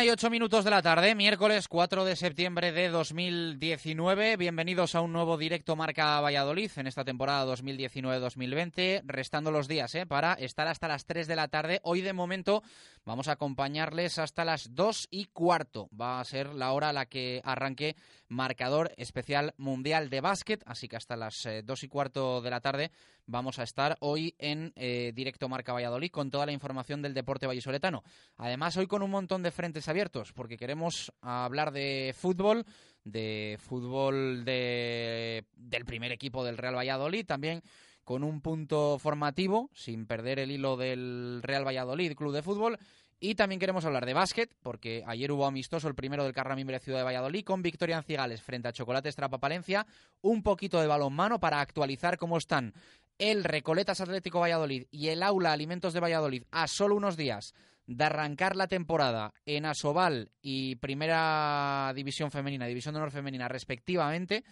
Una 0.00 0.06
y 0.06 0.10
ocho 0.12 0.30
minutos 0.30 0.64
de 0.64 0.70
la 0.70 0.80
tarde, 0.80 1.14
miércoles 1.14 1.68
4 1.68 2.06
de 2.06 2.16
septiembre 2.16 2.72
de 2.72 2.88
2019. 2.88 4.38
Bienvenidos 4.38 4.94
a 4.94 5.02
un 5.02 5.12
nuevo 5.12 5.36
directo 5.36 5.76
Marca 5.76 6.18
Valladolid 6.22 6.70
en 6.76 6.86
esta 6.86 7.04
temporada 7.04 7.44
2019-2020. 7.54 9.02
Restando 9.04 9.50
los 9.50 9.68
días 9.68 9.94
¿eh? 9.94 10.06
para 10.06 10.32
estar 10.32 10.68
hasta 10.68 10.88
las 10.88 11.04
3 11.04 11.26
de 11.26 11.36
la 11.36 11.48
tarde. 11.48 11.80
Hoy, 11.82 12.00
de 12.00 12.14
momento, 12.14 12.62
vamos 13.04 13.28
a 13.28 13.32
acompañarles 13.32 14.18
hasta 14.18 14.44
las 14.44 14.74
2 14.74 15.08
y 15.10 15.26
cuarto. 15.26 15.88
Va 15.98 16.20
a 16.20 16.24
ser 16.24 16.54
la 16.54 16.72
hora 16.72 16.90
a 16.90 16.92
la 16.92 17.06
que 17.06 17.40
arranque 17.44 17.96
marcador 18.28 18.92
especial 18.96 19.54
mundial 19.56 20.10
de 20.10 20.20
básquet. 20.20 20.62
Así 20.66 20.88
que 20.88 20.96
hasta 20.96 21.16
las 21.16 21.46
eh, 21.46 21.62
2 21.64 21.84
y 21.84 21.88
cuarto 21.88 22.40
de 22.40 22.50
la 22.50 22.60
tarde 22.60 22.90
vamos 23.26 23.58
a 23.58 23.62
estar 23.62 23.96
hoy 24.00 24.34
en 24.38 24.72
eh, 24.76 25.12
directo 25.14 25.48
Marca 25.48 25.72
Valladolid 25.72 26.10
con 26.10 26.30
toda 26.30 26.46
la 26.46 26.52
información 26.52 27.02
del 27.02 27.14
deporte 27.14 27.46
vallisoletano. 27.46 28.02
Además, 28.36 28.76
hoy 28.76 28.86
con 28.86 29.02
un 29.02 29.10
montón 29.10 29.42
de 29.42 29.50
frentes 29.50 29.88
abiertos, 29.88 30.32
porque 30.32 30.56
queremos 30.56 31.12
hablar 31.20 31.70
de 31.72 32.14
fútbol, 32.16 32.64
de 33.04 33.58
fútbol 33.60 34.44
de, 34.44 35.44
del 35.54 35.84
primer 35.84 36.12
equipo 36.12 36.44
del 36.44 36.58
Real 36.58 36.76
Valladolid, 36.76 37.24
también 37.24 37.62
con 38.10 38.24
un 38.24 38.40
punto 38.40 38.98
formativo, 38.98 39.70
sin 39.72 40.04
perder 40.04 40.40
el 40.40 40.50
hilo 40.50 40.76
del 40.76 41.38
Real 41.44 41.64
Valladolid 41.64 42.16
Club 42.16 42.32
de 42.32 42.42
Fútbol. 42.42 42.76
Y 43.20 43.36
también 43.36 43.60
queremos 43.60 43.84
hablar 43.84 44.04
de 44.04 44.14
básquet, 44.14 44.52
porque 44.64 45.04
ayer 45.06 45.30
hubo 45.30 45.46
amistoso 45.46 45.86
el 45.86 45.94
primero 45.94 46.24
del 46.24 46.32
Carramimbre 46.32 46.80
Ciudad 46.80 46.98
de 46.98 47.04
Valladolid 47.04 47.44
con 47.44 47.62
victoria 47.62 47.98
en 47.98 48.02
Cigales 48.02 48.42
frente 48.42 48.66
a 48.66 48.72
Chocolates 48.72 49.14
Trapa 49.14 49.38
Palencia. 49.38 49.86
Un 50.22 50.42
poquito 50.42 50.80
de 50.80 50.88
balonmano 50.88 51.38
para 51.38 51.60
actualizar 51.60 52.18
cómo 52.18 52.36
están 52.36 52.74
el 53.16 53.44
Recoletas 53.44 54.00
Atlético 54.00 54.40
Valladolid 54.40 54.86
y 54.90 55.06
el 55.06 55.22
Aula 55.22 55.52
Alimentos 55.52 55.92
de 55.92 56.00
Valladolid 56.00 56.42
a 56.50 56.66
solo 56.66 56.96
unos 56.96 57.16
días 57.16 57.54
de 57.86 58.02
arrancar 58.02 58.56
la 58.56 58.66
temporada 58.66 59.34
en 59.46 59.66
Asobal 59.66 60.32
y 60.42 60.74
Primera 60.76 61.92
División 61.94 62.32
Femenina, 62.32 62.66
División 62.66 62.92
de 62.92 62.98
Honor 62.98 63.12
Femenina 63.12 63.46
respectivamente, 63.46 64.42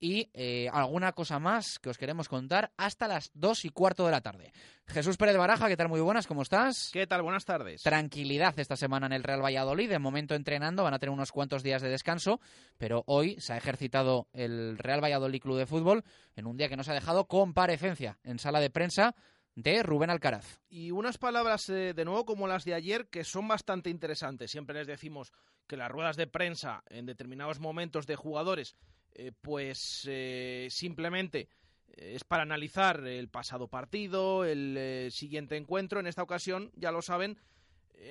y 0.00 0.30
eh, 0.32 0.68
alguna 0.72 1.12
cosa 1.12 1.38
más 1.38 1.78
que 1.78 1.90
os 1.90 1.98
queremos 1.98 2.28
contar 2.28 2.72
hasta 2.76 3.08
las 3.08 3.30
dos 3.34 3.64
y 3.64 3.70
cuarto 3.70 4.04
de 4.04 4.12
la 4.12 4.20
tarde. 4.20 4.52
Jesús 4.86 5.16
Pérez 5.16 5.36
Baraja, 5.36 5.68
¿qué 5.68 5.76
tal? 5.76 5.88
Muy 5.88 6.00
buenas, 6.00 6.26
¿cómo 6.26 6.42
estás? 6.42 6.90
¿Qué 6.92 7.06
tal? 7.06 7.22
Buenas 7.22 7.44
tardes. 7.44 7.82
Tranquilidad 7.82 8.58
esta 8.58 8.76
semana 8.76 9.06
en 9.06 9.12
el 9.12 9.22
Real 9.22 9.44
Valladolid, 9.44 9.90
de 9.90 9.98
momento 9.98 10.34
entrenando, 10.34 10.84
van 10.84 10.94
a 10.94 10.98
tener 10.98 11.12
unos 11.12 11.32
cuantos 11.32 11.62
días 11.62 11.82
de 11.82 11.88
descanso, 11.88 12.40
pero 12.78 13.04
hoy 13.06 13.36
se 13.40 13.52
ha 13.52 13.56
ejercitado 13.56 14.28
el 14.32 14.78
Real 14.78 15.02
Valladolid 15.02 15.40
Club 15.40 15.58
de 15.58 15.66
Fútbol 15.66 16.04
en 16.36 16.46
un 16.46 16.56
día 16.56 16.68
que 16.68 16.76
nos 16.76 16.88
ha 16.88 16.94
dejado 16.94 17.26
comparecencia 17.26 18.18
en 18.22 18.38
sala 18.38 18.60
de 18.60 18.70
prensa 18.70 19.14
de 19.54 19.82
Rubén 19.82 20.10
Alcaraz. 20.10 20.60
Y 20.68 20.92
unas 20.92 21.18
palabras 21.18 21.68
eh, 21.68 21.92
de 21.92 22.04
nuevo 22.04 22.24
como 22.24 22.46
las 22.46 22.64
de 22.64 22.74
ayer 22.74 23.08
que 23.08 23.24
son 23.24 23.48
bastante 23.48 23.90
interesantes. 23.90 24.52
Siempre 24.52 24.76
les 24.76 24.86
decimos 24.86 25.32
que 25.66 25.76
las 25.76 25.90
ruedas 25.90 26.16
de 26.16 26.28
prensa 26.28 26.84
en 26.88 27.06
determinados 27.06 27.58
momentos 27.58 28.06
de 28.06 28.14
jugadores 28.14 28.76
eh, 29.14 29.32
pues 29.40 30.06
eh, 30.08 30.68
simplemente 30.70 31.48
eh, 31.88 32.12
es 32.14 32.24
para 32.24 32.42
analizar 32.42 33.04
el 33.06 33.28
pasado 33.28 33.68
partido, 33.68 34.44
el 34.44 35.10
siguiente 35.10 35.56
encuentro. 35.56 36.00
En 36.00 36.06
esta 36.06 36.22
ocasión, 36.22 36.70
ya 36.74 36.92
lo 36.92 37.02
saben, 37.02 37.38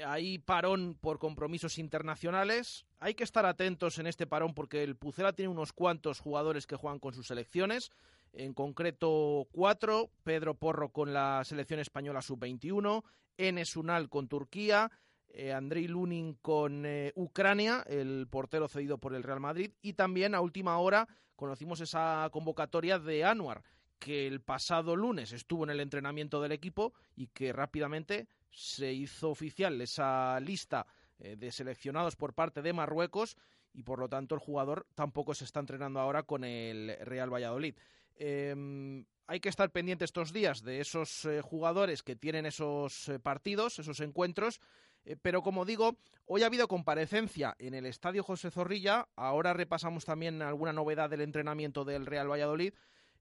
hay 0.06 0.38
parón 0.40 0.98
por 1.00 1.20
compromisos 1.20 1.78
internacionales. 1.78 2.86
Hay 3.00 3.14
que 3.14 3.24
estar 3.24 3.46
atentos 3.46 4.00
en 4.00 4.08
este 4.08 4.28
parón 4.28 4.54
porque 4.54 4.84
el 4.84 4.96
Pucela 4.96 5.34
tiene 5.34 5.50
unos 5.50 5.72
cuantos 5.72 6.20
jugadores 6.20 6.68
que 6.68 6.76
juegan 6.76 7.00
con 7.00 7.14
sus 7.14 7.28
selecciones. 7.28 7.92
En 8.34 8.54
concreto, 8.54 9.48
cuatro. 9.52 10.12
Pedro 10.24 10.56
Porro 10.56 10.92
con 10.92 11.14
la 11.14 11.44
selección 11.46 11.80
española 11.80 12.22
sub-21. 12.22 13.04
Enes 13.38 13.76
Unal 13.78 14.10
con 14.10 14.28
Turquía 14.28 14.92
eh, 15.38 15.54
Andrei 15.54 15.88
Lunin 15.88 16.34
con 16.42 16.84
eh, 16.88 17.14
Ucrania, 17.16 17.84
el 17.86 18.28
portero 18.28 18.68
cedido 18.68 18.98
por 18.98 19.14
el 19.14 19.22
Real 19.22 19.40
Madrid, 19.40 19.72
y 19.84 19.94
también 19.94 20.34
a 20.34 20.42
última 20.42 20.80
hora 20.80 21.08
conocimos 21.36 21.80
esa 21.80 22.28
convocatoria 22.32 22.98
de 22.98 23.24
Anuar, 23.24 23.62
que 24.00 24.26
el 24.26 24.42
pasado 24.42 24.96
lunes 24.96 25.34
estuvo 25.34 25.64
en 25.64 25.70
el 25.70 25.80
entrenamiento 25.80 26.42
del 26.42 26.54
equipo 26.54 26.94
y 27.16 27.28
que 27.28 27.54
rápidamente 27.54 28.28
se 28.50 28.92
hizo 28.92 29.30
oficial 29.30 29.80
esa 29.80 30.40
lista 30.40 30.88
eh, 31.20 31.36
de 31.36 31.52
seleccionados 31.52 32.16
por 32.16 32.34
parte 32.34 32.64
de 32.64 32.74
Marruecos 32.74 33.38
y 33.76 33.84
por 33.84 34.00
lo 34.00 34.10
tanto 34.10 34.34
el 34.34 34.42
jugador 34.42 34.88
tampoco 34.96 35.36
se 35.36 35.46
está 35.46 35.60
entrenando 35.60 36.00
ahora 36.00 36.24
con 36.24 36.46
el 36.46 36.98
Real 37.02 37.32
Valladolid. 37.32 37.76
Em, 38.16 39.06
hay 39.28 39.40
que 39.40 39.50
estar 39.50 39.70
pendiente 39.70 40.04
estos 40.04 40.34
días 40.34 40.64
de 40.64 40.80
esos 40.80 41.26
eh, 41.26 41.42
jugadores 41.42 42.02
que 42.02 42.16
tienen 42.16 42.48
esos 42.48 43.12
partidos, 43.22 43.78
esos 43.78 44.00
encuentros, 44.00 44.60
eh, 45.06 45.16
pero 45.22 45.42
como 45.42 45.66
digo, 45.66 45.98
hoy 46.26 46.44
ha 46.44 46.48
habido 46.48 46.68
comparecencia 46.68 47.56
en 47.60 47.74
el 47.74 47.86
Estadio 47.86 48.24
José 48.24 48.52
Zorrilla. 48.52 49.08
Ahora 49.16 49.54
repasamos 49.54 50.06
también 50.06 50.42
alguna 50.42 50.74
novedad 50.74 51.10
del 51.10 51.22
entrenamiento 51.22 51.86
del 51.86 52.06
Real 52.06 52.30
Valladolid. 52.30 52.74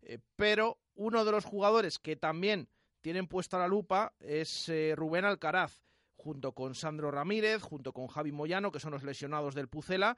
Eh, 0.03 0.19
pero 0.37 0.79
uno 0.95 1.25
de 1.25 1.33
los 1.33 1.45
jugadores 1.45 1.99
que 1.99 2.17
también 2.17 2.69
tienen 3.01 3.27
puesta 3.29 3.59
la 3.59 3.69
lupa 3.69 4.15
es 4.21 4.69
eh, 4.69 4.95
Rubén 4.97 5.25
Alcaraz, 5.25 5.81
junto 6.17 6.53
con 6.53 6.75
Sandro 6.75 7.11
Ramírez, 7.11 7.63
junto 7.63 7.93
con 7.93 8.09
Javi 8.09 8.33
Moyano, 8.33 8.73
que 8.73 8.81
son 8.81 8.93
los 8.93 9.05
lesionados 9.05 9.55
del 9.55 9.69
Pucela. 9.69 10.17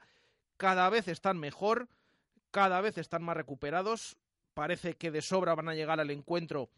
Cada 0.57 0.89
vez 0.89 1.07
están 1.07 1.37
mejor, 1.37 1.87
cada 2.51 2.81
vez 2.81 2.97
están 2.97 3.23
más 3.23 3.37
recuperados. 3.37 4.17
Parece 4.53 4.95
que 4.95 5.11
de 5.11 5.21
sobra 5.21 5.55
van 5.55 5.69
a 5.69 5.75
llegar 5.75 5.99
al 5.99 6.09
encuentro 6.09 6.69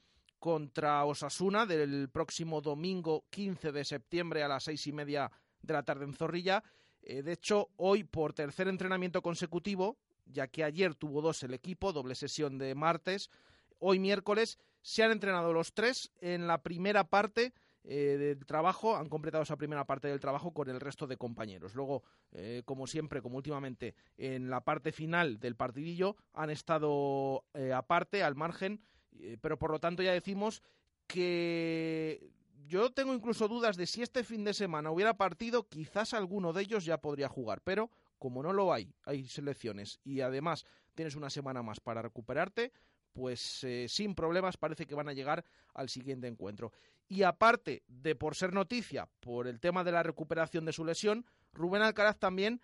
contra 0.41 1.05
Osasuna 1.05 1.67
del 1.67 2.09
próximo 2.09 2.61
domingo 2.61 3.25
15 3.29 3.71
de 3.71 3.85
septiembre 3.85 4.41
a 4.41 4.47
las 4.47 4.63
seis 4.63 4.87
y 4.87 4.91
media 4.91 5.31
de 5.61 5.71
la 5.71 5.83
tarde 5.83 6.03
en 6.03 6.15
Zorrilla. 6.15 6.63
Eh, 7.03 7.21
de 7.21 7.33
hecho, 7.33 7.69
hoy 7.77 8.03
por 8.03 8.33
tercer 8.33 8.67
entrenamiento 8.67 9.21
consecutivo, 9.21 9.99
ya 10.25 10.47
que 10.47 10.63
ayer 10.63 10.95
tuvo 10.95 11.21
dos 11.21 11.43
el 11.43 11.53
equipo, 11.53 11.93
doble 11.93 12.15
sesión 12.15 12.57
de 12.57 12.73
martes, 12.73 13.29
hoy 13.77 13.99
miércoles 13.99 14.57
se 14.81 15.03
han 15.03 15.11
entrenado 15.11 15.53
los 15.53 15.75
tres 15.75 16.11
en 16.21 16.47
la 16.47 16.63
primera 16.63 17.03
parte 17.03 17.53
eh, 17.83 18.17
del 18.17 18.43
trabajo, 18.47 18.97
han 18.97 19.09
completado 19.09 19.43
esa 19.43 19.57
primera 19.57 19.85
parte 19.85 20.07
del 20.07 20.19
trabajo 20.19 20.55
con 20.55 20.67
el 20.71 20.79
resto 20.79 21.05
de 21.05 21.17
compañeros. 21.17 21.75
Luego, 21.75 22.01
eh, 22.31 22.63
como 22.65 22.87
siempre, 22.87 23.21
como 23.21 23.37
últimamente, 23.37 23.93
en 24.17 24.49
la 24.49 24.61
parte 24.61 24.91
final 24.91 25.39
del 25.39 25.55
partidillo 25.55 26.15
han 26.33 26.49
estado 26.49 27.45
aparte, 27.75 28.23
al 28.23 28.33
margen, 28.33 28.81
eh, 29.19 29.37
pero 29.41 29.57
por 29.57 29.71
lo 29.71 29.79
tanto 29.79 30.03
ya 30.03 30.13
decimos 30.13 30.61
que 31.07 32.31
yo 32.65 32.91
tengo 32.91 33.13
incluso 33.13 33.47
dudas 33.47 33.75
de 33.75 33.85
si 33.85 34.01
este 34.01 34.23
fin 34.23 34.43
de 34.43 34.53
semana 34.53 34.91
hubiera 34.91 35.17
partido, 35.17 35.67
quizás 35.67 36.13
alguno 36.13 36.53
de 36.53 36.63
ellos 36.63 36.85
ya 36.85 36.99
podría 36.99 37.27
jugar, 37.27 37.61
pero 37.63 37.89
como 38.17 38.43
no 38.43 38.53
lo 38.53 38.71
hay, 38.71 38.93
hay 39.03 39.27
selecciones 39.27 39.99
y 40.03 40.21
además 40.21 40.65
tienes 40.93 41.15
una 41.15 41.29
semana 41.29 41.63
más 41.63 41.79
para 41.79 42.01
recuperarte, 42.01 42.71
pues 43.13 43.63
eh, 43.63 43.87
sin 43.89 44.15
problemas 44.15 44.57
parece 44.57 44.85
que 44.85 44.95
van 44.95 45.09
a 45.09 45.13
llegar 45.13 45.43
al 45.73 45.89
siguiente 45.89 46.27
encuentro. 46.27 46.71
Y 47.07 47.23
aparte 47.23 47.83
de 47.87 48.15
por 48.15 48.35
ser 48.35 48.53
noticia, 48.53 49.09
por 49.19 49.47
el 49.47 49.59
tema 49.59 49.83
de 49.83 49.91
la 49.91 50.03
recuperación 50.03 50.63
de 50.63 50.71
su 50.71 50.85
lesión, 50.85 51.25
Rubén 51.51 51.81
Alcaraz 51.81 52.17
también 52.19 52.61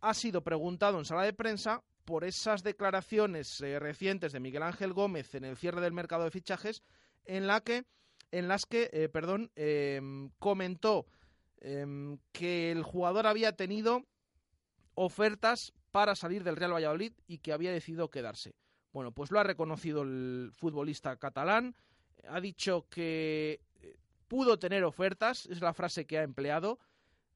ha 0.00 0.14
sido 0.14 0.42
preguntado 0.42 0.98
en 0.98 1.04
sala 1.04 1.24
de 1.24 1.34
prensa 1.34 1.82
por 2.10 2.24
esas 2.24 2.64
declaraciones 2.64 3.60
eh, 3.60 3.78
recientes 3.78 4.32
de 4.32 4.40
Miguel 4.40 4.64
Ángel 4.64 4.92
Gómez 4.92 5.32
en 5.36 5.44
el 5.44 5.56
cierre 5.56 5.80
del 5.80 5.92
mercado 5.92 6.24
de 6.24 6.32
fichajes, 6.32 6.82
en, 7.24 7.46
la 7.46 7.60
que, 7.60 7.84
en 8.32 8.48
las 8.48 8.66
que 8.66 8.90
eh, 8.92 9.08
perdón, 9.08 9.52
em, 9.54 10.28
comentó 10.40 11.06
em, 11.60 12.18
que 12.32 12.72
el 12.72 12.82
jugador 12.82 13.28
había 13.28 13.54
tenido 13.54 14.02
ofertas 14.94 15.72
para 15.92 16.16
salir 16.16 16.42
del 16.42 16.56
Real 16.56 16.74
Valladolid 16.74 17.12
y 17.28 17.38
que 17.38 17.52
había 17.52 17.70
decidido 17.70 18.10
quedarse. 18.10 18.56
Bueno, 18.92 19.12
pues 19.12 19.30
lo 19.30 19.38
ha 19.38 19.44
reconocido 19.44 20.02
el 20.02 20.50
futbolista 20.52 21.14
catalán, 21.16 21.76
ha 22.28 22.40
dicho 22.40 22.88
que 22.90 23.60
eh, 23.82 23.96
pudo 24.26 24.58
tener 24.58 24.82
ofertas, 24.82 25.46
es 25.46 25.60
la 25.60 25.74
frase 25.74 26.08
que 26.08 26.18
ha 26.18 26.24
empleado, 26.24 26.80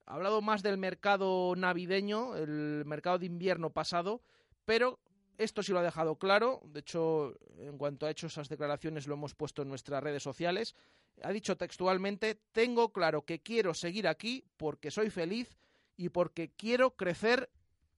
ha 0.05 0.15
hablado 0.15 0.43
más 0.43 0.65
del 0.65 0.79
mercado 0.79 1.55
navideño, 1.57 2.35
el 2.35 2.83
mercado 2.87 3.21
de 3.21 3.27
invierno 3.27 3.71
pasado, 3.71 4.21
pero 4.65 4.99
esto 5.39 5.63
sí 5.63 5.73
lo 5.73 5.81
ha 5.81 5.83
dejado 5.83 6.17
claro. 6.17 6.61
De 6.65 6.81
hecho, 6.81 7.35
en 7.59 7.77
cuanto 7.79 8.07
ha 8.07 8.11
hecho 8.11 8.27
esas 8.27 8.49
declaraciones, 8.49 9.07
lo 9.07 9.15
hemos 9.15 9.35
puesto 9.35 9.63
en 9.63 9.69
nuestras 9.69 10.03
redes 10.03 10.23
sociales. 10.23 10.75
Ha 11.23 11.33
dicho 11.33 11.57
textualmente: 11.57 12.39
Tengo 12.53 12.93
claro 12.93 13.23
que 13.23 13.41
quiero 13.41 13.75
seguir 13.75 14.09
aquí 14.09 14.45
porque 14.57 14.91
soy 14.91 15.11
feliz 15.11 15.57
y 15.97 16.09
porque 16.09 16.51
quiero 16.51 16.97
crecer 16.97 17.51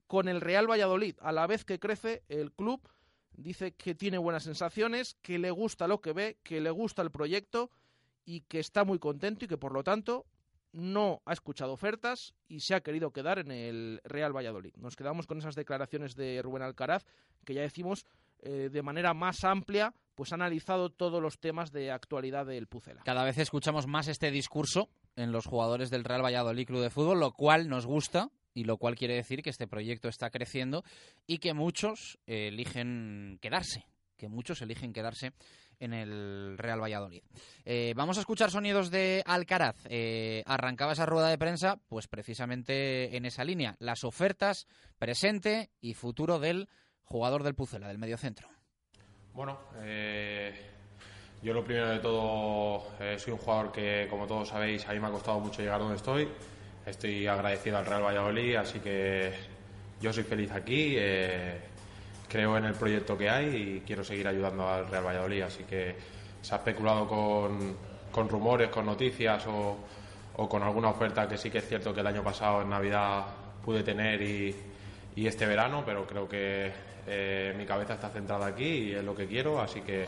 con 0.07 0.29
el 0.29 0.41
Real 0.41 0.71
Valladolid. 0.71 1.17
A 1.21 1.33
la 1.33 1.47
vez 1.47 1.65
que 1.65 1.79
crece 1.79 2.23
el 2.29 2.53
club, 2.53 2.81
dice 3.33 3.73
que 3.73 3.95
tiene 3.95 4.19
buenas 4.19 4.45
sensaciones, 4.45 5.17
que 5.23 5.39
le 5.39 5.51
gusta 5.51 5.89
lo 5.89 6.01
que 6.01 6.13
ve, 6.13 6.39
que 6.43 6.61
le 6.61 6.71
gusta 6.71 7.03
el 7.03 7.11
proyecto 7.11 7.71
y 8.25 8.43
que 8.43 8.61
está 8.61 8.85
muy 8.85 8.99
contento 8.99 9.45
y 9.45 9.49
que 9.49 9.59
por 9.59 9.73
lo 9.73 9.83
tanto 9.85 10.27
no 10.77 11.23
ha 11.25 11.33
escuchado 11.33 11.73
ofertas 11.73 12.35
y 12.49 12.61
se 12.61 12.75
ha 12.75 12.81
querido 12.81 13.11
quedar 13.11 13.39
en 13.39 13.51
el 13.51 14.01
Real 14.05 14.37
Valladolid. 14.37 14.75
Nos 14.77 14.95
quedamos 14.95 15.27
con 15.27 15.39
esas 15.39 15.55
declaraciones 15.55 16.15
de 16.15 16.41
Rubén 16.43 16.63
Alcaraz, 16.63 17.05
que 17.45 17.55
ya 17.55 17.63
decimos 17.63 18.05
eh, 18.41 18.69
de 18.71 18.83
manera 18.83 19.15
más 19.15 19.43
amplia, 19.45 19.95
pues 20.15 20.33
ha 20.33 20.37
analizado 20.37 20.91
todos 20.91 21.23
los 21.23 21.39
temas 21.39 21.73
de 21.73 21.91
actualidad 21.91 22.47
del 22.47 22.67
Pucela. 22.67 23.03
Cada 23.05 23.25
vez 23.25 23.39
escuchamos 23.39 23.87
más 23.87 24.09
este 24.09 24.31
discurso 24.31 24.89
en 25.17 25.33
los 25.33 25.47
jugadores 25.47 25.91
del 25.91 26.05
Real 26.05 26.25
Valladolid 26.25 26.67
Club 26.67 26.83
de 26.83 26.91
Fútbol, 26.91 27.21
lo 27.21 27.33
cual 27.33 27.69
nos 27.69 27.87
gusta 27.87 28.31
y 28.53 28.65
lo 28.65 28.77
cual 28.77 28.97
quiere 28.97 29.15
decir 29.15 29.43
que 29.43 29.51
este 29.51 29.67
proyecto 29.67 30.09
está 30.09 30.31
creciendo 30.31 30.85
y 31.27 31.39
que 31.39 31.55
muchos 31.55 32.19
eligen 32.27 33.39
quedarse, 33.41 33.87
que 34.17 34.29
muchos 34.29 34.63
eligen 34.63 34.93
quedarse 34.93 35.33
en 35.81 35.93
el 35.93 36.57
Real 36.59 36.83
Valladolid. 36.83 37.23
Eh, 37.65 37.93
vamos 37.97 38.17
a 38.17 38.21
escuchar 38.21 38.51
sonidos 38.51 38.91
de 38.91 39.23
Alcaraz. 39.27 39.77
Eh, 39.89 40.43
arrancaba 40.47 40.93
esa 40.93 41.07
rueda 41.07 41.29
de 41.29 41.39
prensa, 41.39 41.79
pues 41.89 42.09
precisamente 42.09 43.17
en 43.17 43.25
esa 43.25 43.45
línea. 43.45 43.77
Las 43.79 44.05
ofertas 44.05 44.67
presente 44.99 45.71
y 45.81 45.95
futuro 45.95 46.39
del 46.39 46.69
jugador 47.05 47.43
del 47.43 47.55
Pucela, 47.55 47.89
del 47.89 47.99
mediocentro. 47.99 48.49
Bueno, 49.33 49.59
eh, 49.83 50.55
yo 51.43 51.53
lo 51.53 51.65
primero 51.65 51.89
de 51.89 51.99
todo 51.99 52.85
soy 53.19 53.33
un 53.33 53.39
jugador 53.39 53.73
que, 53.73 54.07
como 54.09 54.27
todos 54.27 54.49
sabéis, 54.49 54.87
a 54.87 54.93
mí 54.93 55.01
me 55.01 55.09
ha 55.09 55.11
costado 55.11 55.41
mucho 55.41 55.63
llegar 55.63 55.81
donde 55.81 55.97
estoy. 55.97 56.29
Estoy 56.87 57.27
agradecido 57.27 57.79
al 57.79 57.87
Real 57.87 58.05
Valladolid, 58.05 58.57
así 58.57 58.79
que 58.79 59.33
yo 60.01 60.13
soy 60.13 60.23
feliz 60.23 60.51
aquí 60.53 60.97
creo 62.29 62.57
en 62.57 62.65
el 62.65 62.75
proyecto 62.75 63.17
que 63.17 63.31
hay 63.31 63.47
y 63.57 63.83
quiero 63.87 64.05
seguir 64.05 64.29
ayudando 64.29 64.69
al 64.69 64.89
Real 64.89 65.07
Valladolid. 65.07 65.43
Así 65.43 65.65
que 65.65 65.97
se 66.43 66.55
ha 66.55 66.59
especulado 66.59 67.07
con, 67.09 67.77
con 68.11 68.29
rumores, 68.29 68.69
con 68.69 68.87
noticias 68.87 69.47
o, 69.47 69.77
o, 70.37 70.49
con 70.49 70.63
alguna 70.63 70.91
oferta 70.91 71.29
que 71.29 71.37
sí 71.39 71.51
que 71.51 71.59
es 71.59 71.69
cierto 71.69 71.95
que 71.95 72.01
el 72.01 72.07
año 72.07 72.23
pasado 72.23 72.63
en 72.63 72.71
Navidad 72.71 73.25
pude 73.65 73.83
tener 73.83 74.23
y, 74.23 74.55
este 75.17 75.47
verano, 75.47 75.83
pero 75.85 76.07
creo 76.07 76.29
que 76.29 76.71
eh, 77.07 77.55
mi 77.57 77.65
cabeza 77.65 77.95
está 77.95 78.11
centrada 78.11 78.47
aquí 78.47 78.65
y 78.65 78.93
es 78.93 79.03
lo 79.03 79.15
que 79.15 79.27
quiero. 79.27 79.61
Así 79.61 79.81
que 79.81 80.07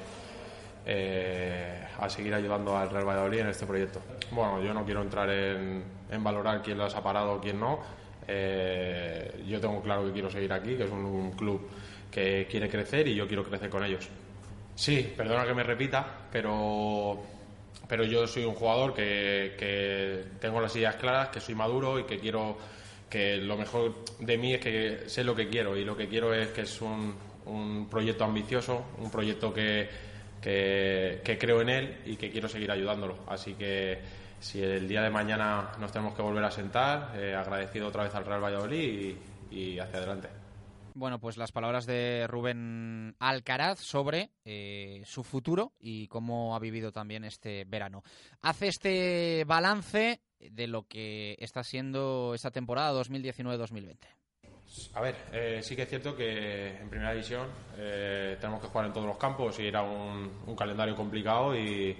eh, 0.86 1.86
a 1.98 2.08
seguir 2.08 2.32
ayudando 2.34 2.76
al 2.76 2.88
Real 2.88 3.06
Valladolid 3.06 3.40
en 3.40 3.48
este 3.48 3.66
proyecto. 3.66 4.00
Bueno, 4.30 4.62
yo 4.62 4.72
no 4.72 4.84
quiero 4.84 5.02
entrar 5.02 5.28
en, 5.28 5.82
valorar 6.20 6.62
quién 6.62 6.78
las 6.78 6.94
ha 6.94 7.02
parado 7.02 7.32
o 7.32 7.40
quién 7.40 7.58
no. 7.58 7.80
Eh, 8.26 9.42
yo 9.46 9.60
tengo 9.60 9.82
claro 9.82 10.04
que 10.06 10.12
quiero 10.12 10.30
seguir 10.30 10.52
aquí, 10.52 10.76
que 10.76 10.84
es 10.84 10.90
un, 10.90 11.32
club 11.32 11.68
que 12.10 12.46
quiere 12.50 12.68
crecer 12.68 13.08
y 13.08 13.14
yo 13.14 13.26
quiero 13.26 13.44
crecer 13.44 13.70
con 13.70 13.84
ellos. 13.84 14.08
Sí, 14.74 15.12
perdona 15.16 15.44
que 15.44 15.54
me 15.54 15.62
repita, 15.62 16.06
pero, 16.30 17.20
pero 17.88 18.04
yo 18.04 18.26
soy 18.26 18.44
un 18.44 18.54
jugador 18.54 18.94
que, 18.94 20.24
tengo 20.40 20.60
las 20.60 20.74
ideas 20.76 20.96
claras, 20.96 21.28
que 21.30 21.40
soy 21.40 21.54
maduro 21.54 21.98
y 21.98 22.04
que 22.04 22.18
quiero 22.18 22.56
que 23.10 23.38
lo 23.38 23.56
mejor 23.56 24.04
de 24.20 24.38
mí 24.38 24.54
es 24.54 24.60
que 24.60 25.08
sé 25.08 25.24
lo 25.24 25.34
que 25.34 25.48
quiero 25.48 25.76
y 25.76 25.84
lo 25.84 25.96
que 25.96 26.08
quiero 26.08 26.34
es 26.34 26.48
que 26.48 26.60
es 26.60 26.80
un, 26.80 27.14
un 27.46 27.88
proyecto 27.88 28.24
ambicioso, 28.24 28.84
un 28.98 29.10
proyecto 29.10 29.52
que, 29.52 29.88
que, 30.40 31.36
creo 31.38 31.60
en 31.62 31.68
él 31.68 31.96
y 32.06 32.16
que 32.16 32.30
quiero 32.30 32.48
seguir 32.48 32.70
ayudándolo. 32.70 33.16
Así 33.26 33.54
que 33.54 33.98
si 34.40 34.62
el 34.62 34.86
día 34.88 35.02
de 35.02 35.10
mañana 35.10 35.72
nos 35.78 35.90
tenemos 35.90 36.14
que 36.14 36.22
volver 36.22 36.44
a 36.44 36.50
sentar, 36.50 37.12
eh, 37.16 37.34
agradecido 37.34 37.88
otra 37.88 38.04
vez 38.04 38.14
al 38.14 38.24
Real 38.24 38.42
Valladolid 38.42 39.16
y, 39.50 39.78
hacia 39.78 39.98
adelante. 39.98 40.28
Bueno, 40.98 41.20
pues 41.20 41.36
las 41.36 41.52
palabras 41.52 41.86
de 41.86 42.26
Rubén 42.26 43.14
Alcaraz 43.20 43.78
sobre 43.78 44.32
eh, 44.44 45.00
su 45.04 45.22
futuro 45.22 45.72
y 45.78 46.08
cómo 46.08 46.56
ha 46.56 46.58
vivido 46.58 46.90
también 46.90 47.22
este 47.22 47.64
verano. 47.64 48.02
Hace 48.42 48.66
este 48.66 49.44
balance 49.46 50.20
de 50.40 50.66
lo 50.66 50.88
que 50.88 51.36
está 51.38 51.62
siendo 51.62 52.32
esta 52.34 52.50
temporada 52.50 53.00
2019-2020. 53.00 53.96
A 54.94 55.00
ver, 55.00 55.14
eh, 55.32 55.60
sí 55.62 55.76
que 55.76 55.82
es 55.82 55.88
cierto 55.88 56.16
que 56.16 56.78
en 56.78 56.90
primera 56.90 57.12
división 57.12 57.46
eh, 57.76 58.36
tenemos 58.40 58.60
que 58.60 58.66
jugar 58.66 58.86
en 58.86 58.92
todos 58.92 59.06
los 59.06 59.18
campos 59.18 59.56
y 59.60 59.68
era 59.68 59.82
un, 59.82 60.56
calendario 60.56 60.96
complicado 60.96 61.56
y, 61.56 61.96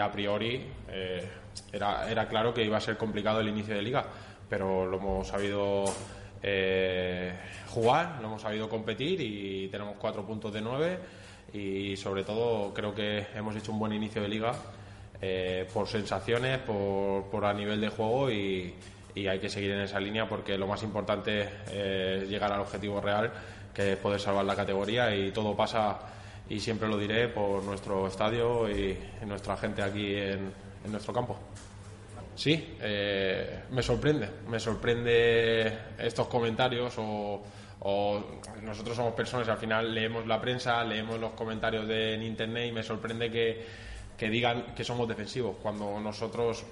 a 0.00 0.10
priori 0.10 0.66
eh, 0.88 1.28
era, 1.70 2.10
era, 2.10 2.26
claro 2.26 2.54
que 2.54 2.64
iba 2.64 2.78
a 2.78 2.80
ser 2.80 2.96
complicado 2.96 3.40
el 3.40 3.48
inicio 3.48 3.74
de 3.74 3.82
liga, 3.82 4.06
pero 4.48 4.86
lo 4.86 4.96
hemos 4.96 5.28
sabido 5.28 5.84
jugar, 7.68 8.18
lo 8.20 8.28
hemos 8.28 8.42
sabido 8.42 8.68
competir 8.68 9.20
y 9.20 9.68
tenemos 9.68 9.96
cuatro 9.98 10.26
puntos 10.26 10.52
de 10.52 10.60
nueve 10.60 10.98
y 11.52 11.96
sobre 11.96 12.24
todo 12.24 12.74
creo 12.74 12.94
que 12.94 13.26
hemos 13.34 13.56
hecho 13.56 13.72
un 13.72 13.78
buen 13.78 13.92
inicio 13.92 14.20
de 14.22 14.28
liga 14.28 14.52
por 15.72 15.88
sensaciones, 15.88 16.58
por, 16.58 17.24
por 17.30 17.44
a 17.44 17.54
nivel 17.54 17.80
de 17.80 17.88
juego 17.88 18.30
y 18.30 18.74
y 19.14 19.28
hay 19.28 19.38
que 19.38 19.48
seguir 19.48 19.72
en 19.72 19.80
esa 19.80 20.00
línea 20.00 20.28
porque 20.28 20.58
lo 20.58 20.66
más 20.66 20.82
importante 20.82 21.48
es 21.70 22.28
llegar 22.28 22.52
al 22.52 22.60
objetivo 22.60 23.00
real, 23.00 23.32
que 23.72 23.92
es 23.92 23.98
poder 23.98 24.20
salvar 24.20 24.44
la 24.44 24.56
categoría 24.56 25.14
y 25.14 25.30
todo 25.30 25.54
pasa, 25.56 25.98
y 26.48 26.58
siempre 26.60 26.88
lo 26.88 26.98
diré, 26.98 27.28
por 27.28 27.62
nuestro 27.62 28.06
estadio 28.08 28.68
y 28.68 28.98
nuestra 29.24 29.56
gente 29.56 29.82
aquí 29.82 30.14
en, 30.16 30.52
nuestro 30.90 31.14
campo. 31.14 31.38
Sí, 32.34 32.76
eh, 32.80 33.64
me 33.70 33.82
sorprende, 33.82 34.28
me 34.48 34.58
sorprende 34.58 35.78
estos 35.98 36.26
comentarios 36.26 36.94
o, 36.98 37.42
nosotros 38.62 38.96
somos 38.96 39.12
personas, 39.12 39.46
al 39.48 39.58
final 39.58 39.94
leemos 39.94 40.26
la 40.26 40.40
prensa, 40.40 40.82
leemos 40.84 41.20
los 41.20 41.32
comentarios 41.32 41.86
de, 41.86 42.14
en 42.14 42.22
internet 42.22 42.68
y 42.70 42.72
me 42.72 42.82
sorprende 42.82 43.30
que, 43.30 43.66
que 44.16 44.30
digan 44.30 44.74
que 44.74 44.82
somos 44.84 45.06
defensivos. 45.06 45.56
Cuando 45.62 46.00
nosotros 46.00 46.64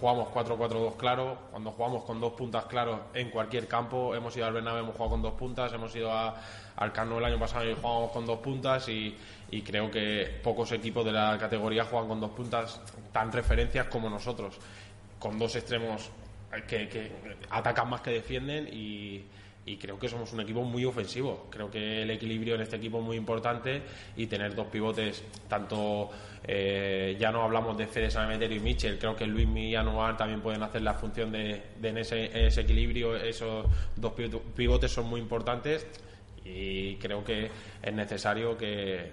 jugamos 0.00 0.28
4-4-2 0.28 0.96
claro, 0.96 1.38
cuando 1.50 1.70
jugamos 1.72 2.04
con 2.04 2.20
dos 2.20 2.32
puntas 2.32 2.64
claros 2.64 3.00
en 3.12 3.30
cualquier 3.30 3.68
campo, 3.68 4.14
hemos 4.14 4.34
ido 4.34 4.46
al 4.46 4.54
Bernabéu, 4.54 4.84
hemos 4.84 4.96
jugado 4.96 5.10
con 5.10 5.22
dos 5.22 5.34
puntas, 5.34 5.72
hemos 5.74 5.94
ido 5.94 6.10
al 6.10 6.92
Cano 6.92 7.18
el 7.18 7.24
año 7.24 7.38
pasado 7.38 7.70
y 7.70 7.74
jugamos 7.74 8.10
con 8.10 8.24
dos 8.24 8.38
puntas 8.38 8.88
y, 8.88 9.14
creo 9.64 9.90
que 9.90 10.40
pocos 10.42 10.72
equipos 10.72 11.04
de 11.04 11.12
la 11.12 11.36
categoría 11.38 11.84
juegan 11.84 12.08
con 12.08 12.20
dos 12.20 12.30
puntas 12.30 12.80
tan 13.12 13.30
referencias 13.30 13.88
como 13.88 14.08
nosotros, 14.08 14.58
con 15.20 15.38
dos 15.38 15.54
extremos 15.54 16.10
que, 16.66 16.88
que 16.88 17.12
atacan 17.50 17.88
más 17.88 18.00
que 18.00 18.10
defienden 18.10 18.68
y, 18.72 19.24
creo 19.80 20.00
que 20.00 20.08
somos 20.08 20.32
un 20.32 20.40
equipo 20.40 20.64
muy 20.64 20.84
ofensivo. 20.84 21.46
Creo 21.48 21.70
que 21.70 22.02
el 22.02 22.10
equilibrio 22.10 22.56
en 22.56 22.62
este 22.62 22.74
equipo 22.74 22.98
es 22.98 23.04
muy 23.04 23.16
importante 23.16 23.82
y 24.16 24.26
tener 24.26 24.52
dos 24.52 24.66
pivotes, 24.66 25.22
tanto 25.48 26.10
eh, 26.42 27.16
ya 27.20 27.30
no 27.30 27.44
hablamos 27.44 27.78
de 27.78 27.86
Fede 27.86 28.10
Sanemeterio 28.10 28.56
y 28.56 28.60
Michel, 28.60 28.98
creo 28.98 29.14
que 29.14 29.26
Luis 29.26 29.46
y 29.54 29.76
Anuar 29.76 30.16
también 30.16 30.40
pueden 30.40 30.64
hacer 30.64 30.82
la 30.82 30.94
función 30.94 31.30
de, 31.30 31.62
en, 31.80 31.98
ese, 31.98 32.60
equilibrio. 32.60 33.14
Esos 33.14 33.64
dos 33.94 34.12
pivotes 34.56 34.90
son 34.90 35.06
muy 35.06 35.20
importantes 35.20 35.86
y 36.44 36.96
creo 36.96 37.22
que 37.22 37.48
es 37.80 37.94
necesario 37.94 38.58
que, 38.58 39.12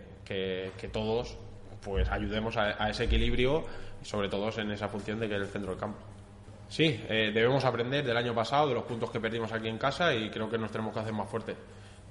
todos 0.92 1.38
pues 1.84 2.10
ayudemos 2.10 2.58
a 2.58 2.90
ese 2.90 3.04
equilibrio, 3.04 3.64
sobre 4.08 4.30
todo 4.30 4.50
en 4.58 4.72
esa 4.72 4.88
función 4.88 5.20
de 5.20 5.28
que 5.28 5.36
es 5.36 5.42
el 5.42 5.48
centro 5.48 5.72
del 5.72 5.80
campo. 5.80 6.00
Sí, 6.70 7.04
eh, 7.10 7.32
debemos 7.34 7.66
aprender 7.66 8.06
del 8.06 8.16
año 8.16 8.34
pasado, 8.34 8.70
de 8.70 8.74
los 8.74 8.86
puntos 8.86 9.12
que 9.12 9.20
perdimos 9.20 9.52
aquí 9.52 9.68
en 9.68 9.78
casa 9.78 10.16
y 10.16 10.30
creo 10.30 10.50
que 10.50 10.58
nos 10.58 10.72
tenemos 10.72 10.94
que 10.94 11.00
hacer 11.02 11.12
más 11.12 11.30
fuertes. 11.30 11.58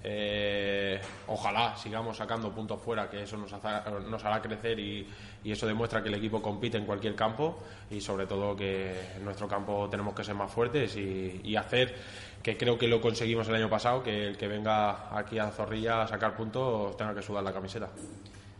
Eh, 0.04 1.00
ojalá 1.26 1.74
sigamos 1.74 2.18
sacando 2.18 2.52
puntos 2.52 2.82
fuera, 2.82 3.08
que 3.08 3.22
eso 3.22 3.38
nos, 3.38 3.50
nos 3.50 4.24
hará 4.26 4.42
crecer 4.42 4.78
y, 4.78 5.08
eso 5.42 5.66
demuestra 5.66 6.02
que 6.02 6.10
el 6.10 6.16
equipo 6.16 6.42
compite 6.42 6.76
en 6.76 6.84
cualquier 6.84 7.14
campo 7.14 7.60
y 7.90 8.00
sobre 8.00 8.26
todo 8.26 8.54
que 8.54 9.14
en 9.16 9.24
nuestro 9.24 9.48
campo 9.48 9.88
tenemos 9.88 10.14
que 10.14 10.22
ser 10.22 10.34
más 10.34 10.52
fuertes 10.52 10.96
y, 10.96 11.56
hacer 11.56 11.94
que 12.42 12.58
creo 12.58 12.76
que 12.76 12.88
lo 12.88 13.00
conseguimos 13.00 13.48
el 13.48 13.54
año 13.54 13.70
pasado, 13.70 14.02
que 14.02 14.26
el 14.28 14.36
que 14.36 14.48
venga 14.48 15.16
aquí 15.16 15.38
a 15.38 15.50
Zorrilla 15.50 16.02
a 16.02 16.06
sacar 16.06 16.36
puntos 16.36 16.94
tenga 16.98 17.14
que 17.14 17.22
sudar 17.22 17.42
la 17.42 17.54
camiseta. 17.54 17.88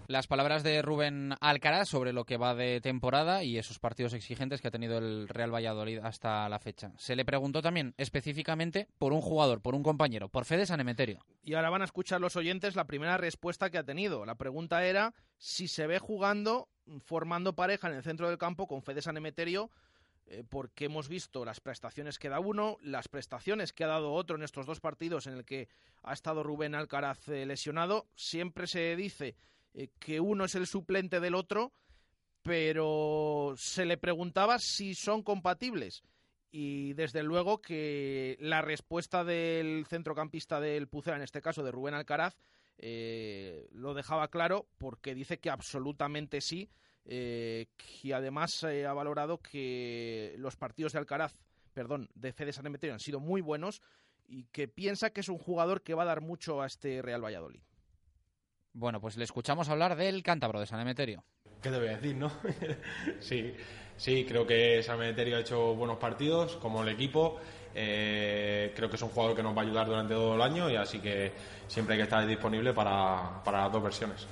Las 0.09 0.29
palabras 0.29 0.63
de 0.63 0.83
Rubén 0.83 1.35
Alcaraz 1.41 1.89
sobre 1.89 2.13
lo 2.13 2.25
que 2.25 2.37
va 2.37 2.55
de 2.55 2.81
temporada 2.81 3.43
y 3.43 3.59
esos 3.59 3.81
partidos 3.81 4.13
exigentes 4.13 4.61
que 4.61 4.69
ha 4.69 4.71
tenido 4.71 4.99
el 4.99 5.27
Real 5.27 5.53
Valladolid 5.53 5.99
hasta 5.99 6.49
la 6.49 6.61
fecha. 6.61 6.93
Se 6.97 7.17
le 7.17 7.25
preguntó 7.25 7.61
también 7.61 7.93
específicamente 7.97 8.87
por 8.99 9.13
un 9.13 9.21
jugador, 9.21 9.61
por 9.61 9.75
un 9.75 9.83
compañero, 9.83 10.29
por 10.29 10.45
Fede 10.45 10.65
Sanemeterio. 10.65 11.25
Y 11.43 11.55
ahora 11.55 11.71
van 11.71 11.83
a 11.83 11.87
escuchar 11.87 12.21
los 12.21 12.37
oyentes 12.37 12.77
la 12.77 12.87
primera 12.87 13.17
respuesta 13.17 13.69
que 13.69 13.79
ha 13.79 13.85
tenido. 13.85 14.25
La 14.25 14.37
pregunta 14.37 14.85
era 14.85 15.13
si 15.39 15.67
se 15.67 15.89
ve 15.89 15.99
jugando, 15.99 16.69
formando 17.05 17.55
pareja 17.55 17.89
en 17.89 17.95
el 17.95 18.05
centro 18.05 18.29
del 18.29 18.39
campo 18.39 18.69
con 18.69 18.83
Fede 18.83 19.03
Sanemeterio 19.03 19.71
eh, 20.29 20.45
porque 20.49 20.87
hemos 20.87 21.09
visto 21.09 21.45
las 21.45 21.61
prestaciones 21.61 22.19
que 22.19 22.29
da 22.29 22.39
uno, 22.39 22.79
las 22.81 23.09
prestaciones 23.09 23.73
que 23.73 23.85
ha 23.85 23.89
dado 23.89 24.13
otro 24.13 24.37
en 24.37 24.43
estos 24.43 24.67
dos 24.67 24.81
partidos 24.81 25.27
en 25.27 25.35
el 25.35 25.45
que 25.45 25.69
ha 26.03 26.13
estado 26.13 26.43
Rubén 26.45 26.77
Alcaraz 26.77 27.29
eh, 27.29 27.47
lesionado. 27.47 28.07
Siempre 28.15 28.67
se 28.67 28.95
dice 28.95 29.37
eh, 29.77 29.91
que 29.99 30.21
uno 30.21 30.47
es 30.47 30.55
el 30.55 30.67
suplente 30.67 31.21
del 31.21 31.35
otro, 31.35 31.71
pero 32.43 33.55
se 33.59 33.85
le 33.85 33.99
preguntaba 33.99 34.59
si 34.59 34.95
son 34.95 35.23
compatibles. 35.23 36.03
Y 36.51 36.95
desde 36.95 37.23
luego 37.23 37.61
que 37.61 38.39
la 38.41 38.63
respuesta 38.63 39.23
del 39.23 39.85
centrocampista 39.87 40.61
del 40.61 40.89
Pucera, 40.89 41.17
en 41.17 41.23
este 41.23 41.43
caso 41.43 41.63
de 41.63 41.73
Rubén 41.73 41.93
Alcaraz, 41.93 42.39
eh, 42.79 43.69
lo 43.73 43.93
dejaba 43.93 44.29
claro 44.29 44.67
porque 44.79 45.15
dice 45.15 45.39
que 45.39 45.51
absolutamente 45.51 46.41
sí. 46.41 46.71
Eh, 47.05 47.67
y 48.03 48.13
además 48.13 48.65
ha 48.65 48.93
valorado 48.95 49.39
que 49.39 50.35
los 50.39 50.57
partidos 50.57 50.95
de 50.95 51.01
Alcaraz, 51.01 51.35
perdón, 51.75 52.09
de 52.15 52.33
Fede 52.33 52.55
San 52.55 52.67
Emeterio 52.67 52.95
han 52.95 53.01
sido 53.01 53.21
muy 53.21 53.43
buenos 53.43 53.83
y 54.27 54.45
que 54.45 54.69
piensa 54.69 55.11
que 55.11 55.21
es 55.21 55.29
un 55.29 55.39
jugador 55.39 55.83
que 55.83 55.95
va 55.95 56.05
a 56.05 56.07
dar 56.07 56.23
mucho 56.23 56.63
a 56.63 56.67
este 56.67 57.03
Real 57.03 57.23
Valladolid. 57.23 57.61
Bueno, 58.79 59.01
pues 59.01 59.17
le 59.17 59.25
escuchamos 59.25 59.71
hablar 59.71 59.97
del 59.97 60.23
cántabro 60.23 60.61
de 60.61 60.67
San 60.67 60.79
Emeterio. 60.81 61.25
¿Qué 61.63 61.71
te 61.71 61.79
voy 61.79 61.89
a 61.89 61.97
decir, 61.97 62.15
no? 62.15 62.31
sí, 63.21 63.55
sí, 63.97 64.27
creo 64.29 64.47
que 64.47 64.83
San 64.83 64.97
Emeterio 64.97 65.39
ha 65.39 65.41
hecho 65.41 65.75
buenos 65.75 65.97
partidos, 65.97 66.57
como 66.57 66.83
el 66.83 66.91
equipo. 66.91 67.41
Eh, 67.75 68.75
creo 68.77 68.91
que 68.91 68.97
es 68.97 69.03
un 69.03 69.09
jugador 69.09 69.35
que 69.35 69.43
nos 69.43 69.57
va 69.57 69.63
a 69.63 69.65
ayudar 69.65 69.87
durante 69.87 70.13
todo 70.13 70.35
el 70.35 70.43
año 70.43 70.69
y 70.69 70.77
así 70.77 70.99
que 70.99 71.33
siempre 71.67 71.95
hay 71.95 72.01
que 72.01 72.05
estar 72.05 72.27
disponible 72.27 72.75
para, 72.75 73.43
para 73.43 73.63
las 73.63 73.73
dos 73.73 73.83
versiones 73.83 74.27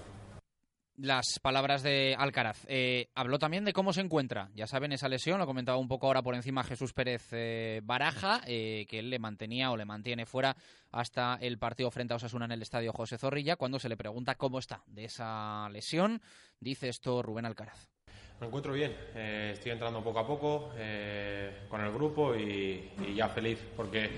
las 0.96 1.38
palabras 1.40 1.82
de 1.82 2.14
Alcaraz. 2.18 2.64
Eh, 2.68 3.08
habló 3.14 3.38
también 3.38 3.64
de 3.64 3.72
cómo 3.72 3.92
se 3.92 4.00
encuentra. 4.00 4.50
Ya 4.54 4.66
saben, 4.66 4.92
esa 4.92 5.08
lesión, 5.08 5.38
lo 5.38 5.46
comentaba 5.46 5.78
un 5.78 5.88
poco 5.88 6.06
ahora 6.06 6.22
por 6.22 6.34
encima 6.34 6.62
Jesús 6.62 6.92
Pérez 6.92 7.28
eh, 7.32 7.80
Baraja, 7.82 8.40
eh, 8.46 8.86
que 8.88 9.00
él 9.00 9.10
le 9.10 9.18
mantenía 9.18 9.70
o 9.70 9.76
le 9.76 9.84
mantiene 9.84 10.26
fuera 10.26 10.56
hasta 10.92 11.38
el 11.40 11.58
partido 11.58 11.90
frente 11.90 12.14
a 12.14 12.16
Osasuna 12.16 12.44
en 12.44 12.52
el 12.52 12.62
estadio 12.62 12.92
José 12.92 13.18
Zorrilla. 13.18 13.56
Cuando 13.56 13.78
se 13.78 13.88
le 13.88 13.96
pregunta 13.96 14.36
cómo 14.36 14.58
está 14.58 14.82
de 14.86 15.06
esa 15.06 15.68
lesión, 15.70 16.22
dice 16.60 16.88
esto 16.88 17.22
Rubén 17.22 17.46
Alcaraz. 17.46 17.88
Me 18.40 18.48
encuentro 18.48 18.72
bien, 18.72 18.92
estoy 19.14 19.72
entrando 19.72 20.02
poco 20.02 20.18
a 20.18 20.26
poco 20.26 20.70
con 21.68 21.80
el 21.80 21.92
grupo 21.92 22.34
y, 22.34 22.90
y, 23.06 23.14
ya 23.14 23.28
feliz 23.28 23.64
porque 23.76 24.10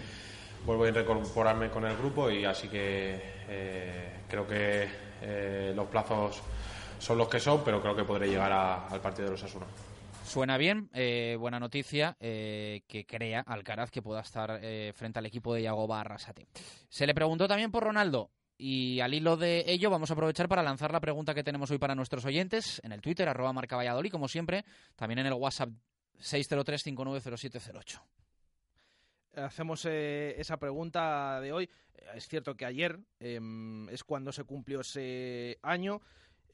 vuelvo 0.64 0.84
a 0.84 0.88
incorporarme 0.88 1.68
con 1.68 1.84
el 1.84 1.96
grupo 1.96 2.30
y 2.30 2.44
así 2.44 2.66
que 2.68 4.24
creo 4.26 4.46
que 4.46 5.74
los 5.74 5.86
plazos 5.88 6.42
son 6.98 7.18
los 7.18 7.28
que 7.28 7.40
son, 7.40 7.62
pero 7.64 7.80
creo 7.80 7.94
que 7.94 8.04
podré 8.04 8.28
llegar 8.28 8.52
al 8.52 9.00
partido 9.00 9.26
de 9.26 9.32
los 9.32 9.42
Asuna. 9.42 9.66
Suena 10.24 10.58
bien, 10.58 10.90
eh, 10.92 11.36
buena 11.38 11.60
noticia 11.60 12.16
eh, 12.18 12.82
que 12.88 13.06
crea 13.06 13.42
Alcaraz 13.42 13.90
que 13.92 14.02
pueda 14.02 14.20
estar 14.20 14.58
eh, 14.60 14.92
frente 14.92 15.20
al 15.20 15.26
equipo 15.26 15.54
de 15.54 15.62
Yago 15.62 15.92
Arrasate. 15.94 16.48
Se 16.88 17.06
le 17.06 17.14
preguntó 17.14 17.46
también 17.46 17.70
por 17.70 17.84
Ronaldo. 17.84 18.30
Y 18.58 19.00
al 19.00 19.12
hilo 19.12 19.36
de 19.36 19.64
ello 19.66 19.90
vamos 19.90 20.10
a 20.10 20.14
aprovechar 20.14 20.48
para 20.48 20.62
lanzar 20.62 20.90
la 20.90 21.00
pregunta 21.00 21.34
que 21.34 21.44
tenemos 21.44 21.70
hoy 21.70 21.78
para 21.78 21.94
nuestros 21.94 22.24
oyentes 22.24 22.80
en 22.82 22.92
el 22.92 23.02
Twitter, 23.02 23.28
arroba 23.28 23.52
marca 23.52 23.76
Valladolid, 23.76 24.10
como 24.10 24.28
siempre, 24.28 24.64
también 24.96 25.18
en 25.18 25.26
el 25.26 25.34
WhatsApp 25.34 25.68
603-590708. 26.18 28.00
Hacemos 29.36 29.84
eh, 29.84 30.34
esa 30.38 30.56
pregunta 30.56 31.40
de 31.40 31.52
hoy. 31.52 31.70
Es 32.14 32.26
cierto 32.26 32.56
que 32.56 32.64
ayer 32.64 32.98
em, 33.20 33.88
es 33.90 34.02
cuando 34.02 34.32
se 34.32 34.44
cumplió 34.44 34.80
ese 34.80 35.58
año 35.62 36.00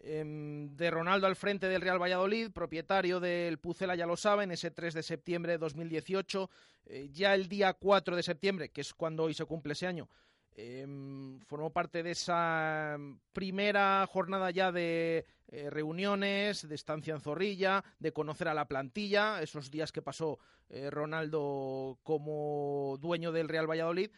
de 0.02 0.90
Ronaldo 0.90 1.26
al 1.26 1.37
frente 1.37 1.68
del 1.68 1.80
Real 1.80 2.02
Valladolid, 2.02 2.50
propietario 2.50 3.21
del 3.21 3.59
Pucela, 3.59 3.94
ya 3.94 4.06
lo 4.06 4.16
saben, 4.16 4.50
ese 4.50 4.71
3 4.71 4.94
de 4.94 5.02
septiembre 5.02 5.52
de 5.52 5.59
2018. 5.59 6.50
Eh, 6.87 7.09
ya 7.12 7.35
el 7.35 7.49
día 7.49 7.73
4 7.73 8.16
de 8.16 8.23
septiembre, 8.23 8.71
que 8.71 8.80
es 8.80 8.92
cuando 8.92 9.23
hoy 9.23 9.35
se 9.35 9.44
cumple 9.44 9.75
ese 9.75 9.87
año, 9.87 10.09
Em, 10.54 11.40
formó 11.40 11.71
parte 11.71 12.02
de 12.02 12.11
esa 12.11 12.99
primera 13.32 14.06
jornada 14.06 14.50
ya 14.50 14.71
de 14.71 15.25
eh, 15.49 15.71
reuniones, 15.71 16.68
de 16.68 16.75
estancia 16.75 17.14
en 17.14 17.21
Zorrilla, 17.21 17.82
de 17.99 18.12
conocer 18.12 18.49
a 18.49 18.54
la 18.54 18.68
plantilla, 18.68 19.40
esos 19.40 19.71
días 19.71 19.92
que 19.92 20.02
pasó 20.02 20.38
eh, 20.68 20.90
Ronaldo 20.90 21.99
como 22.02 22.99
dueño 23.00 23.32
del 23.32 23.49
Real 23.49 23.68
Valladolid. 23.68 24.11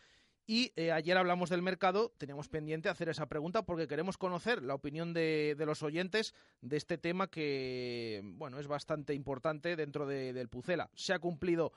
Y 0.46 0.72
eh, 0.76 0.92
ayer 0.92 1.16
hablamos 1.16 1.48
del 1.48 1.62
mercado, 1.62 2.12
teníamos 2.18 2.48
pendiente 2.48 2.90
hacer 2.90 3.08
esa 3.08 3.26
pregunta 3.26 3.62
porque 3.62 3.88
queremos 3.88 4.18
conocer 4.18 4.62
la 4.62 4.74
opinión 4.74 5.14
de, 5.14 5.56
los 5.66 5.82
oyentes 5.82 6.34
de 6.60 6.76
este 6.76 6.98
tema 6.98 7.28
que, 7.28 8.20
bueno, 8.24 8.58
es 8.58 8.66
bastante 8.66 9.14
importante 9.14 9.74
dentro 9.74 10.06
del 10.06 10.48
Pucela. 10.50 10.90
Se 10.94 11.14
ha 11.14 11.18
cumplido 11.18 11.72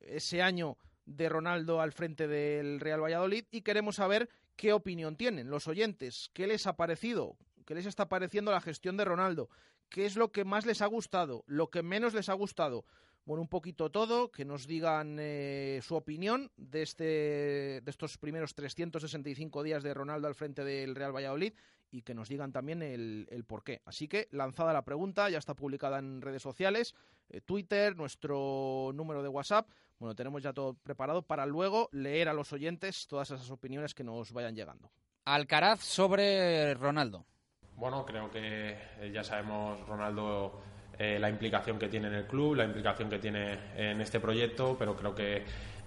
ese 0.00 0.40
año 0.40 0.78
de 1.04 1.28
Ronaldo 1.28 1.82
al 1.82 1.92
frente 1.92 2.26
del 2.26 2.80
Real 2.80 3.02
Valladolid 3.02 3.44
y 3.50 3.60
queremos 3.60 3.96
saber 3.96 4.30
qué 4.56 4.72
opinión 4.72 5.16
tienen 5.16 5.50
los 5.50 5.68
oyentes, 5.68 6.30
qué 6.32 6.46
les 6.46 6.66
ha 6.66 6.76
parecido, 6.76 7.36
qué 7.66 7.74
les 7.74 7.84
está 7.84 8.08
pareciendo 8.08 8.50
la 8.50 8.62
gestión 8.62 8.96
de 8.96 9.04
Ronaldo, 9.04 9.50
qué 9.90 10.06
es 10.06 10.16
lo 10.16 10.32
que 10.32 10.46
más 10.46 10.64
les 10.64 10.80
ha 10.80 10.86
gustado, 10.86 11.44
lo 11.46 11.68
que 11.68 11.82
menos 11.82 12.14
les 12.14 12.30
ha 12.30 12.34
gustado. 12.34 12.86
Bueno, 13.26 13.42
un 13.42 13.48
poquito 13.48 13.90
todo, 13.90 14.30
que 14.30 14.44
nos 14.44 14.68
digan 14.68 15.16
eh, 15.18 15.80
su 15.82 15.96
opinión 15.96 16.52
de, 16.56 16.82
este, 16.82 17.04
de 17.04 17.90
estos 17.90 18.18
primeros 18.18 18.54
365 18.54 19.64
días 19.64 19.82
de 19.82 19.92
Ronaldo 19.92 20.28
al 20.28 20.36
frente 20.36 20.62
del 20.62 20.94
Real 20.94 21.14
Valladolid 21.14 21.52
y 21.90 22.02
que 22.02 22.14
nos 22.14 22.28
digan 22.28 22.52
también 22.52 22.82
el, 22.82 23.26
el 23.32 23.42
por 23.42 23.64
qué. 23.64 23.82
Así 23.84 24.06
que 24.06 24.28
lanzada 24.30 24.72
la 24.72 24.84
pregunta, 24.84 25.28
ya 25.28 25.38
está 25.38 25.54
publicada 25.54 25.98
en 25.98 26.22
redes 26.22 26.40
sociales, 26.40 26.94
eh, 27.28 27.40
Twitter, 27.40 27.96
nuestro 27.96 28.92
número 28.94 29.24
de 29.24 29.28
WhatsApp. 29.28 29.68
Bueno, 29.98 30.14
tenemos 30.14 30.40
ya 30.44 30.52
todo 30.52 30.74
preparado 30.74 31.22
para 31.22 31.46
luego 31.46 31.88
leer 31.90 32.28
a 32.28 32.32
los 32.32 32.52
oyentes 32.52 33.08
todas 33.08 33.32
esas 33.32 33.50
opiniones 33.50 33.92
que 33.92 34.04
nos 34.04 34.32
vayan 34.32 34.54
llegando. 34.54 34.92
Alcaraz 35.24 35.80
sobre 35.80 36.74
Ronaldo. 36.74 37.26
Bueno, 37.74 38.06
creo 38.06 38.30
que 38.30 38.78
ya 39.12 39.24
sabemos 39.24 39.84
Ronaldo 39.88 40.60
eh, 40.98 41.18
la 41.18 41.28
implicación 41.28 41.78
que 41.78 41.88
tiene 41.88 42.08
en 42.08 42.14
el 42.14 42.24
club, 42.24 42.56
la 42.56 42.64
implicación 42.64 43.08
que 43.08 43.18
tiene 43.18 43.58
en 43.76 44.00
este 44.00 44.20
proyecto, 44.20 44.76
pero 44.78 44.96
creo 44.96 45.14
que 45.14 45.42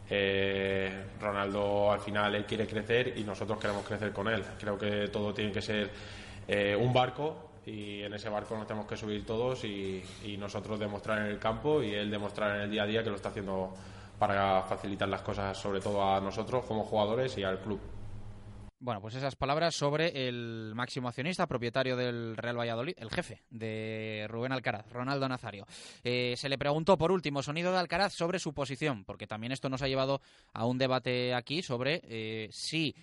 eh, 0.09 1.03
Ronaldo 1.19 1.91
al 1.91 1.99
final 1.99 2.35
él 2.35 2.45
quiere 2.45 2.67
crecer 2.67 3.13
y 3.15 3.23
nosotros 3.23 3.59
queremos 3.59 3.85
crecer 3.85 4.11
con 4.11 4.27
él. 4.27 4.43
Creo 4.59 4.77
que 4.77 5.07
todo 5.07 5.33
tiene 5.33 5.51
que 5.51 5.61
ser 5.61 5.89
un 6.79 6.91
barco 6.91 7.49
y 7.69 8.01
en 8.01 8.13
ese 8.13 8.29
barco 8.29 8.57
nos 8.57 8.65
tenemos 8.65 8.87
que 8.87 8.97
subir 8.97 9.25
todos 9.25 9.63
y, 9.63 10.03
nosotros 10.39 10.79
demostrar 10.79 11.19
en 11.19 11.25
el 11.25 11.39
campo 11.39 11.83
y 11.83 11.93
él 11.93 12.09
demostrar 12.09 12.55
en 12.55 12.61
el 12.63 12.71
día 12.71 12.83
a 12.83 12.85
día 12.87 13.03
que 13.03 13.09
lo 13.09 13.17
está 13.17 13.29
haciendo 13.29 13.73
para 14.17 14.63
facilitar 14.63 15.07
las 15.09 15.21
cosas 15.21 15.57
sobre 15.57 15.79
todo 15.79 16.03
a 16.03 16.19
nosotros 16.19 16.65
como 16.65 16.83
jugadores 16.83 17.37
y 17.37 17.43
al 17.43 17.59
club. 17.59 17.79
Bueno, 18.81 19.01
pues 19.01 19.13
esas 19.15 19.35
palabras 19.35 19.75
sobre 19.75 20.29
el 20.29 20.71
máximo 20.73 21.09
accionista, 21.09 21.47
propietario 21.47 21.97
del 21.97 22.37
Real 22.37 22.57
Valladolid, 22.57 22.93
el 22.97 23.09
jefe 23.09 23.43
de 23.49 24.25
Rubén 24.29 24.53
Alcaraz, 24.53 24.89
Ronaldo 24.89 25.27
Nazario. 25.27 25.65
Eh, 26.01 26.35
se 26.37 26.47
le 26.47 26.57
preguntó, 26.57 26.97
por 26.97 27.11
último, 27.11 27.43
sonido 27.43 27.73
de 27.73 27.77
Alcaraz 27.77 28.13
sobre 28.13 28.39
su 28.39 28.53
posición, 28.53 29.03
porque 29.03 29.27
también 29.27 29.51
esto 29.51 29.67
nos 29.67 29.81
ha 29.81 29.89
llevado 29.89 30.21
a 30.53 30.65
un 30.65 30.77
debate 30.77 31.33
aquí 31.33 31.61
sobre 31.61 31.99
eh, 32.05 32.47
si 32.53 32.95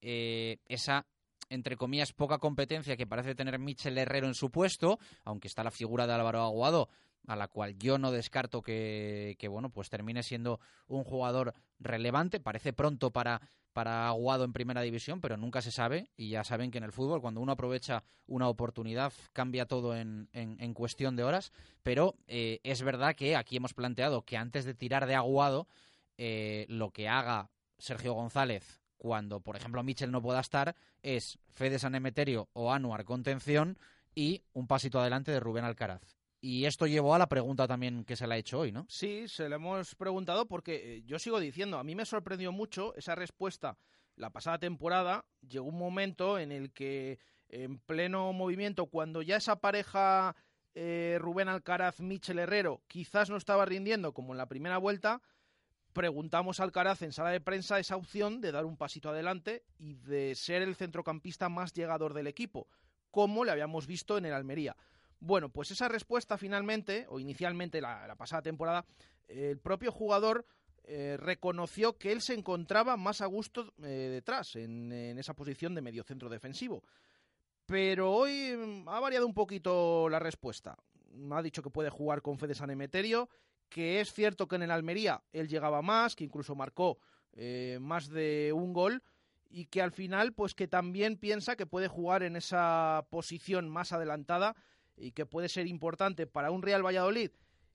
eh, 0.00 0.58
esa 0.66 1.04
entre 1.50 1.76
comillas, 1.76 2.12
poca 2.12 2.38
competencia 2.38 2.96
que 2.96 3.06
parece 3.06 3.34
tener 3.34 3.58
Michel 3.58 3.98
Herrero 3.98 4.26
en 4.26 4.34
su 4.34 4.50
puesto, 4.50 4.98
aunque 5.24 5.46
está 5.48 5.62
la 5.62 5.70
figura 5.70 6.06
de 6.06 6.14
Álvaro 6.14 6.42
Aguado, 6.42 6.88
a 7.26 7.36
la 7.36 7.48
cual 7.48 7.78
yo 7.78 7.98
no 7.98 8.10
descarto 8.10 8.62
que, 8.62 9.36
bueno, 9.50 9.70
pues 9.70 9.90
termine 9.90 10.22
siendo 10.22 10.60
un 10.86 11.04
jugador 11.04 11.54
relevante. 11.78 12.40
Parece 12.40 12.72
pronto 12.72 13.10
para, 13.10 13.40
para 13.72 14.08
Aguado 14.08 14.44
en 14.44 14.52
primera 14.52 14.82
división, 14.82 15.20
pero 15.20 15.36
nunca 15.36 15.62
se 15.62 15.70
sabe. 15.70 16.10
Y 16.16 16.30
ya 16.30 16.44
saben 16.44 16.70
que 16.70 16.78
en 16.78 16.84
el 16.84 16.92
fútbol, 16.92 17.20
cuando 17.20 17.40
uno 17.40 17.52
aprovecha 17.52 18.04
una 18.26 18.48
oportunidad, 18.48 19.12
cambia 19.32 19.66
todo 19.66 19.96
en, 19.96 20.28
en, 20.32 20.74
cuestión 20.74 21.16
de 21.16 21.24
horas. 21.24 21.52
Pero 21.82 22.16
eh, 22.26 22.60
es 22.62 22.82
verdad 22.82 23.14
que 23.14 23.36
aquí 23.36 23.56
hemos 23.56 23.74
planteado 23.74 24.22
que 24.22 24.36
antes 24.36 24.64
de 24.64 24.74
tirar 24.74 25.06
de 25.06 25.14
Aguado, 25.14 25.66
eh, 26.16 26.66
lo 26.68 26.90
que 26.90 27.08
haga 27.08 27.50
Sergio 27.78 28.14
González 28.14 28.80
cuando, 28.96 29.40
por 29.40 29.56
ejemplo, 29.56 29.82
Michel 29.82 30.10
no 30.10 30.22
pueda 30.22 30.40
estar, 30.40 30.74
es 31.02 31.38
Fede 31.52 31.78
San 31.78 31.94
Emeterio 31.94 32.48
o 32.54 32.72
Anuar 32.72 33.04
contención 33.04 33.78
y 34.14 34.44
un 34.54 34.66
pasito 34.66 34.98
adelante 34.98 35.30
de 35.30 35.40
Rubén 35.40 35.64
Alcaraz. 35.64 36.13
Y 36.46 36.66
esto 36.66 36.86
llevó 36.86 37.14
a 37.14 37.18
la 37.18 37.26
pregunta 37.26 37.66
también 37.66 38.04
que 38.04 38.16
se 38.16 38.26
le 38.26 38.34
ha 38.34 38.36
hecho 38.36 38.58
hoy, 38.58 38.70
¿no? 38.70 38.84
Sí, 38.90 39.28
se 39.28 39.48
le 39.48 39.54
hemos 39.54 39.94
preguntado 39.94 40.44
porque 40.44 40.96
eh, 40.96 41.02
yo 41.06 41.18
sigo 41.18 41.40
diciendo, 41.40 41.78
a 41.78 41.84
mí 41.84 41.94
me 41.94 42.04
sorprendió 42.04 42.52
mucho 42.52 42.94
esa 42.96 43.14
respuesta. 43.14 43.78
La 44.14 44.28
pasada 44.28 44.58
temporada 44.58 45.24
llegó 45.40 45.64
un 45.64 45.78
momento 45.78 46.38
en 46.38 46.52
el 46.52 46.70
que 46.70 47.18
en 47.48 47.78
pleno 47.78 48.30
movimiento, 48.34 48.84
cuando 48.84 49.22
ya 49.22 49.36
esa 49.36 49.56
pareja 49.56 50.36
eh, 50.74 51.16
Rubén 51.18 51.48
Alcaraz, 51.48 52.00
Michel 52.00 52.38
Herrero, 52.38 52.82
quizás 52.88 53.30
no 53.30 53.38
estaba 53.38 53.64
rindiendo 53.64 54.12
como 54.12 54.34
en 54.34 54.36
la 54.36 54.46
primera 54.46 54.76
vuelta, 54.76 55.22
preguntamos 55.94 56.60
al 56.60 56.64
Alcaraz 56.64 57.00
en 57.00 57.12
sala 57.12 57.30
de 57.30 57.40
prensa 57.40 57.78
esa 57.78 57.96
opción 57.96 58.42
de 58.42 58.52
dar 58.52 58.66
un 58.66 58.76
pasito 58.76 59.08
adelante 59.08 59.64
y 59.78 59.94
de 59.94 60.34
ser 60.34 60.60
el 60.60 60.76
centrocampista 60.76 61.48
más 61.48 61.72
llegador 61.72 62.12
del 62.12 62.26
equipo, 62.26 62.68
como 63.10 63.46
le 63.46 63.50
habíamos 63.50 63.86
visto 63.86 64.18
en 64.18 64.26
el 64.26 64.34
Almería. 64.34 64.76
Bueno, 65.20 65.48
pues 65.48 65.70
esa 65.70 65.88
respuesta 65.88 66.36
finalmente, 66.36 67.06
o 67.08 67.18
inicialmente 67.18 67.80
la, 67.80 68.14
pasada 68.16 68.42
temporada, 68.42 68.84
el 69.28 69.58
propio 69.58 69.90
jugador 69.90 70.46
eh, 70.84 71.16
reconoció 71.18 71.96
que 71.96 72.12
él 72.12 72.20
se 72.20 72.34
encontraba 72.34 72.96
más 72.96 73.20
a 73.20 73.26
gusto 73.26 73.72
eh, 73.82 74.10
detrás, 74.12 74.56
en, 74.56 74.92
en, 74.92 75.18
esa 75.18 75.34
posición 75.34 75.74
de 75.74 75.82
mediocentro 75.82 76.28
defensivo. 76.28 76.82
Pero 77.64 78.12
hoy 78.12 78.54
mm, 78.54 78.88
ha 78.88 79.00
variado 79.00 79.26
un 79.26 79.34
poquito 79.34 80.08
la 80.08 80.18
respuesta. 80.18 80.76
Ha 81.30 81.42
dicho 81.42 81.62
que 81.62 81.70
puede 81.70 81.90
jugar 81.90 82.20
con 82.20 82.38
Fede 82.38 82.54
San 82.54 82.70
Emeterio 82.70 83.28
que 83.74 84.00
es 84.00 84.12
cierto 84.12 84.46
que 84.46 84.54
en 84.54 84.62
el 84.62 84.70
Almería 84.70 85.22
él 85.32 85.48
llegaba 85.48 85.82
más, 85.82 86.14
que 86.14 86.22
incluso 86.22 86.54
marcó 86.54 86.98
eh, 87.32 87.78
más 87.80 88.08
de 88.08 88.52
un 88.54 88.72
gol 88.72 89.02
y 89.50 89.66
que 89.66 89.82
al 89.82 89.90
final 89.90 90.32
pues 90.32 90.54
que 90.54 90.68
también 90.68 91.16
piensa 91.16 91.56
que 91.56 91.66
puede 91.66 91.88
jugar 91.88 92.22
en 92.22 92.36
esa 92.36 93.04
posición 93.10 93.68
más 93.68 93.92
adelantada 93.92 94.54
y 94.96 95.12
que 95.12 95.26
puede 95.26 95.48
ser 95.48 95.66
importante 95.66 96.26
para 96.26 96.50
un 96.50 96.62
Real 96.62 96.84
Valladolid 96.84 97.30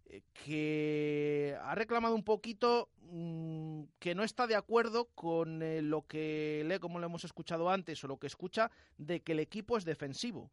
eh, 0.05 0.21
que 0.33 1.57
ha 1.61 1.75
reclamado 1.75 2.15
un 2.15 2.23
poquito 2.23 2.89
mm, 3.11 3.83
que 3.99 4.15
no 4.15 4.23
está 4.23 4.47
de 4.47 4.55
acuerdo 4.55 5.05
con 5.15 5.61
eh, 5.61 5.81
lo 5.81 6.07
que 6.07 6.63
lee, 6.65 6.79
como 6.79 6.99
lo 6.99 7.05
hemos 7.05 7.23
escuchado 7.23 7.69
antes, 7.69 8.03
o 8.03 8.07
lo 8.07 8.17
que 8.17 8.27
escucha 8.27 8.71
de 8.97 9.21
que 9.21 9.33
el 9.33 9.39
equipo 9.39 9.77
es 9.77 9.85
defensivo. 9.85 10.49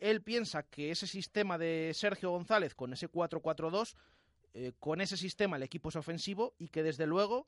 Él 0.00 0.22
piensa 0.22 0.62
que 0.64 0.90
ese 0.90 1.06
sistema 1.06 1.56
de 1.58 1.92
Sergio 1.94 2.30
González 2.30 2.74
con 2.74 2.92
ese 2.92 3.10
4-4-2 3.10 3.94
eh, 4.56 4.72
con 4.78 5.00
ese 5.00 5.16
sistema 5.16 5.56
el 5.56 5.64
equipo 5.64 5.88
es 5.88 5.96
ofensivo 5.96 6.54
y 6.58 6.68
que 6.68 6.84
desde 6.84 7.06
luego 7.06 7.46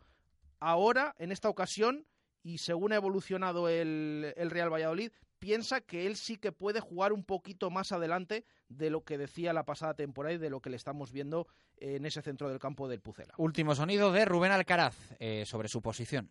ahora, 0.59 1.15
en 1.21 1.31
esta 1.31 1.49
ocasión, 1.49 2.05
y 2.43 2.59
según 2.59 2.93
ha 2.93 2.97
evolucionado 2.97 3.69
el, 3.69 4.35
Real 4.37 4.73
Valladolid, 4.73 5.13
piensa 5.47 5.81
que 5.81 6.09
él 6.09 6.17
sí 6.17 6.39
que 6.39 6.51
puede 6.51 6.81
jugar 6.81 7.13
un 7.13 7.23
poquito 7.23 7.71
más 7.71 7.93
adelante 7.93 8.45
de 8.69 8.91
lo 8.91 9.05
que 9.05 9.17
decía 9.17 9.53
la 9.53 9.65
pasada 9.65 9.95
temporada 9.95 10.35
y 10.35 10.39
de 10.39 10.51
lo 10.51 10.61
que 10.61 10.71
le 10.71 10.77
estamos 10.77 11.13
viendo 11.13 11.47
en 11.77 12.05
ese 12.05 12.21
centro 12.21 12.49
del 12.49 12.59
campo 12.59 12.89
del 12.89 13.01
Pucela. 13.01 13.33
Último 13.37 13.77
sonido 13.77 14.11
de 14.11 14.25
Rubén 14.25 14.51
Alcaraz 14.51 14.97
eh, 15.21 15.45
sobre 15.47 15.69
su 15.69 15.81
posición. 15.81 16.29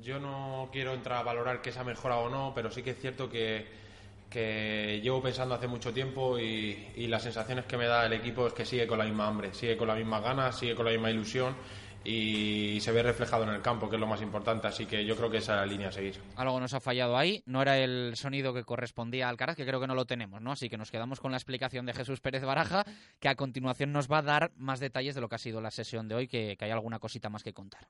Yo 0.00 0.18
no 0.20 0.70
quiero 0.72 0.94
entrar 0.94 1.18
a 1.18 1.22
valorar 1.22 1.60
que 1.60 1.70
se 1.70 1.80
ha 1.80 1.84
mejorado 1.84 2.22
o 2.22 2.30
no, 2.30 2.52
pero 2.54 2.70
sí 2.70 2.82
que 2.82 2.92
es 2.92 2.98
cierto 2.98 3.28
que 3.28 3.90
que 4.30 5.00
llevo 5.02 5.20
pensando 5.20 5.56
hace 5.56 5.66
mucho 5.66 5.92
tiempo 5.92 6.38
y, 6.38 7.06
las 7.08 7.24
sensaciones 7.24 7.64
que 7.66 7.76
me 7.76 7.86
da 7.86 8.06
el 8.06 8.12
equipo 8.12 8.46
es 8.46 8.52
que 8.52 8.64
sigue 8.64 8.86
con 8.86 8.98
la 8.98 9.04
misma 9.04 9.26
hambre, 9.26 9.52
sigue 9.52 9.76
con 9.76 9.88
la 9.88 9.96
misma 9.96 10.20
ganas, 10.20 10.56
sigue 10.56 10.76
con 10.76 10.86
la 10.86 10.92
misma 10.92 11.10
ilusión 11.10 11.56
y 12.04 12.80
se 12.80 12.92
ve 12.92 13.02
reflejado 13.02 13.44
en 13.44 13.50
el 13.50 13.62
campo, 13.62 13.88
que 13.88 13.96
es 13.96 14.00
lo 14.00 14.06
más 14.06 14.22
importante. 14.22 14.66
Así 14.66 14.86
que 14.86 15.04
yo 15.04 15.16
creo 15.16 15.30
que 15.30 15.38
esa 15.38 15.54
es 15.54 15.60
la 15.60 15.66
línea 15.66 15.88
a 15.88 15.92
seguir. 15.92 16.20
Algo 16.36 16.58
nos 16.58 16.74
ha 16.74 16.80
fallado 16.80 17.16
ahí. 17.16 17.42
No 17.46 17.60
era 17.62 17.78
el 17.78 18.12
sonido 18.16 18.54
que 18.54 18.64
correspondía 18.64 19.26
al 19.26 19.32
Alcaraz, 19.32 19.56
que 19.56 19.66
creo 19.66 19.80
que 19.80 19.86
no 19.86 19.94
lo 19.94 20.06
tenemos, 20.06 20.40
¿no? 20.40 20.52
Así 20.52 20.68
que 20.68 20.78
nos 20.78 20.90
quedamos 20.90 21.20
con 21.20 21.30
la 21.30 21.36
explicación 21.36 21.86
de 21.86 21.92
Jesús 21.92 22.20
Pérez 22.20 22.42
Baraja, 22.42 22.84
que 23.18 23.28
a 23.28 23.34
continuación 23.34 23.92
nos 23.92 24.10
va 24.10 24.18
a 24.18 24.22
dar 24.22 24.52
más 24.56 24.80
detalles 24.80 25.14
de 25.14 25.20
lo 25.20 25.28
que 25.28 25.34
ha 25.34 25.38
sido 25.38 25.60
la 25.60 25.70
sesión 25.70 26.08
de 26.08 26.14
hoy, 26.14 26.28
que 26.28 26.56
hay 26.58 26.70
alguna 26.70 26.98
cosita 26.98 27.28
más 27.28 27.42
que 27.42 27.52
contar. 27.52 27.88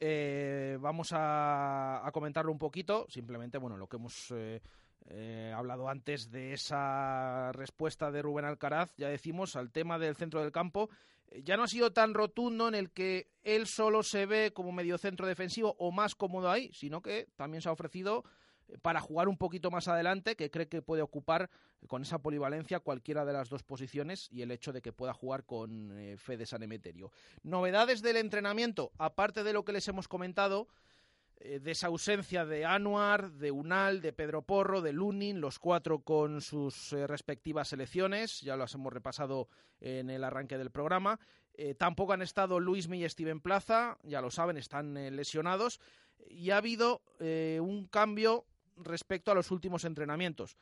eh, 0.00 0.78
vamos 0.80 1.10
a, 1.12 2.08
comentarlo 2.12 2.52
un 2.52 2.58
poquito. 2.58 3.06
Simplemente, 3.08 3.58
bueno, 3.58 3.76
lo 3.76 3.88
que 3.88 3.96
hemos 3.96 4.30
eh, 4.32 4.60
eh, 5.08 5.52
hablado 5.54 5.88
antes 5.88 6.30
de 6.30 6.52
esa 6.52 7.52
respuesta 7.52 8.10
de 8.10 8.22
Rubén 8.22 8.44
Alcaraz, 8.44 8.94
ya 8.96 9.08
decimos, 9.08 9.56
al 9.56 9.70
tema 9.70 9.98
del 9.98 10.16
centro 10.16 10.40
del 10.40 10.52
campo. 10.52 10.90
Ya 11.42 11.56
no 11.56 11.64
ha 11.64 11.68
sido 11.68 11.92
tan 11.92 12.14
rotundo 12.14 12.68
en 12.68 12.74
el 12.74 12.90
que 12.90 13.28
él 13.42 13.66
solo 13.66 14.02
se 14.02 14.26
ve 14.26 14.52
como 14.52 14.72
medio 14.72 14.96
centro 14.96 15.26
defensivo 15.26 15.74
o 15.78 15.90
más 15.90 16.14
cómodo 16.14 16.50
ahí, 16.50 16.70
sino 16.72 17.02
que 17.02 17.28
también 17.36 17.62
se 17.62 17.68
ha 17.68 17.72
ofrecido 17.72 18.24
para 18.82 19.00
jugar 19.00 19.28
un 19.28 19.36
poquito 19.36 19.70
más 19.70 19.88
adelante, 19.88 20.36
que 20.36 20.50
cree 20.50 20.68
que 20.68 20.82
puede 20.82 21.02
ocupar 21.02 21.50
con 21.86 22.02
esa 22.02 22.18
polivalencia 22.18 22.80
cualquiera 22.80 23.24
de 23.24 23.32
las 23.32 23.48
dos 23.48 23.62
posiciones 23.62 24.28
y 24.32 24.42
el 24.42 24.50
hecho 24.50 24.72
de 24.72 24.82
que 24.82 24.92
pueda 24.92 25.12
jugar 25.12 25.44
con 25.44 25.96
eh, 25.98 26.16
Fede 26.16 26.46
San 26.46 26.62
Emeterio. 26.62 27.12
Novedades 27.42 28.02
del 28.02 28.16
entrenamiento, 28.16 28.92
aparte 28.98 29.44
de 29.44 29.52
lo 29.52 29.64
que 29.64 29.72
les 29.72 29.86
hemos 29.88 30.08
comentado, 30.08 30.66
eh, 30.66 30.85
de 31.38 31.70
esa 31.70 31.88
ausencia 31.88 32.44
de 32.44 32.64
Anuar, 32.64 33.32
de 33.32 33.50
Unal, 33.50 34.00
de 34.00 34.12
Pedro 34.12 34.42
Porro, 34.42 34.80
de 34.80 34.92
Lunin, 34.92 35.40
los 35.40 35.58
cuatro 35.58 36.00
con 36.00 36.40
sus 36.40 36.92
eh, 36.92 37.06
respectivas 37.06 37.68
selecciones, 37.68 38.40
ya 38.40 38.56
las 38.56 38.74
hemos 38.74 38.92
repasado 38.92 39.48
en 39.80 40.10
el 40.10 40.24
arranque 40.24 40.58
del 40.58 40.70
programa. 40.70 41.18
tampoco 41.78 42.12
han 42.12 42.22
estado 42.22 42.60
Luis 42.60 42.88
y 42.90 43.08
Steven 43.08 43.40
Plaza, 43.40 43.98
ya 44.02 44.20
lo 44.20 44.30
saben, 44.30 44.56
están 44.56 44.94
lesionados. 45.14 45.80
Y 46.28 46.50
ha 46.50 46.56
habido 46.56 47.02
un 47.20 47.86
cambio 47.90 48.46
respecto 48.76 49.30
a 49.30 49.34
los 49.34 49.50
últimos 49.50 49.84
entrenamientos. 49.84 50.56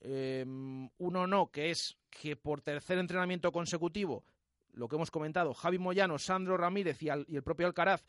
Em, 0.00 0.88
uno 0.98 1.26
no, 1.26 1.50
que 1.50 1.70
es 1.70 1.98
que 2.10 2.36
por 2.36 2.60
tercer 2.60 2.98
entrenamiento 2.98 3.50
consecutivo, 3.50 4.24
lo 4.72 4.88
que 4.88 4.96
hemos 4.96 5.10
comentado, 5.10 5.54
Javi 5.54 5.78
Moyano, 5.78 6.18
Sandro 6.18 6.56
Ramírez 6.56 7.02
y, 7.02 7.08
el 7.08 7.42
propio 7.42 7.66
Alcaraz 7.66 8.04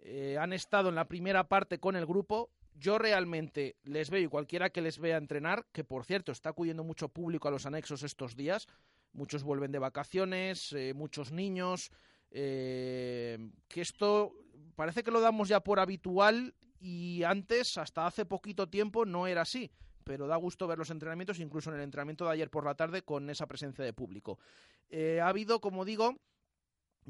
eh, 0.00 0.36
han 0.38 0.52
estado 0.52 0.88
en 0.88 0.94
la 0.94 1.08
primera 1.08 1.48
parte 1.48 1.78
con 1.78 1.96
el 1.96 2.06
grupo. 2.06 2.50
Yo 2.74 2.98
realmente 2.98 3.76
les 3.82 4.10
veo 4.10 4.22
y 4.22 4.28
cualquiera 4.28 4.70
que 4.70 4.80
les 4.80 4.98
vea 4.98 5.16
entrenar, 5.16 5.66
que 5.72 5.84
por 5.84 6.04
cierto 6.04 6.30
está 6.30 6.50
acudiendo 6.50 6.84
mucho 6.84 7.08
público 7.08 7.48
a 7.48 7.50
los 7.50 7.66
anexos 7.66 8.04
estos 8.04 8.36
días, 8.36 8.68
muchos 9.12 9.42
vuelven 9.42 9.72
de 9.72 9.80
vacaciones, 9.80 10.72
eh, 10.72 10.94
muchos 10.94 11.32
niños, 11.32 11.90
eh, 12.30 13.50
que 13.66 13.80
esto 13.80 14.32
parece 14.76 15.02
que 15.02 15.10
lo 15.10 15.20
damos 15.20 15.48
ya 15.48 15.60
por 15.60 15.80
habitual 15.80 16.54
y 16.78 17.24
antes, 17.24 17.76
hasta 17.78 18.06
hace 18.06 18.24
poquito 18.24 18.68
tiempo, 18.68 19.04
no 19.04 19.26
era 19.26 19.42
así. 19.42 19.72
Pero 20.04 20.28
da 20.28 20.36
gusto 20.36 20.68
ver 20.68 20.78
los 20.78 20.90
entrenamientos, 20.90 21.40
incluso 21.40 21.70
en 21.70 21.76
el 21.76 21.82
entrenamiento 21.82 22.24
de 22.24 22.32
ayer 22.32 22.48
por 22.48 22.64
la 22.64 22.76
tarde, 22.76 23.02
con 23.02 23.28
esa 23.28 23.46
presencia 23.46 23.84
de 23.84 23.92
público. 23.92 24.38
Ha 24.90 25.28
habido, 25.28 25.60
como 25.60 25.84
digo, 25.84 26.16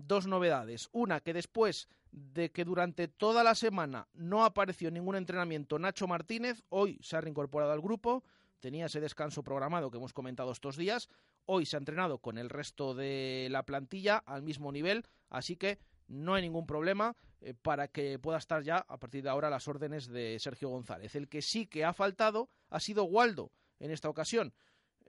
dos 0.07 0.27
novedades. 0.27 0.89
Una, 0.93 1.21
que 1.21 1.33
después 1.33 1.89
de 2.11 2.51
que 2.51 2.65
durante 2.65 3.09
toda 3.09 3.45
la 3.45 3.55
semana 3.55 4.09
no 4.15 4.45
apareció 4.45 4.91
ningún 4.91 5.17
entrenamiento 5.17 5.79
Nacho 5.79 6.07
Martínez, 6.07 6.63
hoy 6.69 6.99
se 7.03 7.17
ha 7.17 7.21
reincorporado 7.21 7.73
al 7.73 7.81
grupo, 7.81 8.25
tenía 8.61 8.87
ese 8.87 9.01
descanso 9.01 9.43
programado 9.43 9.91
que 9.91 9.99
hemos 9.99 10.13
comentado 10.13 10.53
estos 10.53 10.77
días, 10.77 11.09
hoy 11.47 11.67
se 11.67 11.77
ha 11.77 11.79
entrenado 11.79 12.19
con 12.19 12.39
el 12.39 12.51
resto 12.51 12.95
de 12.95 13.49
la 13.51 13.65
plantilla 13.65 14.19
al 14.19 14.43
mismo 14.43 14.73
nivel, 14.73 15.05
así 15.29 15.57
que 15.57 15.79
no 16.09 16.35
hay 16.35 16.43
ningún 16.43 16.67
problema 16.67 17.17
eh, 17.41 17.55
para 17.55 17.89
que 17.89 18.19
pueda 18.19 18.39
estar 18.39 18.63
ya 18.63 18.79
a 18.89 18.99
partir 18.99 19.23
de 19.23 19.29
ahora 19.29 19.51
las 19.51 19.69
órdenes 19.69 20.09
de 20.09 20.39
Sergio 20.41 20.71
González. 20.71 21.15
El 21.15 21.29
que 21.29 21.43
sí 21.43 21.67
que 21.67 21.85
ha 21.85 21.93
faltado 21.93 22.49
ha 22.71 22.81
sido 22.81 23.05
Waldo 23.05 23.53
en 23.79 23.91
esta 23.91 24.09
ocasión. 24.09 24.55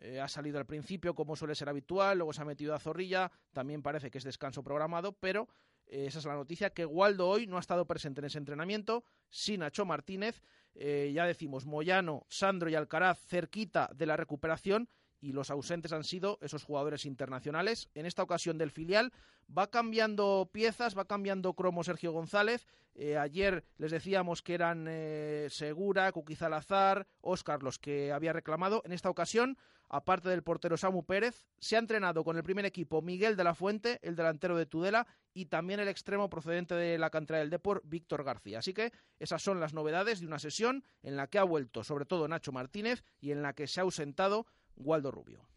Eh, 0.02 0.20
ha 0.20 0.28
salido 0.28 0.58
al 0.58 0.66
principio 0.66 1.14
como 1.14 1.36
suele 1.36 1.56
ser 1.56 1.70
habitual, 1.70 2.18
luego 2.18 2.32
se 2.34 2.42
ha 2.42 2.46
metido 2.46 2.74
a 2.74 2.80
Zorrilla, 2.80 3.32
también 3.52 3.82
parece 3.82 4.10
que 4.10 4.18
es 4.18 4.24
descanso 4.24 4.64
programado, 4.64 5.14
pero 5.14 5.50
eh, 5.88 6.06
esa 6.08 6.20
es 6.20 6.26
la 6.26 6.36
noticia, 6.36 6.70
que 6.70 6.86
Waldo 6.86 7.28
hoy 7.28 7.48
no 7.48 7.58
ha 7.58 7.60
estado 7.60 7.86
presente 7.86 8.22
en 8.22 8.26
ese 8.26 8.38
entrenamiento, 8.38 9.04
sin 9.30 9.60
Nacho 9.60 9.86
Martínez, 9.86 10.42
ya 10.76 11.26
decimos 11.26 11.66
Moyano, 11.66 12.26
Sandro 12.30 12.70
y 12.70 12.76
Alcaraz 12.76 13.20
cerquita 13.26 13.90
de 13.94 14.06
la 14.06 14.16
recuperación 14.16 14.88
y 15.22 15.34
los 15.34 15.50
ausentes 15.50 15.94
han 15.94 16.04
sido 16.04 16.38
esos 16.42 16.64
jugadores 16.64 17.06
internacionales. 17.06 17.90
En 17.94 18.06
esta 18.06 18.24
ocasión 18.24 18.58
del 18.58 18.72
filial 18.72 19.12
va 19.56 19.70
cambiando 19.70 20.50
piezas, 20.52 20.98
va 20.98 21.06
cambiando 21.06 21.54
cromo 21.54 21.84
Sergio 21.84 22.12
González. 22.12 22.68
Eh, 22.96 23.18
ayer 23.18 23.64
les 23.78 23.92
decíamos 23.92 24.42
que 24.42 24.54
eran 24.54 24.86
eh, 24.90 25.48
Segura, 25.50 26.12
Cuquizalazar, 26.12 27.08
Óscar 27.22 27.64
los 27.64 27.80
que 27.80 28.12
había 28.12 28.34
reclamado. 28.34 28.82
En 28.86 28.92
esta 28.92 29.10
ocasión, 29.10 29.58
aparte 29.88 30.30
del 30.30 30.44
portero 30.44 30.78
Samu 30.78 31.06
Pérez, 31.06 31.46
se 31.60 31.76
ha 31.76 31.80
entrenado 31.80 32.24
con 32.24 32.38
el 32.38 32.44
primer 32.44 32.66
equipo 32.66 33.02
Miguel 33.02 33.36
de 33.36 33.44
la 33.44 33.56
Fuente, 33.56 34.00
el 34.02 34.16
delantero 34.16 34.58
de 34.58 34.66
Tudela, 34.66 35.08
y 35.34 35.46
también 35.46 35.80
el 35.80 35.88
extremo 35.88 36.30
procedente 36.30 36.76
de 36.76 36.98
la 36.98 37.10
cantera 37.10 37.40
del 37.40 37.50
Depor, 37.50 37.82
Víctor 37.86 38.24
García. 38.24 38.60
Así 38.60 38.74
que 38.74 38.92
esas 39.20 39.42
son 39.42 39.60
las 39.60 39.74
novedades 39.74 40.20
de 40.20 40.28
una 40.28 40.40
sesión 40.40 40.84
en 41.02 41.16
la 41.16 41.28
que 41.28 41.40
ha 41.40 41.44
vuelto 41.44 41.84
sobre 41.84 42.06
todo 42.06 42.28
Nacho 42.28 42.52
Martínez 42.52 43.04
y 43.22 43.32
en 43.32 43.42
la 43.42 43.54
que 43.54 43.68
se 43.68 43.80
ha 43.80 43.84
ausentado 43.84 44.46
Waldo 44.76 45.12
Rubio. 45.12 45.50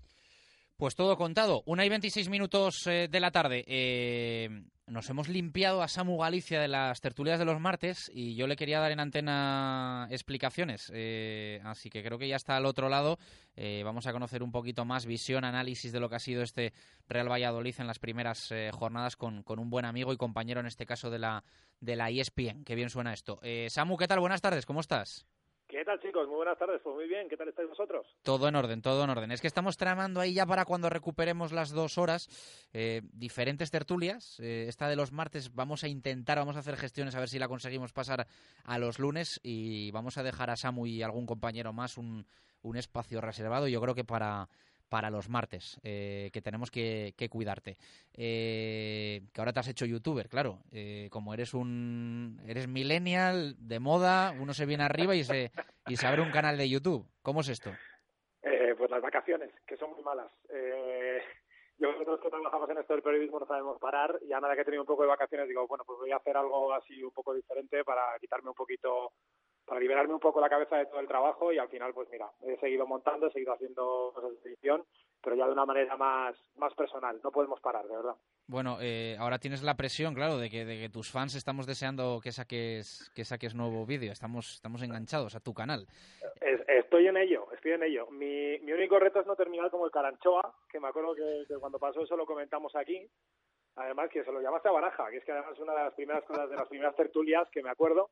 Pues 0.83 0.97
todo 0.97 1.17
contado. 1.17 1.63
Una 1.67 1.87
y 1.87 1.89
26 1.89 2.29
minutos 2.29 2.89
eh, 2.89 3.07
de 3.09 3.21
la 3.21 3.31
tarde. 3.31 3.65
Eh, 3.69 4.65
nos 4.89 5.09
hemos 5.11 5.29
limpiado 5.29 5.81
a 5.81 5.87
Samu 5.87 6.19
Galicia 6.19 6.61
de 6.61 6.67
las 6.67 7.01
tertulias 7.01 7.39
de 7.39 7.45
los 7.45 7.61
martes 7.61 8.11
y 8.13 8.35
yo 8.35 8.49
le 8.49 8.57
quería 8.57 8.81
dar 8.81 8.91
en 8.91 8.99
antena 8.99 10.09
explicaciones. 10.11 10.91
Eh, 10.93 11.61
así 11.63 11.89
que 11.89 12.03
creo 12.03 12.19
que 12.19 12.27
ya 12.27 12.35
está 12.35 12.57
al 12.57 12.67
otro 12.67 12.89
lado. 12.89 13.21
vamos 13.85 14.09
a 14.09 14.13
conocer 14.13 14.43
un 14.43 14.51
poquito 14.51 14.85
más 14.85 15.07
visión, 15.07 15.45
análisis 15.45 15.93
de 15.93 16.01
lo 16.01 16.09
que 16.09 16.17
ha 16.17 16.19
sido 16.19 16.43
este 16.43 16.73
Real 17.09 17.31
Valladolid 17.31 17.77
en 17.79 17.87
las 17.87 18.01
primeras 18.01 18.53
jornadas 18.73 19.15
con, 19.15 19.45
un 19.47 19.71
buen 19.71 19.85
amigo 19.85 20.13
y 20.13 20.17
compañero 20.17 20.59
en 20.59 20.67
este 20.67 20.85
caso 20.85 21.11
de 21.11 21.21
la, 21.21 21.45
de 21.79 21.95
la 21.95 22.11
ESPN. 22.11 22.65
Qué 22.65 22.75
bien 22.75 22.91
suena 22.91 23.13
esto. 23.13 23.41
Samu, 23.69 23.97
¿qué 23.97 24.09
tal? 24.09 24.19
Buenas 24.19 24.41
tardes. 24.41 24.67
¿Cómo 24.67 24.81
estás? 24.81 25.27
¿Qué 25.73 25.87
tal, 25.87 25.99
chicos? 26.01 26.29
Muy 26.29 26.37
buenas 26.37 26.59
tardes. 26.59 26.83
Pues 26.85 26.95
muy 26.95 27.09
bien. 27.09 27.31
¿Qué 27.31 27.37
tal 27.39 27.49
estáis 27.49 27.67
vosotros? 27.67 28.07
Todo 28.23 28.47
en 28.47 28.57
orden, 28.57 28.83
todo 28.83 29.05
en 29.05 29.09
orden. 29.09 29.33
Es 29.33 29.41
que 29.41 29.47
estamos 29.47 29.79
tramando 29.79 30.21
ahí 30.21 30.35
ya 30.35 30.45
para 30.45 30.67
cuando 30.67 30.91
recuperemos 30.91 31.51
las 31.51 31.71
dos 31.71 31.97
horas 31.97 32.29
eh, 32.75 33.01
diferentes 33.15 33.71
tertulias. 33.71 34.39
Eh, 34.41 34.67
esta 34.69 34.87
de 34.87 34.97
los 34.97 35.13
martes 35.13 35.55
vamos 35.55 35.83
a 35.83 35.89
intentar, 35.89 36.37
vamos 36.37 36.57
a 36.57 36.59
hacer 36.59 36.77
gestiones 36.77 37.15
a 37.15 37.21
ver 37.21 37.31
si 37.31 37.39
la 37.39 37.49
conseguimos 37.49 37.95
pasar 37.95 38.27
a 38.65 38.79
los 38.79 38.99
lunes 38.99 39.41
y 39.43 39.91
vamos 39.93 40.19
a 40.19 40.23
dejar 40.23 40.51
a 40.51 40.57
Samu 40.57 40.85
y 40.85 41.03
algún 41.03 41.25
compañero 41.25 41.73
más 41.73 41.97
un, 41.97 42.27
un 42.61 42.77
espacio 42.77 43.23
reservado. 43.23 43.67
Yo 43.67 43.81
creo 43.81 43.95
que 43.95 44.05
para 44.05 44.51
para 44.93 45.09
los 45.09 45.31
martes, 45.31 45.81
eh, 45.85 46.29
que 46.35 46.43
tenemos 46.43 46.71
que, 46.71 47.15
cuidarte. 47.31 47.79
Eh, 48.13 49.23
que 49.33 49.41
ahora 49.41 49.55
te 49.55 49.61
has 49.61 49.69
hecho 49.69 49.87
youtuber, 49.87 50.29
claro. 50.29 50.59
Eh, 50.71 51.09
como 51.11 51.33
eres 51.33 51.55
un 51.55 52.39
eres 52.47 52.69
millennial, 52.69 53.57
de 53.59 53.81
moda, 53.81 54.35
uno 54.39 54.53
se 54.53 54.67
viene 54.67 54.85
arriba 54.85 55.15
y 55.15 55.25
se, 55.25 55.51
y 55.87 55.97
se 55.97 56.07
abre 56.07 56.21
un 56.21 56.31
canal 56.31 56.59
de 56.59 56.69
YouTube. 56.69 57.07
¿Cómo 57.23 57.41
es 57.41 57.49
esto? 57.49 57.71
pues 58.77 58.91
las 58.91 59.03
vacaciones, 59.03 59.51
que 59.67 59.77
son 59.77 59.93
muy 59.93 60.03
malas. 60.03 60.31
yo 61.79 61.93
nosotros 61.93 62.21
que 62.21 62.29
trabajamos 62.29 62.69
en 62.69 62.79
esto 62.79 62.95
del 62.95 63.03
periodismo 63.03 63.39
no 63.39 63.47
sabemos 63.47 63.79
parar 63.79 64.19
y 64.23 64.29
nada 64.29 64.55
que 64.55 64.63
he 64.63 64.65
tenido 64.65 64.83
un 64.83 64.87
poco 64.87 65.03
de 65.03 65.09
vacaciones 65.09 65.49
digo, 65.49 65.67
bueno, 65.69 65.85
pues 65.87 66.01
voy 66.01 66.11
a 66.11 66.17
hacer 66.17 66.37
algo 66.37 66.73
así 66.75 67.03
un 67.03 67.13
poco 67.13 67.33
diferente 67.33 67.85
para 67.85 68.03
quitarme 68.21 68.51
un 68.51 68.57
poquito 68.57 69.13
para 69.65 69.81
liberarme 69.81 70.15
un 70.15 70.21
poco 70.21 70.41
la 70.41 70.49
cabeza 70.49 70.77
de 70.77 70.87
todo 70.87 71.01
el 71.01 71.09
trabajo 71.09 71.53
y 71.53 71.59
al 71.59 71.69
final 71.69 71.93
pues 71.95 72.09
mira, 72.11 72.31
he 72.43 72.57
seguido 72.59 72.87
montando, 72.87 73.27
he 73.27 73.33
seguido 73.33 73.53
haciendo 73.53 74.13
cosas 74.15 74.31
de 74.43 74.51
edición, 74.51 74.85
pero 75.23 75.37
ya 75.37 75.47
de 75.47 75.53
una 75.53 75.65
manera 75.65 75.97
más, 75.97 76.37
más 76.57 76.75
personal, 76.75 77.21
no 77.23 77.31
podemos 77.31 77.61
parar, 77.61 77.87
de 77.87 77.97
verdad. 77.97 78.17
Bueno, 78.47 78.79
eh, 78.81 79.17
ahora 79.19 79.39
tienes 79.39 79.63
la 79.63 79.77
presión, 79.77 80.15
claro, 80.15 80.37
de 80.37 80.51
que, 80.51 80.65
de 80.65 80.81
que 80.81 80.89
tus 80.89 81.11
fans 81.11 81.35
estamos 81.35 81.67
deseando 81.67 82.21
que 82.23 82.33
saques 82.33 83.11
que 83.15 83.25
saques 83.25 83.55
nuevo 83.55 83.87
vídeo, 83.87 84.13
estamos 84.13 84.55
estamos 84.55 84.83
enganchados 84.83 85.35
a 85.37 85.41
tu 85.41 85.55
canal. 85.55 85.87
estoy 86.69 87.07
en 87.07 87.17
ello, 87.17 87.47
estoy 87.53 87.73
en 87.73 87.85
ello. 87.85 88.11
Mi, 88.11 88.59
mi 88.59 88.73
único 88.73 88.99
reto 88.99 89.21
es 89.21 89.27
no 89.27 89.37
terminar 89.37 89.71
como 89.71 89.87
el 89.87 89.93
Caranchoa, 89.93 90.55
que 90.69 90.81
me 90.81 90.89
acuerdo 90.89 91.15
que, 91.15 91.45
que 91.47 91.55
cuando 91.59 91.79
pasó 91.79 92.03
eso 92.03 92.17
lo 92.17 92.27
comentamos 92.27 92.75
aquí, 92.75 93.09
además 93.77 94.11
que 94.11 94.25
se 94.25 94.33
lo 94.33 94.41
llamaste 94.41 94.69
a 94.69 94.73
Baraja, 94.73 95.11
que 95.11 95.19
es 95.19 95.25
que 95.25 95.33
además 95.33 95.53
es 95.55 95.61
una 95.61 95.75
de 95.75 95.85
las 95.85 95.95
primeras 95.95 96.25
cosas 96.25 96.51
de 96.51 96.57
las 96.57 96.69
primeras 96.69 96.97
tertulias 96.97 97.49
que 97.51 97.63
me 97.63 97.71
acuerdo, 97.71 98.11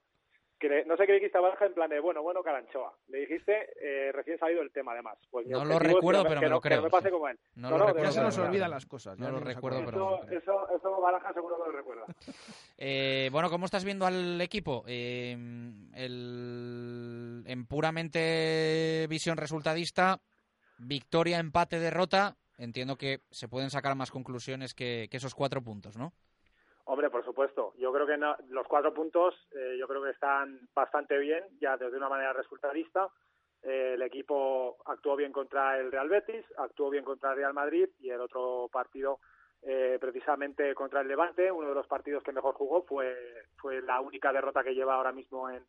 no 0.86 0.96
sé 0.96 1.06
qué 1.06 1.14
dijiste 1.14 1.38
a 1.38 1.40
Baraja 1.40 1.66
en 1.66 1.74
plan 1.74 1.88
de, 1.88 2.00
bueno, 2.00 2.22
bueno, 2.22 2.42
Caranchoa. 2.42 2.92
Le 3.08 3.20
dijiste 3.20 3.70
eh, 3.80 4.12
recién 4.12 4.38
salido 4.38 4.62
el 4.62 4.70
tema, 4.70 4.92
además. 4.92 5.18
Pues 5.30 5.46
no 5.46 5.64
lo 5.64 5.78
recuerdo, 5.78 6.24
pero 6.24 6.40
me 6.40 6.48
lo 6.48 6.60
creo. 6.60 6.78
Que 6.78 6.84
me 6.84 6.90
pase 6.90 7.10
como 7.10 7.28
él. 7.28 7.38
No, 7.54 7.70
lo 7.70 7.86
recuerdo. 7.86 8.12
se 8.12 8.20
nos 8.20 8.38
olvidan 8.38 8.70
las 8.70 8.86
cosas. 8.86 9.18
No 9.18 9.30
lo 9.30 9.40
recuerdo, 9.40 9.82
pero... 9.84 10.22
Eso, 10.30 10.68
eso, 10.74 11.00
Baraja 11.00 11.32
seguro 11.32 11.56
que 11.56 11.70
lo 11.70 11.76
recuerda. 11.76 12.04
eh, 12.78 13.28
bueno, 13.32 13.48
¿cómo 13.50 13.64
estás 13.64 13.84
viendo 13.84 14.06
al 14.06 14.40
equipo? 14.40 14.84
Eh, 14.86 15.32
el, 15.94 17.44
en 17.46 17.66
puramente 17.66 19.06
visión 19.08 19.36
resultadista, 19.36 20.20
victoria, 20.78 21.38
empate, 21.38 21.78
derrota. 21.78 22.36
Entiendo 22.58 22.96
que 22.96 23.20
se 23.30 23.48
pueden 23.48 23.70
sacar 23.70 23.94
más 23.94 24.10
conclusiones 24.10 24.74
que, 24.74 25.08
que 25.10 25.16
esos 25.16 25.34
cuatro 25.34 25.62
puntos, 25.62 25.96
¿no? 25.96 26.12
Hombre, 26.90 27.08
por 27.08 27.24
supuesto. 27.24 27.72
Yo 27.78 27.92
creo 27.92 28.04
que 28.04 28.16
los 28.48 28.66
cuatro 28.66 28.92
puntos 28.92 29.32
eh, 29.54 29.76
yo 29.78 29.86
creo 29.86 30.02
que 30.02 30.10
están 30.10 30.58
bastante 30.74 31.16
bien, 31.18 31.44
ya 31.60 31.76
desde 31.76 31.96
una 31.96 32.08
manera 32.08 32.32
resultadista. 32.32 33.08
Eh, 33.62 33.92
el 33.94 34.02
equipo 34.02 34.76
actuó 34.86 35.14
bien 35.14 35.30
contra 35.30 35.78
el 35.78 35.92
Real 35.92 36.08
Betis, 36.08 36.44
actuó 36.58 36.90
bien 36.90 37.04
contra 37.04 37.30
el 37.30 37.36
Real 37.36 37.54
Madrid 37.54 37.88
y 38.00 38.10
el 38.10 38.20
otro 38.20 38.68
partido 38.72 39.20
eh, 39.62 39.98
precisamente 40.00 40.74
contra 40.74 41.02
el 41.02 41.06
Levante, 41.06 41.52
uno 41.52 41.68
de 41.68 41.76
los 41.76 41.86
partidos 41.86 42.24
que 42.24 42.32
mejor 42.32 42.56
jugó 42.56 42.82
fue, 42.82 43.16
fue 43.58 43.80
la 43.82 44.00
única 44.00 44.32
derrota 44.32 44.64
que 44.64 44.74
lleva 44.74 44.96
ahora 44.96 45.12
mismo 45.12 45.48
en, 45.48 45.64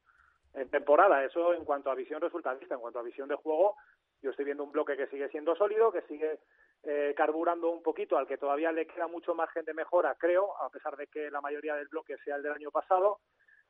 en 0.55 0.69
temporada. 0.71 1.23
Eso 1.23 1.53
en 1.53 1.65
cuanto 1.65 1.91
a 1.91 1.95
visión 1.95 2.19
resultadista, 2.19 2.73
en 2.73 2.81
cuanto 2.81 2.97
a 2.97 3.03
visión 3.03 3.29
de 3.29 3.36
juego, 3.36 3.75
yo 4.23 4.31
estoy 4.31 4.45
viendo 4.45 4.63
un 4.63 4.71
bloque 4.71 4.97
que 4.97 5.05
sigue 5.05 5.29
siendo 5.29 5.55
sólido, 5.55 5.91
que 5.91 6.01
sigue 6.03 6.39
eh, 6.84 7.13
carburando 7.15 7.70
un 7.70 7.84
poquito, 7.84 8.17
al 8.17 8.28
que 8.28 8.38
todavía 8.38 8.72
le 8.72 8.88
queda 8.88 9.08
mucho 9.08 9.36
margen 9.36 9.65
de 9.65 9.74
mejora, 9.74 10.15
creo, 10.15 10.56
a 10.62 10.70
pesar 10.70 10.98
de 10.98 11.08
que 11.08 11.30
la 11.30 11.41
mayoría 11.41 11.76
del 11.76 11.88
bloque 11.88 12.17
sea 12.24 12.38
el 12.38 12.44
del 12.44 12.54
año 12.54 12.72
pasado, 12.72 13.20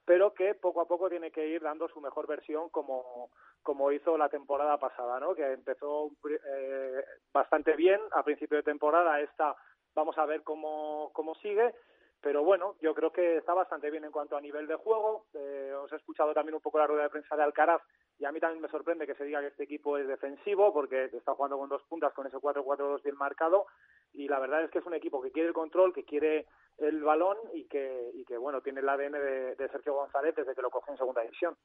pero 0.06 0.34
que 0.34 0.56
poco 0.56 0.82
a 0.82 0.88
poco 0.88 1.10
tiene 1.10 1.32
que 1.32 1.47
ir 1.47 1.62
dando 1.62 1.88
su 1.88 2.02
mejor 2.02 2.26
versión 2.28 2.69
como, 2.69 3.30
como 3.62 3.91
hizo 3.91 4.17
la 4.17 4.30
temporada 4.30 4.78
pasada, 4.78 5.19
¿no? 5.19 5.36
que 5.36 5.52
empezó 5.52 6.12
eh, 6.30 7.04
bastante 7.34 7.76
bien 7.76 8.00
a 8.12 8.24
principio 8.24 8.58
de 8.58 8.63
temporada, 8.63 9.19
esta 9.19 9.56
vamos 9.93 10.17
a 10.17 10.26
ver 10.26 10.43
cómo, 10.43 11.12
cómo 11.13 11.36
sigue, 11.36 11.74
pero 12.21 12.43
bueno, 12.43 12.75
yo 12.81 12.93
creo 12.93 13.12
que 13.12 13.38
está 13.38 13.53
bastante 13.53 13.89
bien 13.89 14.05
en 14.05 14.12
cuanto 14.12 14.38
a 14.38 14.41
nivel 14.41 14.67
de 14.67 14.75
juego. 14.75 15.25
Eh, 15.34 15.73
os 15.73 15.91
he 15.91 15.95
escuchado 15.95 16.34
también 16.34 16.55
un 16.55 16.62
poco 16.62 16.77
la 16.77 16.86
rueda 16.86 17.03
de 17.03 17.10
prensa 17.10 17.36
de 17.36 17.43
Alcaraz 17.43 17.81
y 18.19 18.25
a 18.25 18.31
mí 18.31 18.39
también 18.39 18.62
me 18.62 18.69
sorprende 18.69 19.07
que 19.07 19.15
se 19.15 19.23
diga 19.23 19.41
que 19.41 19.47
este 19.47 19.63
equipo 19.63 19.97
es 19.97 20.07
defensivo 20.07 20.71
porque 20.71 21.05
está 21.05 21.34
jugando 21.34 21.57
con 21.57 21.69
dos 21.69 21.81
puntas 21.89 22.13
con 22.13 22.27
ese 22.27 22.38
4-4-2 22.38 23.01
bien 23.03 23.17
marcado 23.17 23.65
y 24.13 24.27
la 24.27 24.39
verdad 24.39 24.63
es 24.63 24.69
que 24.69 24.79
es 24.79 24.86
un 24.86 24.93
equipo 24.93 25.21
que 25.21 25.31
quiere 25.31 25.47
el 25.47 25.53
control, 25.55 25.93
que 25.93 26.05
quiere 26.05 26.45
el 26.77 27.01
balón 27.03 27.38
y 27.53 27.65
que, 27.65 28.38
bueno, 28.39 28.62
tiene 28.62 28.81
el 28.81 28.89
ADN 28.89 29.13
de, 29.13 29.55
de 29.55 29.69
Sergio 29.69 29.95
González 29.95 30.36
desde 30.36 30.53
que 30.53 30.62
lo 30.62 30.69
coge 30.69 30.91
en 30.91 30.97
segunda 30.97 31.21
división. 31.21 31.55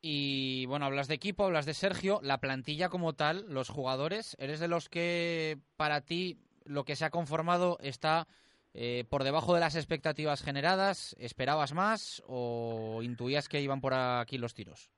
Y 0.00 0.66
bueno, 0.66 0.84
hablas 0.84 1.08
de 1.08 1.14
equipo, 1.14 1.44
hablas 1.44 1.66
de 1.66 1.74
Sergio, 1.74 2.20
la 2.22 2.38
plantilla 2.38 2.88
como 2.88 3.14
tal, 3.14 3.46
los 3.48 3.68
jugadores, 3.68 4.36
¿eres 4.38 4.60
de 4.60 4.68
los 4.68 4.88
que 4.88 5.58
para 5.76 6.02
ti 6.02 6.38
lo 6.64 6.84
que 6.84 6.94
se 6.94 7.04
ha 7.04 7.10
conformado 7.10 7.78
está 7.80 8.28
eh, 8.74 9.04
por 9.08 9.24
debajo 9.24 9.54
de 9.54 9.60
las 9.60 9.76
expectativas 9.76 10.42
generadas? 10.42 11.16
¿Esperabas 11.18 11.74
más 11.74 12.22
o 12.26 13.00
intuías 13.02 13.48
que 13.48 13.60
iban 13.60 13.80
por 13.80 13.94
aquí 13.94 14.38
los 14.38 14.54
tiros? 14.54 14.90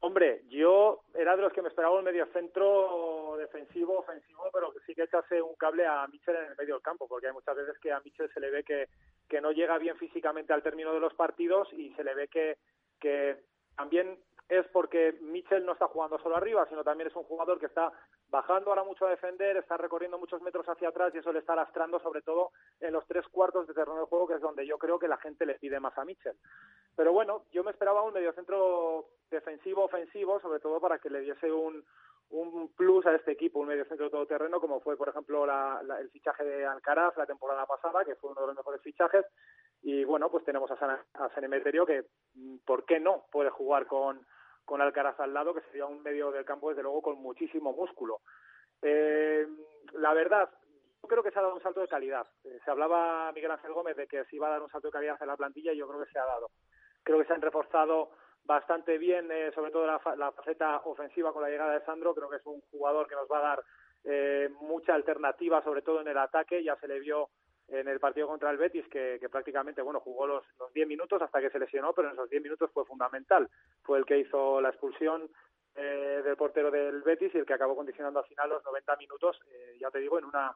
Hombre, 0.00 0.44
yo 0.48 1.02
era 1.14 1.36
de 1.36 1.42
los 1.42 1.52
que 1.52 1.60
me 1.60 1.68
esperaba 1.68 1.98
un 1.98 2.04
medio 2.04 2.26
centro 2.32 3.36
defensivo, 3.38 3.98
ofensivo, 3.98 4.48
pero 4.52 4.72
que 4.72 4.80
sí 4.86 4.94
que 4.94 5.02
echase 5.02 5.42
un 5.42 5.54
cable 5.56 5.86
a 5.86 6.06
Mitchell 6.06 6.36
en 6.36 6.50
el 6.52 6.56
medio 6.56 6.74
del 6.74 6.82
campo, 6.82 7.06
porque 7.06 7.26
hay 7.26 7.34
muchas 7.34 7.56
veces 7.56 7.78
que 7.80 7.92
a 7.92 8.00
Mitchell 8.00 8.30
se 8.32 8.40
le 8.40 8.50
ve 8.50 8.64
que, 8.64 8.88
no 9.40 9.52
llega 9.52 9.78
bien 9.78 9.96
físicamente 9.96 10.52
al 10.52 10.62
término 10.62 10.92
de 10.92 11.00
los 11.00 11.14
partidos 11.14 11.72
y 11.72 11.94
se 11.94 12.04
le 12.04 12.14
ve 12.14 12.28
que 12.28 12.56
también 13.80 14.18
es 14.50 14.66
porque 14.72 15.16
Mitchell 15.22 15.64
no 15.64 15.72
está 15.72 15.86
jugando 15.86 16.18
solo 16.18 16.36
arriba, 16.36 16.66
sino 16.68 16.82
también 16.82 17.08
es 17.08 17.14
un 17.14 17.22
jugador 17.22 17.60
que 17.60 17.66
está 17.66 17.92
bajando 18.28 18.70
ahora 18.70 18.82
mucho 18.82 19.06
a 19.06 19.10
defender, 19.10 19.56
está 19.56 19.76
recorriendo 19.76 20.18
muchos 20.18 20.42
metros 20.42 20.68
hacia 20.68 20.88
atrás 20.88 21.14
y 21.14 21.18
eso 21.18 21.32
le 21.32 21.38
está 21.38 21.54
lastrando 21.54 22.00
sobre 22.00 22.20
todo 22.22 22.50
en 22.80 22.92
los 22.92 23.06
tres 23.06 23.24
cuartos 23.28 23.68
de 23.68 23.74
terreno 23.74 24.00
de 24.00 24.06
juego, 24.06 24.26
que 24.26 24.34
es 24.34 24.40
donde 24.40 24.66
yo 24.66 24.76
creo 24.76 24.98
que 24.98 25.06
la 25.06 25.18
gente 25.18 25.46
le 25.46 25.54
pide 25.54 25.78
más 25.78 25.96
a 25.96 26.04
Mitchell. 26.04 26.36
Pero 26.96 27.12
bueno, 27.12 27.44
yo 27.52 27.62
me 27.62 27.70
esperaba 27.70 28.02
un 28.02 28.12
mediocentro 28.12 29.06
defensivo-ofensivo, 29.30 30.40
sobre 30.40 30.58
todo 30.58 30.80
para 30.80 30.98
que 30.98 31.10
le 31.10 31.20
diese 31.20 31.52
un, 31.52 31.84
un 32.30 32.74
plus 32.74 33.06
a 33.06 33.14
este 33.14 33.30
equipo, 33.30 33.60
un 33.60 33.68
mediocentro 33.68 34.10
todoterreno, 34.10 34.60
como 34.60 34.80
fue, 34.80 34.96
por 34.96 35.08
ejemplo, 35.10 35.46
la, 35.46 35.80
el 36.00 36.10
fichaje 36.10 36.44
de 36.44 36.66
Alcaraz 36.66 37.16
la 37.16 37.26
temporada 37.26 37.66
pasada, 37.66 38.04
que 38.04 38.16
fue 38.16 38.30
uno 38.30 38.40
de 38.40 38.46
los 38.48 38.56
mejores 38.56 38.82
fichajes. 38.82 39.24
Y 39.82 40.04
bueno, 40.04 40.28
pues 40.28 40.44
tenemos 40.44 40.70
a 40.72 40.76
San, 40.76 40.90
a 40.90 41.28
San 41.34 41.44
Emeterio 41.44 41.86
que, 41.86 42.04
¿por 42.66 42.84
qué 42.84 43.00
no? 43.00 43.24
Puede 43.30 43.50
jugar 43.50 43.86
con, 43.86 44.26
con 44.70 44.80
Alcaraz 44.80 45.18
al 45.18 45.34
lado, 45.34 45.52
que 45.52 45.62
sería 45.62 45.84
un 45.84 46.00
medio 46.00 46.30
del 46.30 46.44
campo, 46.44 46.68
desde 46.68 46.84
luego, 46.84 47.02
con 47.02 47.20
muchísimo 47.20 47.72
músculo. 47.72 48.20
Eh, 48.80 49.44
la 49.94 50.14
verdad, 50.14 50.48
yo 51.02 51.08
creo 51.08 51.24
que 51.24 51.32
se 51.32 51.40
ha 51.40 51.42
dado 51.42 51.56
un 51.56 51.60
salto 51.60 51.80
de 51.80 51.88
calidad. 51.88 52.24
Eh, 52.44 52.56
se 52.64 52.70
hablaba 52.70 53.32
Miguel 53.32 53.50
Ángel 53.50 53.72
Gómez 53.72 53.96
de 53.96 54.06
que 54.06 54.24
se 54.26 54.36
iba 54.36 54.46
a 54.46 54.50
dar 54.50 54.62
un 54.62 54.70
salto 54.70 54.86
de 54.86 54.92
calidad 54.92 55.20
en 55.20 55.26
la 55.26 55.36
plantilla 55.36 55.72
y 55.72 55.76
yo 55.76 55.88
creo 55.88 56.04
que 56.04 56.12
se 56.12 56.20
ha 56.20 56.24
dado. 56.24 56.50
Creo 57.02 57.18
que 57.18 57.24
se 57.24 57.32
han 57.32 57.42
reforzado 57.42 58.10
bastante 58.44 58.96
bien, 58.96 59.32
eh, 59.32 59.50
sobre 59.56 59.72
todo 59.72 59.88
la, 59.88 60.00
la, 60.16 60.30
faceta 60.30 60.80
ofensiva 60.84 61.32
con 61.32 61.42
la 61.42 61.50
llegada 61.50 61.72
de 61.72 61.84
Sandro. 61.84 62.14
Creo 62.14 62.30
que 62.30 62.36
es 62.36 62.46
un 62.46 62.60
jugador 62.70 63.08
que 63.08 63.16
nos 63.16 63.26
va 63.28 63.38
a 63.38 63.56
dar 63.56 63.64
mucha 64.60 64.94
alternativa, 64.94 65.64
sobre 65.64 65.82
todo 65.82 66.00
en 66.00 66.06
el 66.06 66.16
ataque. 66.16 66.62
Ya 66.62 66.76
se 66.76 66.86
le 66.86 67.00
vio 67.00 67.28
en 67.70 67.88
el 67.88 68.00
partido 68.00 68.26
contra 68.26 68.50
el 68.50 68.58
Betis, 68.58 68.86
que, 68.88 69.18
que 69.20 69.28
prácticamente 69.28 69.82
bueno 69.82 70.00
jugó 70.00 70.26
los, 70.26 70.44
los 70.58 70.72
10 70.72 70.88
minutos 70.88 71.22
hasta 71.22 71.40
que 71.40 71.50
se 71.50 71.58
lesionó, 71.58 71.92
pero 71.92 72.08
en 72.08 72.14
esos 72.14 72.28
10 72.28 72.42
minutos 72.42 72.70
fue 72.72 72.84
fundamental. 72.84 73.48
Fue 73.82 73.98
el 73.98 74.04
que 74.04 74.18
hizo 74.18 74.60
la 74.60 74.70
expulsión 74.70 75.30
eh, 75.76 76.22
del 76.24 76.36
portero 76.36 76.70
del 76.70 77.02
Betis 77.02 77.34
y 77.34 77.38
el 77.38 77.46
que 77.46 77.54
acabó 77.54 77.76
condicionando 77.76 78.20
al 78.20 78.26
final 78.26 78.50
los 78.50 78.64
90 78.64 78.96
minutos, 78.96 79.40
eh, 79.52 79.76
ya 79.80 79.90
te 79.90 80.00
digo, 80.00 80.18
en 80.18 80.24
una 80.24 80.54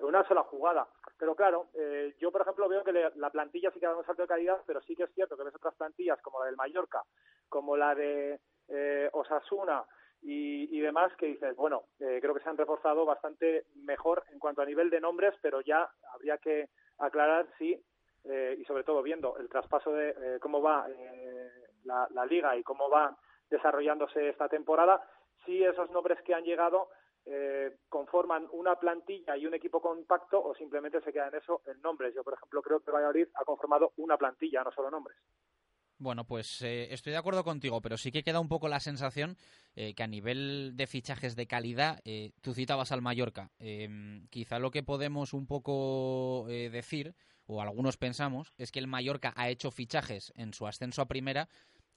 en 0.00 0.06
una 0.06 0.26
sola 0.26 0.42
jugada. 0.44 0.88
Pero 1.18 1.36
claro, 1.36 1.68
eh, 1.74 2.14
yo 2.18 2.32
por 2.32 2.40
ejemplo 2.40 2.68
veo 2.68 2.82
que 2.82 2.92
le, 2.92 3.10
la 3.16 3.30
plantilla 3.30 3.70
sí 3.70 3.78
que 3.78 3.86
da 3.86 3.94
un 3.94 4.04
salto 4.04 4.22
de 4.22 4.28
calidad, 4.28 4.58
pero 4.66 4.80
sí 4.80 4.96
que 4.96 5.04
es 5.04 5.12
cierto 5.14 5.36
que 5.36 5.44
ves 5.44 5.54
otras 5.54 5.74
plantillas 5.74 6.20
como 6.22 6.40
la 6.40 6.46
del 6.46 6.56
Mallorca, 6.56 7.02
como 7.48 7.76
la 7.76 7.94
de 7.94 8.40
eh, 8.68 9.10
Osasuna, 9.12 9.84
y, 10.22 10.76
y 10.76 10.80
demás 10.80 11.14
que 11.16 11.26
dices, 11.26 11.56
bueno, 11.56 11.84
eh, 11.98 12.18
creo 12.20 12.34
que 12.34 12.42
se 12.42 12.48
han 12.48 12.56
reforzado 12.58 13.04
bastante 13.04 13.64
mejor 13.76 14.24
en 14.32 14.38
cuanto 14.38 14.62
a 14.62 14.66
nivel 14.66 14.90
de 14.90 15.00
nombres, 15.00 15.34
pero 15.40 15.60
ya 15.60 15.88
habría 16.14 16.38
que 16.38 16.68
aclarar 16.98 17.46
si, 17.58 17.82
eh, 18.24 18.56
y 18.58 18.64
sobre 18.64 18.84
todo 18.84 19.02
viendo 19.02 19.36
el 19.38 19.48
traspaso 19.48 19.92
de 19.92 20.10
eh, 20.10 20.38
cómo 20.40 20.60
va 20.60 20.86
eh, 20.88 21.50
la, 21.84 22.06
la 22.10 22.26
liga 22.26 22.56
y 22.56 22.62
cómo 22.62 22.90
va 22.90 23.16
desarrollándose 23.48 24.28
esta 24.28 24.48
temporada, 24.48 25.02
si 25.44 25.62
esos 25.64 25.90
nombres 25.90 26.20
que 26.22 26.34
han 26.34 26.44
llegado 26.44 26.88
eh, 27.26 27.76
conforman 27.88 28.48
una 28.52 28.76
plantilla 28.76 29.36
y 29.36 29.46
un 29.46 29.54
equipo 29.54 29.80
compacto 29.80 30.42
o 30.42 30.54
simplemente 30.54 31.00
se 31.02 31.12
queda 31.12 31.28
en 31.28 31.34
eso 31.34 31.62
en 31.66 31.80
nombres. 31.82 32.14
Yo, 32.14 32.24
por 32.24 32.34
ejemplo, 32.34 32.62
creo 32.62 32.80
que 32.80 32.90
Valladolid 32.90 33.28
ha 33.34 33.44
conformado 33.44 33.92
una 33.96 34.16
plantilla, 34.16 34.64
no 34.64 34.72
solo 34.72 34.90
nombres. 34.90 35.18
Bueno, 36.00 36.24
pues 36.24 36.62
eh, 36.62 36.94
estoy 36.94 37.12
de 37.12 37.18
acuerdo 37.18 37.44
contigo, 37.44 37.82
pero 37.82 37.98
sí 37.98 38.10
que 38.10 38.22
queda 38.22 38.40
un 38.40 38.48
poco 38.48 38.68
la 38.68 38.80
sensación 38.80 39.36
eh, 39.76 39.92
que 39.92 40.02
a 40.02 40.06
nivel 40.06 40.72
de 40.74 40.86
fichajes 40.86 41.36
de 41.36 41.46
calidad, 41.46 42.00
eh, 42.06 42.32
tú 42.40 42.54
citabas 42.54 42.90
al 42.90 43.02
Mallorca. 43.02 43.52
Em, 43.58 44.26
quizá 44.28 44.58
lo 44.58 44.70
que 44.70 44.82
podemos 44.82 45.34
un 45.34 45.46
poco 45.46 46.46
eh, 46.48 46.70
decir, 46.70 47.14
o 47.44 47.60
algunos 47.60 47.98
pensamos, 47.98 48.54
es 48.56 48.72
que 48.72 48.78
el 48.78 48.86
Mallorca 48.86 49.34
ha 49.36 49.50
hecho 49.50 49.70
fichajes 49.70 50.32
en 50.36 50.54
su 50.54 50.66
ascenso 50.66 51.02
a 51.02 51.06
primera 51.06 51.50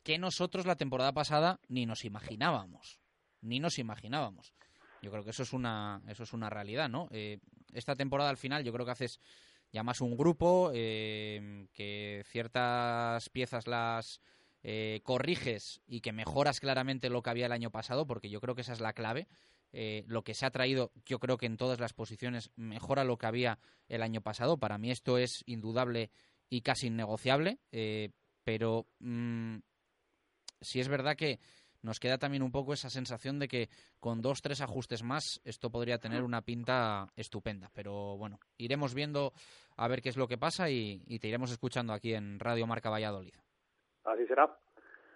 que 0.03 0.17
nosotros 0.17 0.65
la 0.65 0.75
temporada 0.75 1.13
pasada 1.13 1.61
ni 1.69 1.85
nos 1.85 2.03
imaginábamos. 2.03 2.99
Ni 3.39 3.61
nos 3.61 3.79
imaginábamos. 3.79 4.53
Yo 5.01 5.11
creo 5.11 5.23
que 5.23 5.29
eso 5.29 5.43
es 5.43 5.53
una, 5.53 6.01
eso 6.09 6.23
es 6.23 6.33
una 6.33 6.49
realidad, 6.49 6.89
¿no? 6.89 7.07
Eh, 7.11 7.39
esta 7.71 7.95
temporada 7.95 8.29
al 8.29 8.37
final 8.37 8.65
yo 8.65 8.73
creo 8.73 8.85
que 8.85 8.91
haces 8.91 9.21
llamas 9.73 9.99
un 9.99 10.15
grupo, 10.15 10.71
eh, 10.73 11.67
que 11.73 12.23
ciertas 12.27 13.29
piezas 13.29 13.67
las 13.67 14.21
eh, 14.61 15.01
corriges 15.03 15.81
y 15.87 15.99
que 15.99 16.13
mejoras 16.13 16.59
claramente 16.59 17.09
lo 17.09 17.21
que 17.23 17.31
había 17.31 17.47
el 17.47 17.51
año 17.51 17.71
pasado, 17.71 18.05
porque 18.05 18.29
yo 18.29 18.39
creo 18.39 18.55
que 18.55 18.61
esa 18.61 18.73
es 18.73 18.79
la 18.79 18.93
clave. 18.93 19.27
Eh, 19.73 20.03
lo 20.05 20.23
que 20.23 20.35
se 20.35 20.45
ha 20.45 20.51
traído, 20.51 20.91
yo 21.03 21.19
creo 21.19 21.37
que 21.37 21.47
en 21.47 21.57
todas 21.57 21.79
las 21.79 21.93
posiciones 21.93 22.51
mejora 22.55 23.03
lo 23.03 23.17
que 23.17 23.25
había 23.25 23.59
el 23.89 24.03
año 24.03 24.21
pasado. 24.21 24.57
Para 24.57 24.77
mí 24.77 24.91
esto 24.91 25.17
es 25.17 25.43
indudable 25.47 26.11
y 26.47 26.61
casi 26.61 26.87
innegociable, 26.87 27.59
pero 28.43 28.85
mmm, 28.99 29.57
si 30.61 30.79
es 30.79 30.87
verdad 30.87 31.15
que 31.15 31.39
nos 31.83 31.99
queda 31.99 32.17
también 32.17 32.41
un 32.41 32.51
poco 32.51 32.73
esa 32.73 32.89
sensación 32.89 33.37
de 33.37 33.47
que 33.47 33.69
con 33.99 34.21
dos, 34.21 34.41
tres 34.41 34.61
ajustes 34.61 35.03
más 35.03 35.39
esto 35.43 35.69
podría 35.69 35.99
tener 35.99 36.23
una 36.23 36.41
pinta 36.41 37.07
estupenda. 37.15 37.69
Pero 37.73 38.17
bueno, 38.17 38.39
iremos 38.57 38.93
viendo 38.93 39.33
a 39.77 39.87
ver 39.87 40.01
qué 40.01 40.09
es 40.09 40.17
lo 40.17 40.27
que 40.27 40.37
pasa 40.37 40.69
y, 40.69 41.03
y 41.05 41.19
te 41.19 41.27
iremos 41.27 41.51
escuchando 41.51 41.93
aquí 41.93 42.13
en 42.13 42.39
Radio 42.39 42.65
Marca 42.65 42.89
Valladolid. 42.89 43.35
Así 44.05 44.25
será. 44.25 44.49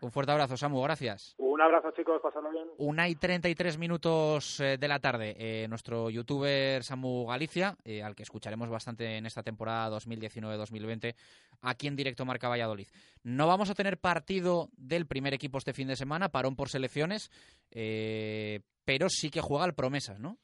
Un 0.01 0.11
fuerte 0.11 0.31
abrazo, 0.31 0.57
Samu, 0.57 0.81
gracias. 0.81 1.35
Un 1.37 1.61
abrazo, 1.61 1.91
chicos, 1.91 2.21
pasadlo 2.21 2.51
bien. 2.51 2.67
Una 2.77 3.09
y 3.09 3.15
33 3.15 3.77
minutos 3.77 4.59
eh, 4.59 4.77
de 4.77 4.87
la 4.87 4.99
tarde. 4.99 5.35
Eh, 5.37 5.67
nuestro 5.67 6.09
youtuber 6.09 6.83
Samu 6.83 7.25
Galicia, 7.25 7.75
eh, 7.83 8.03
al 8.03 8.15
que 8.15 8.23
escucharemos 8.23 8.69
bastante 8.69 9.17
en 9.17 9.25
esta 9.25 9.41
temporada 9.41 9.97
2019-2020, 9.97 11.15
aquí 11.61 11.87
en 11.87 11.95
directo 11.95 12.25
Marca 12.25 12.47
Valladolid. 12.47 12.87
No 13.23 13.47
vamos 13.47 13.69
a 13.69 13.75
tener 13.75 13.97
partido 13.97 14.69
del 14.77 15.07
primer 15.07 15.33
equipo 15.33 15.57
este 15.57 15.73
fin 15.73 15.87
de 15.87 15.95
semana, 15.95 16.29
parón 16.29 16.55
por 16.55 16.69
selecciones, 16.69 17.31
eh, 17.71 18.61
pero 18.85 19.09
sí 19.09 19.29
que 19.29 19.41
juega 19.41 19.65
el 19.65 19.73
Promesas, 19.73 20.19
¿no? 20.19 20.37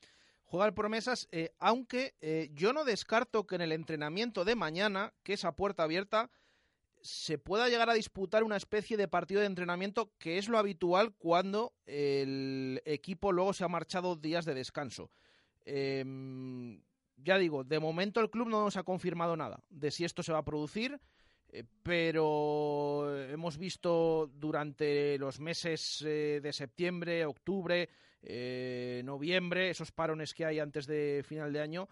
Juega 0.54 0.68
el 0.68 0.76
Promesas, 0.76 1.28
eh, 1.32 1.50
aunque 1.58 2.14
eh, 2.22 2.52
yo 2.54 2.74
no 2.74 2.86
descarto 2.86 3.48
que 3.48 3.56
en 3.56 3.62
el 3.62 3.72
entrenamiento 3.72 4.46
de 4.46 4.56
mañana, 4.56 5.12
que 5.24 5.34
es 5.34 5.46
a 5.46 5.56
puerta 5.56 5.82
abierta, 5.82 6.30
se 7.04 7.38
pueda 7.38 7.70
llegar 7.70 7.90
a 7.90 7.94
disputar 7.94 8.44
una 8.44 8.58
especie 8.58 8.98
de 8.98 9.08
partido 9.08 9.42
de 9.42 9.48
entrenamiento 9.48 10.12
que 10.18 10.40
es 10.40 10.50
lo 10.50 10.58
habitual 10.58 11.14
cuando 11.14 11.76
el 11.86 12.82
equipo 12.86 13.32
luego 13.32 13.54
se 13.54 13.64
ha 13.64 13.68
marchado 13.68 14.16
días 14.16 14.46
de 14.46 14.56
descanso. 14.56 15.12
Eh, 15.66 16.04
ya 17.18 17.38
digo, 17.38 17.64
de 17.64 17.80
momento 17.80 18.20
el 18.20 18.30
club 18.30 18.50
no 18.50 18.64
nos 18.64 18.78
ha 18.78 18.84
confirmado 18.84 19.36
nada 19.36 19.64
de 19.70 19.92
si 19.92 20.04
esto 20.04 20.24
se 20.24 20.34
va 20.34 20.40
a 20.40 20.46
producir, 20.46 21.00
eh, 21.50 21.64
pero 21.82 23.16
hemos 23.30 23.58
visto 23.58 24.30
durante 24.34 25.18
los 25.18 25.40
meses 25.40 26.04
eh, 26.06 26.40
de 26.42 26.54
septiembre, 26.54 27.26
octubre, 27.26 27.90
eh, 28.22 29.02
noviembre, 29.06 29.70
esos 29.70 29.92
parones 29.92 30.34
que 30.34 30.46
hay 30.46 30.60
antes 30.60 30.86
de 30.88 31.24
final 31.26 31.54
de 31.54 31.62
año, 31.62 31.90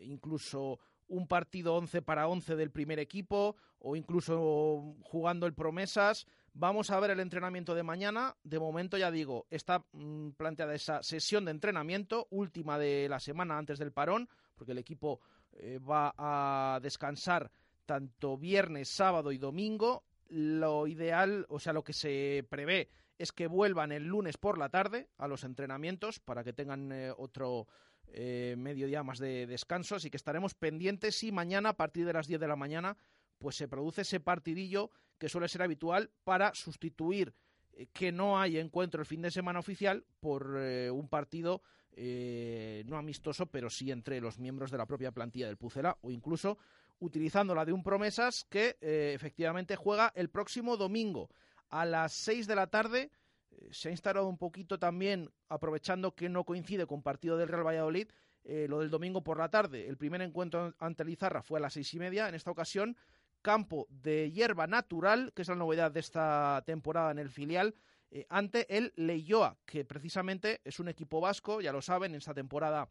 incluso 0.00 0.80
un 1.06 1.26
partido 1.28 1.74
11 1.76 2.02
para 2.02 2.26
11 2.28 2.56
del 2.56 2.70
primer 2.70 2.98
equipo 2.98 3.56
o 3.84 3.96
incluso 3.96 4.96
jugando 5.02 5.46
el 5.46 5.52
promesas. 5.52 6.26
Vamos 6.54 6.90
a 6.90 6.98
ver 7.00 7.10
el 7.10 7.20
entrenamiento 7.20 7.74
de 7.74 7.82
mañana. 7.82 8.34
De 8.42 8.58
momento, 8.58 8.96
ya 8.96 9.10
digo, 9.10 9.46
está 9.50 9.84
mm, 9.92 10.30
planteada 10.30 10.74
esa 10.74 11.02
sesión 11.02 11.44
de 11.44 11.50
entrenamiento, 11.50 12.26
última 12.30 12.78
de 12.78 13.08
la 13.10 13.20
semana 13.20 13.58
antes 13.58 13.78
del 13.78 13.92
parón, 13.92 14.28
porque 14.54 14.72
el 14.72 14.78
equipo 14.78 15.20
eh, 15.52 15.78
va 15.78 16.14
a 16.16 16.80
descansar 16.80 17.50
tanto 17.84 18.38
viernes, 18.38 18.88
sábado 18.88 19.32
y 19.32 19.38
domingo. 19.38 20.04
Lo 20.28 20.86
ideal, 20.86 21.44
o 21.50 21.60
sea, 21.60 21.74
lo 21.74 21.84
que 21.84 21.92
se 21.92 22.46
prevé 22.48 22.88
es 23.18 23.32
que 23.32 23.46
vuelvan 23.48 23.92
el 23.92 24.04
lunes 24.04 24.38
por 24.38 24.56
la 24.56 24.70
tarde 24.70 25.10
a 25.18 25.28
los 25.28 25.44
entrenamientos 25.44 26.20
para 26.20 26.42
que 26.42 26.54
tengan 26.54 26.90
eh, 26.90 27.12
otro 27.16 27.68
eh, 28.08 28.54
mediodía 28.56 29.02
más 29.02 29.18
de 29.18 29.46
descanso. 29.46 29.96
Así 29.96 30.08
que 30.08 30.16
estaremos 30.16 30.54
pendientes 30.54 31.16
si 31.16 31.32
mañana 31.32 31.70
a 31.70 31.76
partir 31.76 32.06
de 32.06 32.12
las 32.12 32.28
10 32.28 32.40
de 32.40 32.48
la 32.48 32.56
mañana 32.56 32.96
pues 33.38 33.56
se 33.56 33.68
produce 33.68 34.02
ese 34.02 34.20
partidillo 34.20 34.90
que 35.18 35.28
suele 35.28 35.48
ser 35.48 35.62
habitual 35.62 36.10
para 36.24 36.54
sustituir 36.54 37.34
eh, 37.72 37.86
que 37.92 38.12
no 38.12 38.38
hay 38.38 38.58
encuentro 38.58 39.00
el 39.00 39.06
fin 39.06 39.22
de 39.22 39.30
semana 39.30 39.58
oficial 39.58 40.04
por 40.20 40.56
eh, 40.58 40.90
un 40.90 41.08
partido 41.08 41.62
no 41.96 42.96
amistoso, 42.96 43.46
pero 43.46 43.70
sí 43.70 43.92
entre 43.92 44.20
los 44.20 44.40
miembros 44.40 44.72
de 44.72 44.78
la 44.78 44.84
propia 44.84 45.12
plantilla 45.12 45.46
del 45.46 45.56
Pucela 45.56 45.96
o 46.00 46.10
incluso 46.10 46.58
utilizando 46.98 47.54
la 47.54 47.64
de 47.64 47.72
un 47.72 47.84
promesas 47.84 48.44
que 48.50 48.76
efectivamente 48.80 49.76
juega 49.76 50.12
el 50.16 50.28
próximo 50.28 50.76
domingo 50.76 51.30
a 51.68 51.84
las 51.84 52.12
6 52.14 52.48
de 52.48 52.56
la 52.56 52.66
tarde 52.66 53.12
eh, 53.58 53.68
se 53.72 53.88
ha 53.88 53.92
instalado 53.92 54.28
un 54.28 54.38
poquito 54.38 54.78
también, 54.78 55.30
aprovechando 55.48 56.14
que 56.14 56.28
no 56.28 56.44
coincide 56.44 56.86
con 56.86 57.02
partido 57.02 57.36
del 57.36 57.48
Real 57.48 57.66
Valladolid, 57.66 58.08
eh, 58.44 58.66
lo 58.68 58.80
del 58.80 58.90
domingo 58.90 59.22
por 59.22 59.38
la 59.38 59.48
tarde. 59.48 59.88
El 59.88 59.96
primer 59.96 60.20
encuentro 60.22 60.74
ante 60.78 61.04
Lizarra 61.04 61.42
fue 61.42 61.58
a 61.58 61.62
las 61.62 61.72
seis 61.72 61.92
y 61.94 61.98
media. 61.98 62.28
En 62.28 62.34
esta 62.34 62.50
ocasión, 62.50 62.96
campo 63.44 63.86
de 63.90 64.32
hierba 64.32 64.66
natural, 64.66 65.32
que 65.34 65.42
es 65.42 65.48
la 65.48 65.54
novedad 65.54 65.92
de 65.92 66.00
esta 66.00 66.64
temporada 66.66 67.12
en 67.12 67.20
el 67.20 67.30
filial, 67.30 67.76
eh, 68.10 68.26
ante 68.28 68.76
el 68.76 68.92
Leyoa, 68.96 69.56
que 69.64 69.84
precisamente 69.84 70.60
es 70.64 70.80
un 70.80 70.88
equipo 70.88 71.20
vasco, 71.20 71.60
ya 71.60 71.72
lo 71.72 71.82
saben, 71.82 72.12
en 72.12 72.18
esta 72.18 72.34
temporada 72.34 72.88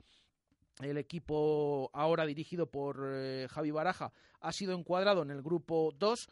el 0.81 0.97
equipo 0.97 1.89
ahora 1.93 2.25
dirigido 2.25 2.67
por 2.71 2.97
Javi 3.47 3.69
Baraja 3.69 4.11
ha 4.39 4.51
sido 4.51 4.73
encuadrado 4.73 5.21
en 5.21 5.29
el 5.29 5.43
grupo 5.43 5.91
2, 5.99 6.29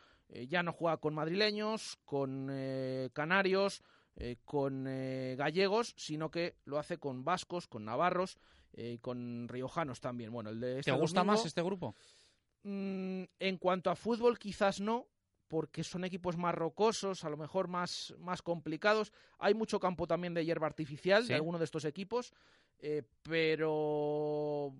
ya 0.48 0.64
no 0.64 0.72
juega 0.72 0.98
con 0.98 1.14
madrileños, 1.14 2.00
con 2.06 2.48
canarios, 3.14 3.84
eh, 4.18 4.38
con 4.44 4.86
eh, 4.88 5.36
gallegos, 5.38 5.94
sino 5.98 6.30
que 6.30 6.56
lo 6.66 6.78
hace 6.78 6.98
con 6.98 7.24
vascos, 7.24 7.68
con 7.68 7.86
navarros 7.86 8.38
y 8.74 8.82
eh, 8.82 9.00
con 9.00 9.48
riojanos 9.48 10.02
también. 10.02 10.32
Bueno, 10.32 10.50
el 10.50 10.60
de 10.60 10.80
este 10.80 10.92
¿Te 10.92 10.98
gusta 10.98 11.24
más 11.24 11.46
este 11.46 11.62
grupo? 11.62 11.96
Mm, 12.64 13.24
en 13.40 13.58
cuanto 13.58 13.90
a 13.90 13.96
fútbol, 13.96 14.38
quizás 14.38 14.80
no, 14.80 15.08
porque 15.48 15.84
son 15.84 16.06
equipos 16.06 16.38
más 16.38 16.56
rocosos, 16.56 17.24
a 17.24 17.30
lo 17.30 17.38
mejor 17.38 17.68
más, 17.68 18.14
más 18.20 18.42
complicados. 18.42 19.12
Hay 19.40 19.54
mucho 19.54 19.80
campo 19.80 20.08
también 20.08 20.34
de 20.34 20.46
hierba 20.46 20.68
artificial 20.68 21.28
de 21.28 21.36
alguno 21.36 21.58
de 21.58 21.66
estos 21.66 21.86
equipos, 21.86 22.34
pero 23.24 24.74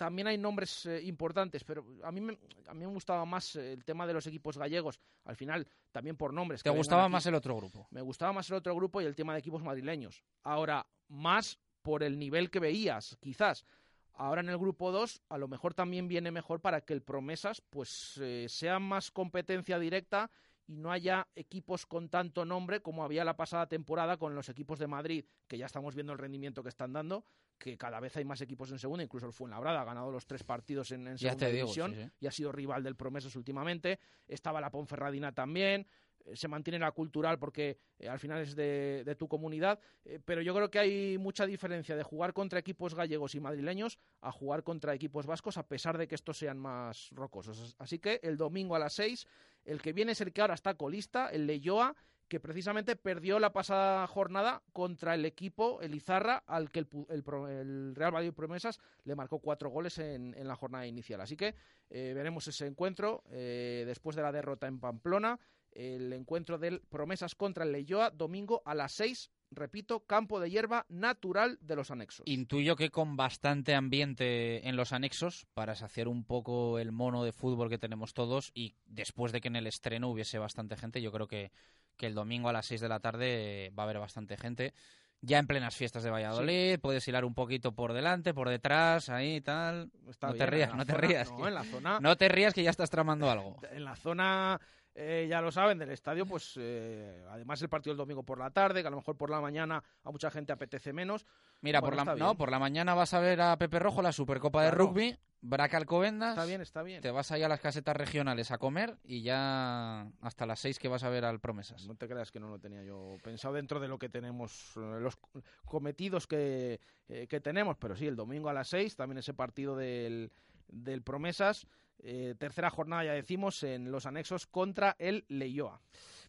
también 0.00 0.28
hay 0.28 0.38
nombres 0.38 0.86
eh, 0.86 1.02
importantes, 1.02 1.62
pero 1.62 1.84
a 2.02 2.10
mí, 2.10 2.22
me, 2.22 2.32
a 2.66 2.72
mí 2.72 2.86
me 2.86 2.92
gustaba 2.92 3.26
más 3.26 3.54
eh, 3.56 3.74
el 3.74 3.84
tema 3.84 4.06
de 4.06 4.14
los 4.14 4.26
equipos 4.26 4.56
gallegos, 4.56 4.98
al 5.26 5.36
final 5.36 5.68
también 5.92 6.16
por 6.16 6.32
nombres. 6.32 6.62
¿Te 6.62 6.70
gustaba 6.70 7.06
más 7.06 7.26
el 7.26 7.34
otro 7.34 7.54
grupo? 7.54 7.86
Me 7.90 8.00
gustaba 8.00 8.32
más 8.32 8.48
el 8.48 8.56
otro 8.56 8.74
grupo 8.74 9.02
y 9.02 9.04
el 9.04 9.14
tema 9.14 9.34
de 9.34 9.40
equipos 9.40 9.62
madrileños. 9.62 10.24
Ahora, 10.42 10.86
más 11.08 11.58
por 11.82 12.02
el 12.02 12.18
nivel 12.18 12.50
que 12.50 12.60
veías, 12.60 13.18
quizás. 13.20 13.66
Ahora 14.14 14.40
en 14.40 14.48
el 14.48 14.58
grupo 14.58 14.92
2 14.92 15.22
a 15.28 15.38
lo 15.38 15.48
mejor 15.48 15.74
también 15.74 16.08
viene 16.08 16.30
mejor 16.30 16.60
para 16.60 16.82
que 16.82 16.92
el 16.92 17.02
Promesas 17.02 17.60
pues 17.60 18.18
eh, 18.20 18.46
sea 18.48 18.78
más 18.78 19.10
competencia 19.10 19.78
directa 19.78 20.30
y 20.66 20.76
no 20.76 20.92
haya 20.92 21.26
equipos 21.34 21.84
con 21.84 22.08
tanto 22.08 22.44
nombre 22.44 22.80
como 22.80 23.02
había 23.02 23.24
la 23.24 23.36
pasada 23.36 23.66
temporada 23.66 24.16
con 24.18 24.36
los 24.36 24.48
equipos 24.48 24.78
de 24.78 24.86
Madrid, 24.86 25.24
que 25.48 25.58
ya 25.58 25.66
estamos 25.66 25.96
viendo 25.96 26.12
el 26.12 26.18
rendimiento 26.18 26.62
que 26.62 26.68
están 26.68 26.92
dando, 26.92 27.24
que 27.58 27.76
cada 27.76 27.98
vez 27.98 28.16
hay 28.16 28.24
más 28.24 28.40
equipos 28.40 28.70
en 28.70 28.78
segunda, 28.78 29.02
incluso 29.02 29.26
el 29.26 29.32
Fuenlabrada 29.32 29.80
ha 29.80 29.84
ganado 29.84 30.12
los 30.12 30.26
tres 30.26 30.44
partidos 30.44 30.92
en, 30.92 31.18
segunda 31.18 31.48
división 31.48 32.12
y 32.20 32.26
ha 32.26 32.30
sido 32.30 32.52
rival 32.52 32.84
del 32.84 32.94
Promesas 32.94 33.34
últimamente. 33.34 33.98
Estaba 34.28 34.60
la 34.60 34.70
Ponferradina 34.70 35.32
también, 35.32 35.88
se 36.34 36.48
mantiene 36.48 36.78
la 36.78 36.92
cultural 36.92 37.38
porque 37.38 37.78
eh, 37.98 38.08
al 38.08 38.18
final 38.18 38.40
es 38.40 38.54
de, 38.54 39.16
tu 39.18 39.28
comunidad, 39.28 39.80
eh, 40.04 40.20
pero 40.24 40.42
yo 40.42 40.54
creo 40.54 40.70
que 40.70 40.78
hay 40.78 41.18
mucha 41.18 41.46
diferencia 41.46 41.96
de 41.96 42.02
jugar 42.02 42.32
contra 42.32 42.58
equipos 42.58 42.94
gallegos 42.94 43.34
y 43.34 43.40
madrileños 43.40 43.98
a 44.20 44.32
jugar 44.32 44.62
contra 44.62 44.94
equipos 44.94 45.26
vascos, 45.26 45.56
a 45.56 45.66
pesar 45.66 45.98
de 45.98 46.08
que 46.08 46.14
estos 46.14 46.38
sean 46.38 46.58
más 46.58 47.10
rocosos. 47.12 47.74
Así 47.78 47.98
que 47.98 48.20
el 48.22 48.36
domingo 48.36 48.76
a 48.76 48.78
las 48.78 48.94
seis, 48.94 49.26
el 49.64 49.80
que 49.80 49.92
viene 49.92 50.12
es 50.12 50.20
el 50.20 50.32
que 50.32 50.40
ahora 50.40 50.54
está 50.54 50.74
colista, 50.74 51.28
el 51.28 51.46
Leyoa, 51.46 51.94
que 52.28 52.38
precisamente 52.38 52.94
perdió 52.94 53.40
la 53.40 53.52
pasada 53.52 54.06
jornada 54.06 54.62
contra 54.72 55.16
el 55.16 55.24
equipo, 55.24 55.80
el 55.82 55.96
Izarra, 55.96 56.44
al 56.46 56.70
que 56.70 56.86
el, 57.08 57.96
Real 57.96 58.12
Madrid 58.12 58.32
Promesas 58.32 58.78
le 59.02 59.16
marcó 59.16 59.40
cuatro 59.40 59.68
goles 59.68 59.98
en, 59.98 60.36
la 60.46 60.54
jornada 60.54 60.86
inicial. 60.86 61.20
Así 61.20 61.36
que 61.36 61.56
veremos 61.88 62.46
ese 62.46 62.68
encuentro 62.68 63.24
después 63.28 64.14
de 64.14 64.22
la 64.22 64.30
derrota 64.30 64.68
en 64.68 64.78
Pamplona 64.78 65.40
el 65.72 66.12
encuentro 66.12 66.58
del 66.58 66.80
Promesas 66.80 67.34
contra 67.34 67.64
el 67.64 67.72
Leyoa, 67.72 68.10
domingo 68.10 68.62
a 68.64 68.74
las 68.74 68.92
6, 68.92 69.30
repito, 69.50 70.00
campo 70.00 70.40
de 70.40 70.50
hierba 70.50 70.86
natural 70.88 71.58
de 71.60 71.76
los 71.76 71.90
anexos. 71.90 72.26
Intuyo 72.26 72.76
que 72.76 72.90
con 72.90 73.16
bastante 73.16 73.74
ambiente 73.74 74.68
en 74.68 74.76
los 74.76 74.92
anexos 74.92 75.46
para 75.54 75.74
saciar 75.74 76.08
un 76.08 76.24
poco 76.24 76.78
el 76.78 76.92
mono 76.92 77.24
de 77.24 77.32
fútbol 77.32 77.68
que 77.68 77.78
tenemos 77.78 78.14
todos 78.14 78.50
y 78.54 78.74
después 78.86 79.32
de 79.32 79.40
que 79.40 79.48
en 79.48 79.56
el 79.56 79.66
estreno 79.66 80.08
hubiese 80.08 80.38
bastante 80.38 80.76
gente, 80.76 81.02
yo 81.02 81.12
creo 81.12 81.28
que, 81.28 81.52
que 81.96 82.06
el 82.06 82.14
domingo 82.14 82.48
a 82.48 82.52
las 82.52 82.66
6 82.66 82.80
de 82.80 82.88
la 82.88 83.00
tarde 83.00 83.72
va 83.78 83.82
a 83.82 83.84
haber 83.84 83.98
bastante 83.98 84.36
gente. 84.36 84.74
Ya 85.22 85.38
en 85.38 85.46
plenas 85.46 85.76
fiestas 85.76 86.02
de 86.02 86.08
Valladolid, 86.08 86.80
puedes 86.80 87.06
hilar 87.06 87.26
un 87.26 87.34
poquito 87.34 87.72
por 87.72 87.92
delante, 87.92 88.32
por 88.32 88.48
detrás, 88.48 89.10
ahí 89.10 89.42
tal. 89.42 89.90
no 90.22 90.34
te 90.34 90.46
rías, 90.46 90.74
no 90.74 90.86
te 90.86 90.94
rías. 90.94 91.30
No, 91.30 91.46
en 91.46 91.54
la 91.54 91.64
zona... 91.64 92.00
no 92.00 92.16
te 92.16 92.28
rías 92.30 92.54
que 92.54 92.62
ya 92.62 92.70
estás 92.70 92.88
tramando 92.88 93.30
algo. 93.30 93.58
En 93.70 93.84
la 93.84 93.96
zona 93.96 94.58
eh, 94.94 95.26
ya 95.28 95.40
lo 95.40 95.52
saben, 95.52 95.78
del 95.78 95.90
estadio, 95.90 96.26
pues 96.26 96.54
eh, 96.56 97.24
además 97.30 97.62
el 97.62 97.68
partido 97.68 97.92
el 97.92 97.98
domingo 97.98 98.22
por 98.22 98.38
la 98.38 98.50
tarde, 98.50 98.82
que 98.82 98.88
a 98.88 98.90
lo 98.90 98.96
mejor 98.96 99.16
por 99.16 99.30
la 99.30 99.40
mañana 99.40 99.82
a 100.02 100.10
mucha 100.10 100.30
gente 100.30 100.52
apetece 100.52 100.92
menos. 100.92 101.26
Mira, 101.60 101.80
por, 101.80 101.94
la, 101.94 102.16
no, 102.16 102.36
por 102.36 102.50
la 102.50 102.58
mañana 102.58 102.94
vas 102.94 103.14
a 103.14 103.20
ver 103.20 103.40
a 103.40 103.56
Pepe 103.56 103.78
Rojo 103.78 104.02
la 104.02 104.12
Supercopa 104.12 104.64
de 104.64 104.70
Rugby, 104.72 105.16
Braca 105.42 105.76
Alcobendas. 105.76 106.30
Está 106.30 106.44
bien, 106.44 106.60
está 106.60 106.82
bien. 106.82 107.02
Te 107.02 107.10
vas 107.10 107.30
ahí 107.30 107.42
a 107.42 107.48
las 107.48 107.60
casetas 107.60 107.96
regionales 107.96 108.50
a 108.50 108.58
comer 108.58 108.98
y 109.04 109.22
ya 109.22 110.10
hasta 110.20 110.44
las 110.44 110.58
seis 110.58 110.78
que 110.78 110.88
vas 110.88 111.04
a 111.04 111.08
ver 111.08 111.24
al 111.24 111.38
Promesas. 111.40 111.86
No 111.86 111.94
te 111.94 112.08
creas 112.08 112.32
que 112.32 112.40
no 112.40 112.48
lo 112.48 112.58
tenía 112.58 112.82
yo 112.82 113.16
pensado 113.22 113.54
dentro 113.54 113.78
de 113.78 113.88
lo 113.88 113.98
que 113.98 114.08
tenemos, 114.08 114.72
eh, 114.76 114.98
los 115.00 115.18
cometidos 115.64 116.26
que, 116.26 116.80
que 117.06 117.40
tenemos, 117.40 117.76
pero 117.76 117.94
sí, 117.94 118.06
el 118.06 118.16
domingo 118.16 118.48
a 118.48 118.52
las 118.52 118.68
seis, 118.68 118.96
también 118.96 119.18
ese 119.18 119.34
partido 119.34 119.76
del, 119.76 120.32
del 120.68 121.02
Promesas. 121.02 121.66
Eh, 122.02 122.34
tercera 122.38 122.70
jornada, 122.70 123.04
ya 123.04 123.12
decimos, 123.12 123.62
en 123.62 123.90
los 123.90 124.06
anexos 124.06 124.46
contra 124.46 124.96
el 124.98 125.24
Leyoa. 125.28 125.80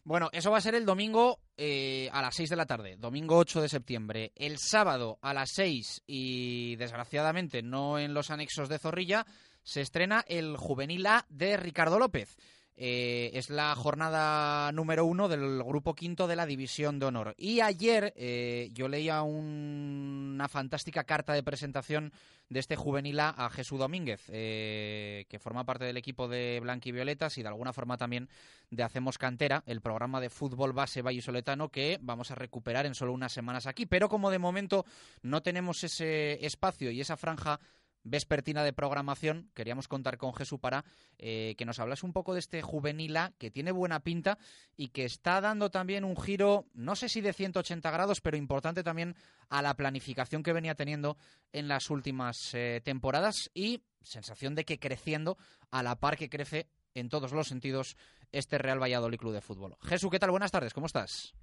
Bueno, 0.04 0.30
eso 0.32 0.50
va 0.50 0.58
a 0.58 0.62
ser 0.62 0.74
el 0.74 0.84
domingo 0.84 1.38
eh, 1.56 2.10
a 2.12 2.22
las 2.22 2.34
6 2.34 2.50
de 2.50 2.56
la 2.56 2.66
tarde, 2.66 2.96
domingo 2.96 3.36
8 3.38 3.62
de 3.62 3.68
septiembre. 3.68 4.32
El 4.34 4.58
sábado 4.58 5.18
a 5.22 5.32
las 5.32 5.50
6 5.54 6.02
y 6.06 6.74
desgraciadamente 6.76 7.62
no 7.62 8.00
en 8.00 8.12
los 8.12 8.30
anexos 8.30 8.68
de 8.68 8.80
Zorrilla, 8.80 9.24
se 9.62 9.80
estrena 9.80 10.24
el 10.26 10.56
Juvenil 10.56 11.06
A 11.06 11.24
de 11.28 11.56
Ricardo 11.56 12.00
López. 12.00 12.36
Eh, 12.74 13.30
es 13.34 13.50
la 13.50 13.74
jornada 13.74 14.72
número 14.72 15.04
uno 15.04 15.28
del 15.28 15.62
grupo 15.62 15.94
quinto 15.94 16.26
de 16.26 16.36
la 16.36 16.46
División 16.46 16.98
de 16.98 17.06
Honor. 17.06 17.34
Y 17.36 17.60
ayer 17.60 18.14
eh, 18.16 18.70
yo 18.72 18.88
leía 18.88 19.22
una 19.22 20.48
fantástica 20.48 21.04
carta 21.04 21.34
de 21.34 21.42
presentación 21.42 22.12
de 22.48 22.60
este 22.60 22.76
juvenil 22.76 23.18
a 23.20 23.50
Jesús 23.50 23.78
Domínguez, 23.78 24.24
eh, 24.28 25.24
que 25.28 25.38
forma 25.38 25.64
parte 25.64 25.84
del 25.84 25.96
equipo 25.96 26.28
de 26.28 26.60
Blanquivioletas 26.60 27.38
y 27.38 27.42
de 27.42 27.48
alguna 27.48 27.72
forma 27.72 27.96
también 27.96 28.28
de 28.70 28.82
Hacemos 28.82 29.16
Cantera, 29.16 29.62
el 29.66 29.80
programa 29.80 30.20
de 30.20 30.28
fútbol 30.28 30.72
base 30.72 31.02
vallisoletano 31.02 31.70
que 31.70 31.98
vamos 32.02 32.30
a 32.30 32.34
recuperar 32.34 32.84
en 32.84 32.94
solo 32.94 33.12
unas 33.12 33.32
semanas 33.32 33.66
aquí. 33.66 33.86
Pero 33.86 34.08
como 34.08 34.30
de 34.30 34.38
momento 34.38 34.84
no 35.22 35.42
tenemos 35.42 35.82
ese 35.84 36.44
espacio 36.44 36.90
y 36.90 37.00
esa 37.00 37.16
franja 37.16 37.58
vespertina 38.04 38.64
de 38.64 38.72
programación, 38.72 39.50
queríamos 39.54 39.88
contar 39.88 40.18
con 40.18 40.34
Jesús 40.34 40.58
para 40.60 40.84
eh, 41.18 41.54
que 41.56 41.64
nos 41.64 41.78
hablase 41.78 42.06
un 42.06 42.12
poco 42.12 42.34
de 42.34 42.40
este 42.40 42.62
juvenila 42.62 43.32
que 43.38 43.50
tiene 43.50 43.72
buena 43.72 44.00
pinta 44.00 44.38
y 44.76 44.88
que 44.88 45.04
está 45.04 45.40
dando 45.40 45.70
también 45.70 46.04
un 46.04 46.16
giro, 46.16 46.66
no 46.74 46.96
sé 46.96 47.08
si 47.08 47.20
de 47.20 47.32
180 47.32 47.90
grados, 47.90 48.20
pero 48.20 48.36
importante 48.36 48.82
también 48.82 49.14
a 49.48 49.62
la 49.62 49.74
planificación 49.74 50.42
que 50.42 50.52
venía 50.52 50.74
teniendo 50.74 51.16
en 51.52 51.68
las 51.68 51.90
últimas 51.90 52.54
eh, 52.54 52.80
temporadas 52.84 53.50
y 53.54 53.82
sensación 54.02 54.54
de 54.54 54.64
que 54.64 54.78
creciendo 54.78 55.36
a 55.70 55.82
la 55.82 55.96
par 55.96 56.16
que 56.16 56.28
crece 56.28 56.68
en 56.94 57.08
todos 57.08 57.32
los 57.32 57.48
sentidos 57.48 57.96
este 58.32 58.58
Real 58.58 58.82
Valladolid 58.82 59.18
Club 59.18 59.32
de 59.32 59.40
Fútbol. 59.40 59.76
Jesús, 59.82 60.10
¿qué 60.10 60.18
tal? 60.18 60.30
Buenas 60.30 60.50
tardes, 60.50 60.72
¿cómo 60.72 60.86
estás? 60.86 61.34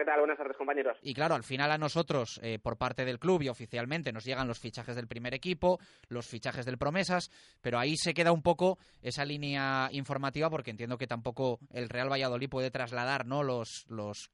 ¿Qué 0.00 0.06
tal? 0.06 0.20
Buenas 0.20 0.38
tardes, 0.38 0.56
compañeros. 0.56 0.96
Y 1.02 1.12
claro, 1.12 1.34
al 1.34 1.44
final 1.44 1.70
a 1.70 1.76
nosotros, 1.76 2.40
eh, 2.42 2.58
por 2.58 2.78
parte 2.78 3.04
del 3.04 3.18
club 3.18 3.42
y 3.42 3.48
oficialmente, 3.48 4.12
nos 4.12 4.24
llegan 4.24 4.48
los 4.48 4.58
fichajes 4.58 4.96
del 4.96 5.06
primer 5.06 5.34
equipo, 5.34 5.78
los 6.08 6.26
fichajes 6.26 6.64
del 6.64 6.78
Promesas, 6.78 7.30
pero 7.60 7.78
ahí 7.78 7.96
se 7.98 8.14
queda 8.14 8.32
un 8.32 8.42
poco 8.42 8.78
esa 9.02 9.26
línea 9.26 9.90
informativa 9.92 10.48
porque 10.48 10.70
entiendo 10.70 10.96
que 10.96 11.06
tampoco 11.06 11.58
el 11.70 11.90
Real 11.90 12.10
Valladolid 12.10 12.48
puede 12.48 12.70
trasladar, 12.70 13.26
¿no? 13.26 13.42
Los, 13.42 13.84
los 13.88 14.30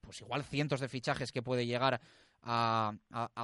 pues 0.00 0.20
igual 0.20 0.44
cientos 0.44 0.78
de 0.78 0.88
fichajes 0.88 1.32
que 1.32 1.42
puede 1.42 1.66
llegar 1.66 2.00
a, 2.42 2.92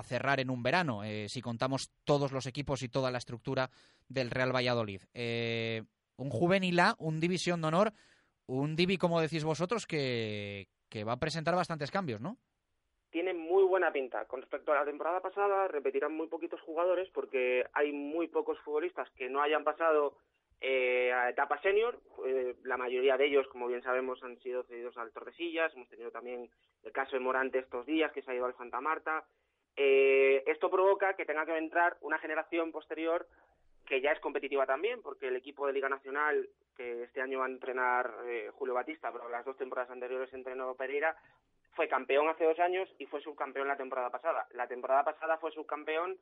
cerrar 0.05 0.39
en 0.39 0.51
un 0.51 0.63
verano, 0.63 1.03
eh, 1.03 1.27
si 1.29 1.41
contamos 1.41 1.91
todos 2.05 2.31
los 2.31 2.47
equipos 2.47 2.83
y 2.83 2.89
toda 2.89 3.11
la 3.11 3.19
estructura 3.19 3.71
del 4.09 4.31
Real 4.31 4.55
Valladolid. 4.55 5.03
Eh, 5.15 5.83
un 6.17 6.31
juvenil 6.31 6.79
A, 6.79 6.95
un 6.99 7.19
división 7.19 7.61
de 7.61 7.67
honor, 7.67 7.93
un 8.47 8.77
divi, 8.77 8.97
como 8.97 9.21
decís 9.21 9.43
vosotros, 9.43 9.87
que, 9.87 10.69
que 10.89 11.05
va 11.05 11.13
a 11.13 11.19
presentar 11.19 11.55
bastantes 11.55 11.91
cambios, 11.91 12.21
¿no? 12.21 12.37
Tiene 13.11 13.35
muy 13.35 13.65
buena 13.65 13.93
pinta. 13.93 14.27
Con 14.27 14.41
respecto 14.41 14.73
a 14.73 14.77
la 14.77 14.85
temporada 14.85 15.21
pasada, 15.21 15.69
repetirán 15.69 16.15
muy 16.15 16.27
poquitos 16.27 16.61
jugadores 16.61 17.09
porque 17.15 17.65
hay 17.73 17.93
muy 17.93 18.29
pocos 18.29 18.59
futbolistas 18.61 19.09
que 19.13 19.29
no 19.29 19.41
hayan 19.41 19.65
pasado 19.65 20.19
eh, 20.61 21.13
a 21.13 21.31
etapa 21.31 21.61
senior. 21.61 22.01
Eh, 22.27 22.57
la 22.65 22.77
mayoría 22.77 23.17
de 23.17 23.27
ellos, 23.27 23.47
como 23.49 23.69
bien 23.69 23.83
sabemos, 23.83 24.23
han 24.23 24.39
sido 24.41 24.65
cedidos 24.65 24.97
al 24.99 25.13
Tordesillas. 25.13 25.73
Hemos 25.75 25.89
tenido 25.89 26.11
también 26.11 26.51
el 26.83 26.93
caso 26.93 27.13
de 27.13 27.21
Morante 27.21 27.59
estos 27.59 27.87
días, 27.87 28.13
que 28.13 28.23
se 28.23 28.31
ha 28.31 28.35
ido 28.35 28.47
al 28.47 28.57
Santa 28.57 28.81
Marta. 28.81 29.25
Eh, 29.77 30.43
esto 30.47 30.71
provoca 30.71 31.15
que 31.15 31.27
tenga 31.27 31.45
que 31.45 31.57
entrar 31.57 31.99
una 32.01 32.19
generación 32.19 32.73
posterior 32.73 33.27
que 33.87 34.01
ya 34.01 34.13
es 34.13 34.21
competitiva 34.21 34.67
también, 34.67 35.01
porque 35.03 35.29
el 35.29 35.37
equipo 35.37 35.67
de 35.67 35.73
Liga 35.73 35.89
Nacional, 35.89 36.49
que 36.77 37.05
este 37.05 37.23
año 37.23 37.39
va 37.39 37.47
a 37.47 37.51
entrenar 37.51 38.15
eh, 38.27 38.51
Julio 38.53 38.75
Batista, 38.75 39.13
pero 39.13 39.29
las 39.29 39.45
dos 39.45 39.57
temporadas 39.57 39.91
anteriores 39.91 40.33
entrenó 40.33 40.75
Pereira, 40.75 41.17
fue 41.75 41.89
campeón 41.89 42.29
hace 42.29 42.45
dos 42.45 42.59
años 42.59 42.89
y 42.99 43.07
fue 43.07 43.21
subcampeón 43.21 43.69
la 43.69 43.77
temporada 43.77 44.11
pasada. 44.11 44.47
La 44.53 44.67
temporada 44.67 45.05
pasada 45.05 45.39
fue 45.39 45.53
subcampeón 45.53 46.19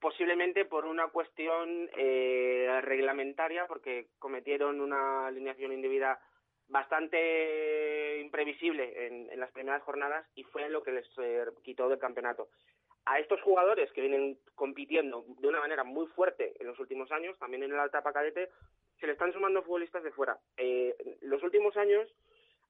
posiblemente 0.00 0.64
por 0.64 0.84
una 0.84 1.08
cuestión 1.08 1.88
eh, 1.96 2.80
reglamentaria, 2.82 3.66
porque 3.66 4.08
cometieron 4.18 4.80
una 4.80 5.26
alineación 5.26 5.72
indebida 5.72 6.20
bastante 6.68 8.20
imprevisible 8.20 9.06
en, 9.06 9.38
las 9.38 9.50
primeras 9.52 9.82
jornadas 9.82 10.26
y 10.34 10.44
fue 10.44 10.68
lo 10.68 10.82
que 10.82 10.92
les 10.92 11.06
eh, 11.18 11.44
quitó 11.62 11.88
del 11.88 11.98
campeonato 11.98 12.48
a 13.06 13.18
estos 13.18 13.40
jugadores 13.42 13.92
que 13.92 14.00
vienen 14.00 14.38
compitiendo 14.54 15.24
de 15.38 15.48
una 15.48 15.60
manera 15.60 15.84
muy 15.84 16.06
fuerte 16.08 16.54
en 16.58 16.66
los 16.66 16.78
últimos 16.78 17.10
años, 17.12 17.38
también 17.38 17.62
en 17.62 17.72
el 17.72 17.78
alta 17.78 18.02
cadete, 18.02 18.50
se 18.98 19.06
le 19.06 19.12
están 19.12 19.32
sumando 19.32 19.62
futbolistas 19.62 20.02
de 20.02 20.12
fuera. 20.12 20.38
Eh, 20.56 20.94
en 20.98 21.30
los 21.30 21.42
últimos 21.42 21.76
años 21.76 22.08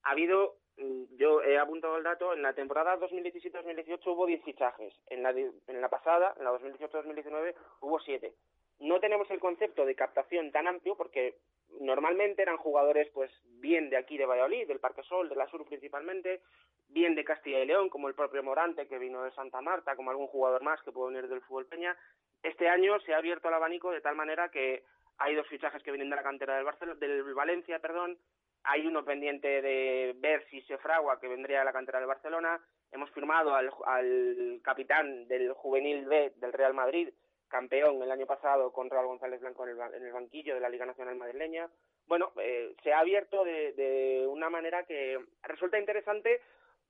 ha 0.03 0.11
habido, 0.11 0.57
mm, 0.76 1.16
yo 1.16 1.43
he 1.43 1.59
apuntado 1.59 1.97
el 1.97 2.05
dato, 2.05 2.32
en 2.32 2.43
la 2.43 2.55
temporada 2.55 2.99
2017-2018 2.99 4.12
hubo 4.12 4.26
10 4.26 4.43
fichajes, 4.43 4.95
en 5.07 5.22
la, 5.22 5.30
en 5.30 5.80
la 5.80 5.89
pasada, 5.89 6.35
en 6.39 6.45
la 6.45 6.53
2018-2019, 6.53 7.55
hubo 7.80 8.01
7. 8.01 8.35
No 8.81 9.01
tenemos 9.01 9.31
el 9.31 9.41
concepto 9.41 9.85
de 9.85 9.95
captación 9.95 10.51
tan 10.53 10.66
amplio 10.66 10.97
porque 10.97 11.37
normalmente 11.81 12.43
eran 12.43 12.57
jugadores 12.57 13.09
pues 13.12 13.31
bien 13.61 13.91
de 13.91 13.97
aquí 13.97 14.18
de 14.18 14.27
Valladolid, 14.27 14.66
del 14.66 14.81
Parque 14.81 15.03
Sol, 15.03 15.29
de 15.29 15.37
la 15.37 15.49
Sur 15.49 15.64
principalmente, 15.64 16.43
bien 16.89 17.14
de 17.14 17.25
Castilla 17.25 17.61
y 17.61 17.66
León, 17.66 17.89
como 17.89 18.09
el 18.09 18.14
propio 18.14 18.43
Morante 18.43 18.87
que 18.87 18.99
vino 18.99 19.22
de 19.22 19.33
Santa 19.33 19.61
Marta, 19.61 19.97
como 19.97 20.11
algún 20.11 20.27
jugador 20.27 20.62
más 20.62 20.83
que 20.83 20.93
puede 20.93 21.14
venir 21.14 21.29
del 21.29 21.43
fútbol 21.43 21.66
Peña. 21.66 21.97
Este 22.43 22.68
año 22.68 22.99
se 23.01 23.14
ha 23.14 23.18
abierto 23.18 23.49
el 23.49 23.55
abanico 23.55 23.91
de 23.91 24.01
tal 24.01 24.16
manera 24.16 24.51
que 24.51 24.85
hay 25.18 25.35
dos 25.35 25.49
fichajes 25.49 25.83
que 25.83 25.91
vienen 25.91 26.11
de 26.11 26.16
la 26.16 26.22
cantera 26.22 26.57
del, 26.57 26.64
Barcelona, 26.64 26.99
del 26.99 27.35
Valencia, 27.35 27.79
perdón, 27.79 28.18
hay 28.64 28.87
uno 28.87 29.05
pendiente 29.05 29.62
de 29.62 30.14
ver 30.16 30.45
si 30.51 30.61
se 30.62 30.79
fragua 30.79 31.20
que 31.20 31.29
vendría 31.29 31.61
de 31.61 31.64
la 31.66 31.72
cantera 31.72 31.99
del 31.99 32.09
Barcelona. 32.09 32.61
Hemos 32.91 33.11
firmado 33.11 33.55
al, 33.55 33.70
al 33.85 34.61
capitán 34.62 35.29
del 35.29 35.53
juvenil 35.53 36.07
B 36.07 36.33
del 36.37 36.53
Real 36.53 36.75
Madrid, 36.75 37.11
campeón 37.49 38.03
el 38.03 38.11
año 38.11 38.27
pasado 38.27 38.73
con 38.73 38.91
Raúl 38.91 39.07
González 39.07 39.41
Blanco 39.41 39.67
en 39.67 39.71
el, 40.03 40.13
banquillo 40.13 40.55
de 40.55 40.61
la 40.61 40.69
Liga 40.69 40.87
Nacional 40.87 41.17
Madrileña. 41.17 41.69
Bueno, 42.07 42.33
eh, 42.41 42.75
se 42.83 42.93
ha 42.93 43.01
abierto 43.01 43.45
de, 43.45 44.27
una 44.29 44.51
manera 44.51 44.85
que 44.85 45.19
resulta 45.43 45.79
interesante 45.79 46.41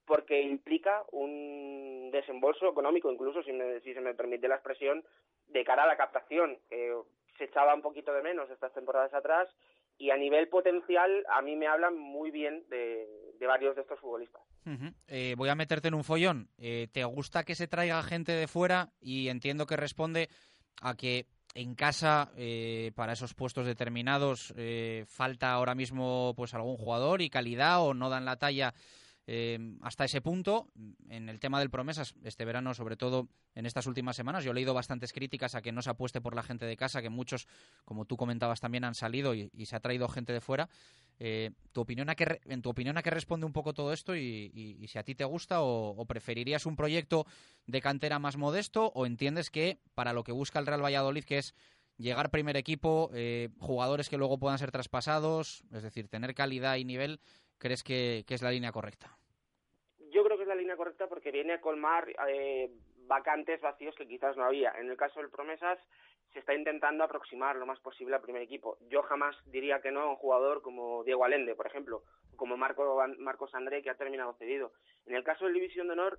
porque 0.07 0.41
implica 0.43 1.05
un 1.13 2.11
desembolso 2.13 2.69
económico, 2.69 3.11
incluso 3.11 3.43
si, 3.43 3.53
si 3.83 3.95
se 3.95 4.01
me 4.01 4.15
permite 4.15 4.49
la 4.49 4.57
expresión, 4.57 5.05
de 5.49 5.65
cara 5.65 5.85
a 5.85 5.87
la 5.87 5.97
captación. 5.97 6.59
se 6.69 7.45
echaba 7.45 7.75
un 7.75 7.83
poquito 7.83 8.13
de 8.13 8.23
menos 8.23 8.51
estas 8.51 8.73
temporadas 8.73 9.13
atrás 9.15 9.49
y 9.99 10.11
a 10.11 10.17
nivel 10.17 10.49
potencial 10.49 11.25
a 11.31 11.43
mí 11.43 11.57
me 11.57 11.67
hablan 11.67 11.97
muy 11.97 12.31
bien 12.31 12.65
de, 12.69 13.07
varios 13.47 13.77
de 13.77 13.83
estos 13.83 14.01
futbolistas. 14.01 14.43
Eh, 15.09 15.35
voy 15.37 15.51
a 15.51 15.55
meterte 15.55 15.89
en 15.89 15.95
un 15.95 16.05
follón. 16.05 16.49
Eh, 16.57 16.89
¿Te 16.93 17.05
gusta 17.05 17.45
que 17.45 17.55
se 17.55 17.69
traiga 17.69 18.03
gente 18.03 18.33
de 18.33 18.49
fuera? 18.49 18.91
Y 19.01 19.29
entiendo 19.29 19.67
que 19.67 19.77
responde 19.77 20.29
a 20.81 20.97
que 20.97 21.27
en 21.55 21.75
casa 21.75 22.33
eh, 22.37 22.91
para 22.95 23.13
esos 23.13 23.35
puestos 23.35 23.67
determinados 23.67 24.53
eh, 24.57 25.05
falta 25.07 25.53
ahora 25.53 25.75
mismo 25.75 26.35
pues 26.37 26.53
algún 26.55 26.77
jugador 26.77 27.23
y 27.23 27.31
calidad 27.31 27.81
o 27.83 27.95
no 27.95 28.11
dan 28.11 28.25
la 28.25 28.37
talla 28.37 28.75
eh, 29.27 29.59
hasta 29.81 30.05
ese 30.05 30.21
punto. 30.21 30.69
En 31.09 31.29
el 31.29 31.41
tema 31.41 31.59
del 31.59 31.71
promesas, 31.71 32.15
este 32.25 32.45
verano, 32.45 32.75
sobre 32.75 32.97
todo 32.97 33.29
en 33.55 33.67
estas 33.67 33.87
últimas 33.87 34.17
semanas, 34.17 34.45
yo 34.45 34.51
he 34.51 34.55
leído 34.55 34.75
bastantes 34.75 35.13
críticas 35.13 35.55
a 35.55 35.63
que 35.63 35.73
no 35.73 35.83
se 35.83 35.91
apueste 35.91 36.21
por 36.21 36.35
la 36.35 36.43
gente 36.43 36.67
de 36.67 36.77
casa, 36.77 37.01
que 37.01 37.11
muchos, 37.11 37.47
como 37.85 38.05
tú 38.05 38.17
comentabas, 38.17 38.61
también 38.61 38.85
han 38.85 38.95
salido 38.95 39.35
y, 39.35 39.51
se 39.65 39.77
ha 39.77 39.81
traído 39.81 40.09
gente 40.09 40.33
de 40.33 40.41
fuera. 40.41 40.69
Eh, 41.19 41.53
¿tu 41.73 41.81
opinión 41.81 42.11
a 42.11 42.17
¿En 42.19 42.61
tu 42.61 42.71
opinión 42.71 42.99
a 42.99 43.03
qué 43.03 43.11
responde 43.11 43.47
un 43.47 43.53
poco 43.53 43.73
todo 43.73 43.93
esto 43.93 44.17
y, 44.17 44.85
si 44.89 44.99
a 44.99 45.05
ti 45.05 45.15
te 45.15 45.25
gusta 45.25 45.63
o, 45.63 46.05
preferirías 46.07 46.67
un 46.67 46.77
proyecto 46.77 47.27
de 47.67 47.81
cantera 47.81 48.19
más 48.19 48.37
modesto 48.37 48.93
o 48.95 49.07
entiendes 49.07 49.51
que 49.51 49.79
para 49.95 50.13
lo 50.13 50.25
que 50.25 50.33
busca 50.33 50.59
el 50.59 50.67
Real 50.67 50.85
Valladolid, 50.85 51.25
que 51.25 51.39
es 51.39 51.55
llegar 51.97 52.31
primer 52.31 52.57
equipo, 52.57 53.11
eh, 53.15 53.51
jugadores 53.59 54.09
que 54.09 54.19
luego 54.19 54.39
puedan 54.39 54.59
ser 54.59 54.71
traspasados, 54.71 55.63
es 55.73 55.83
decir, 55.83 56.09
tener 56.09 56.35
calidad 56.35 56.77
y 56.77 56.85
nivel, 56.85 57.21
crees 57.65 57.83
que, 57.83 58.25
es 58.29 58.43
la 58.43 58.51
línea 58.51 58.73
correcta? 58.73 59.17
Yo 60.11 60.23
creo 60.23 60.37
que 60.37 60.43
es 60.43 60.49
la 60.49 60.55
línea 60.55 60.77
correcta 60.77 61.07
porque 61.09 61.31
viene 61.31 61.55
a 61.55 61.63
colmar 61.63 62.07
eh, 62.29 62.71
vacantes 63.07 63.59
vacíos 63.63 63.95
que 63.95 64.07
quizás 64.07 64.37
no 64.37 64.45
había. 64.45 64.73
En 64.79 64.91
el 64.91 64.99
caso 64.99 65.21
del 65.21 65.31
Promesas 65.31 65.79
se 66.35 66.41
está 66.41 66.53
intentando 66.53 67.05
aproximar 67.05 67.57
lo 67.57 67.65
más 67.65 67.81
posible 67.81 68.17
al 68.17 68.21
primer 68.21 68.43
equipo. 68.43 68.77
Yo 68.91 69.03
jamás 69.05 69.35
diría 69.47 69.81
que 69.81 69.93
no 69.93 70.03
a 70.03 70.11
un 70.11 70.17
jugador 70.17 70.61
como 70.61 71.05
Diego 71.05 71.25
Alende, 71.25 71.55
por 71.55 71.67
ejemplo, 71.67 72.03
o 72.33 72.37
como 72.37 72.59
Marco, 72.59 73.03
Marcos 73.19 73.55
André, 73.55 73.83
que 73.83 73.89
ha 73.89 73.97
terminado 73.97 74.35
cedido. 74.35 74.73
En 75.07 75.15
el 75.15 75.25
caso 75.25 75.47
del 75.47 75.55
División 75.55 75.87
de 75.87 75.95
Honor, 75.95 76.19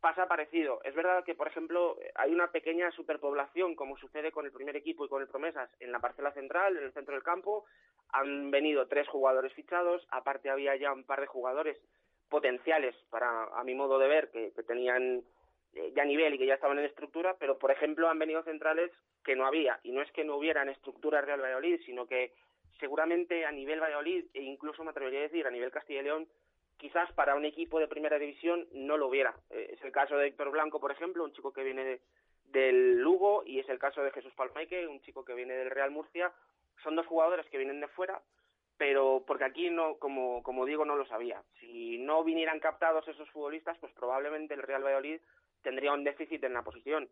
pasa 0.00 0.26
parecido. 0.26 0.80
Es 0.84 0.94
verdad 0.94 1.22
que, 1.22 1.34
por 1.34 1.48
ejemplo, 1.48 1.98
hay 2.14 2.32
una 2.32 2.50
pequeña 2.50 2.90
superpoblación, 2.92 3.74
como 3.74 3.98
sucede 3.98 4.32
con 4.32 4.46
el 4.46 4.52
primer 4.52 4.76
equipo 4.76 5.04
y 5.04 5.08
con 5.08 5.20
el 5.20 5.28
Promesas, 5.28 5.68
en 5.80 5.92
la 5.92 6.00
parcela 6.00 6.32
central, 6.32 6.78
en 6.78 6.84
el 6.84 6.92
centro 6.92 7.12
del 7.12 7.22
campo, 7.22 7.66
han 8.10 8.50
venido 8.50 8.86
tres 8.86 9.08
jugadores 9.08 9.52
fichados, 9.52 10.06
aparte 10.10 10.50
había 10.50 10.76
ya 10.76 10.92
un 10.92 11.04
par 11.04 11.20
de 11.20 11.26
jugadores 11.26 11.78
potenciales 12.28 12.94
para, 13.10 13.44
a 13.44 13.64
mi 13.64 13.74
modo 13.74 13.98
de 13.98 14.08
ver, 14.08 14.30
que, 14.30 14.52
tenían 14.66 15.22
eh, 15.74 15.92
ya 15.94 16.04
nivel 16.04 16.34
y 16.34 16.38
que 16.38 16.46
ya 16.46 16.54
estaban 16.54 16.78
en 16.78 16.84
estructura, 16.84 17.36
pero 17.38 17.58
por 17.58 17.70
ejemplo 17.70 18.08
han 18.08 18.18
venido 18.18 18.42
centrales 18.42 18.90
que 19.24 19.36
no 19.36 19.46
había, 19.46 19.80
y 19.82 19.92
no 19.92 20.02
es 20.02 20.10
que 20.12 20.24
no 20.24 20.36
hubiera 20.36 20.62
en 20.62 20.70
estructura 20.70 21.20
Real 21.20 21.40
Valladolid, 21.40 21.80
sino 21.84 22.06
que 22.06 22.32
seguramente 22.78 23.44
a 23.44 23.52
nivel 23.52 23.80
Valladolid, 23.80 24.26
e 24.34 24.42
incluso 24.42 24.84
me 24.84 24.90
atrevería 24.90 25.20
a 25.20 25.22
decir 25.22 25.46
a 25.46 25.50
nivel 25.50 25.70
Castilla 25.70 26.00
y 26.00 26.04
León, 26.04 26.28
quizás 26.76 27.12
para 27.12 27.34
un 27.34 27.44
equipo 27.44 27.80
de 27.80 27.88
primera 27.88 28.18
división 28.18 28.66
no 28.72 28.96
lo 28.96 29.08
hubiera. 29.08 29.34
Eh, 29.50 29.70
es 29.74 29.84
el 29.84 29.92
caso 29.92 30.16
de 30.16 30.28
Héctor 30.28 30.50
Blanco, 30.50 30.80
por 30.80 30.92
ejemplo, 30.92 31.24
un 31.24 31.32
chico 31.32 31.52
que 31.52 31.64
viene 31.64 32.00
del 32.44 32.98
Lugo, 32.98 33.42
y 33.44 33.58
es 33.58 33.68
el 33.68 33.78
caso 33.78 34.02
de 34.02 34.12
Jesús 34.12 34.32
Palmaique, 34.34 34.86
un 34.86 35.00
chico 35.02 35.24
que 35.24 35.34
viene 35.34 35.54
del 35.54 35.70
Real 35.70 35.90
Murcia, 35.90 36.32
son 36.82 36.96
dos 36.96 37.06
jugadores 37.06 37.46
que 37.46 37.58
vienen 37.58 37.80
de 37.80 37.88
fuera, 37.88 38.20
pero 38.76 39.24
porque 39.26 39.44
aquí 39.44 39.70
no, 39.70 39.98
como, 39.98 40.42
como 40.42 40.64
digo, 40.64 40.84
no 40.84 40.96
lo 40.96 41.06
sabía. 41.06 41.42
Si 41.60 41.98
no 41.98 42.22
vinieran 42.24 42.60
captados 42.60 43.06
esos 43.08 43.28
futbolistas, 43.30 43.76
pues 43.78 43.92
probablemente 43.92 44.54
el 44.54 44.62
Real 44.62 44.84
Valladolid 44.84 45.20
tendría 45.62 45.92
un 45.92 46.04
déficit 46.04 46.42
en 46.44 46.54
la 46.54 46.62
posición. 46.62 47.08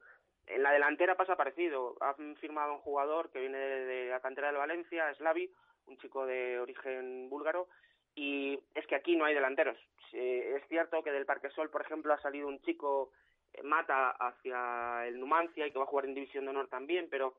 En 0.47 0.63
la 0.63 0.73
delantera 0.73 1.17
pasa 1.17 1.37
parecido. 1.37 1.97
Han 2.01 2.37
firmado 2.37 2.75
un 2.75 2.81
jugador 2.81 3.31
que 3.31 3.41
viene 3.41 3.59
de 3.59 4.11
la 4.11 4.21
cantera 4.21 4.49
del 4.49 4.59
Valencia, 4.59 5.13
Slavi, 5.15 5.51
un 5.87 5.99
chico 5.99 6.25
de 6.25 6.61
origen 6.61 7.29
búlgaro, 7.29 7.69
y 8.15 8.59
es 8.75 8.87
que 8.87 8.95
aquí 8.95 9.17
no 9.17 9.25
hay 9.25 9.35
delanteros. 9.35 9.79
Es 10.13 10.67
cierto 10.69 11.03
que 11.03 11.13
del 11.13 11.27
Parque 11.27 11.51
Sol, 11.51 11.69
por 11.71 11.83
ejemplo, 11.83 12.15
ha 12.15 12.21
salido 12.21 12.49
un 12.49 12.61
chico 12.63 13.11
eh, 13.53 13.63
mata 13.63 14.11
hacia 14.11 15.07
el 15.07 15.19
Numancia 15.19 15.67
y 15.67 15.73
que 15.73 15.79
va 15.79 15.85
a 15.85 15.89
jugar 15.89 16.07
en 16.07 16.15
División 16.15 16.45
de 16.45 16.51
Honor 16.51 16.69
también, 16.69 17.09
pero 17.11 17.35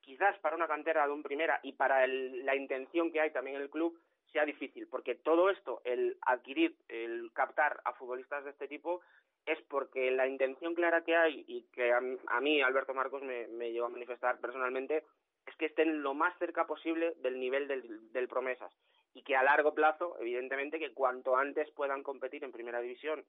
quizás 0.00 0.38
para 0.38 0.56
una 0.56 0.68
cantera 0.68 1.06
de 1.06 1.12
un 1.12 1.22
primera 1.22 1.60
y 1.62 1.72
para 1.72 2.06
la 2.06 2.56
intención 2.56 3.10
que 3.12 3.20
hay 3.20 3.30
también 3.30 3.56
en 3.56 3.62
el 3.62 3.70
club 3.70 3.98
sea 4.32 4.44
difícil, 4.44 4.86
porque 4.86 5.16
todo 5.16 5.50
esto, 5.50 5.82
el 5.84 6.16
adquirir, 6.22 6.76
el 6.88 7.32
captar 7.32 7.80
a 7.84 7.92
futbolistas 7.94 8.44
de 8.44 8.50
este 8.50 8.68
tipo, 8.68 9.00
es 9.44 9.60
porque 9.62 10.10
la 10.12 10.28
intención 10.28 10.74
clara 10.74 11.02
que 11.02 11.16
hay 11.16 11.44
y 11.48 11.62
que 11.72 11.92
a, 11.92 12.40
mí, 12.40 12.62
Alberto 12.62 12.94
Marcos, 12.94 13.22
me, 13.22 13.48
me 13.48 13.72
llevó 13.72 13.86
a 13.86 13.90
manifestar 13.90 14.38
personalmente, 14.38 15.04
es 15.46 15.56
que 15.56 15.66
estén 15.66 16.02
lo 16.02 16.14
más 16.14 16.36
cerca 16.38 16.66
posible 16.66 17.14
del 17.18 17.40
nivel 17.40 17.66
del, 17.66 18.12
del 18.12 18.28
promesas 18.28 18.72
y 19.14 19.22
que 19.22 19.36
a 19.36 19.42
largo 19.42 19.74
plazo, 19.74 20.16
evidentemente, 20.20 20.78
que 20.78 20.92
cuanto 20.92 21.36
antes 21.36 21.70
puedan 21.72 22.02
competir 22.02 22.44
en 22.44 22.52
primera 22.52 22.80
división 22.80 23.24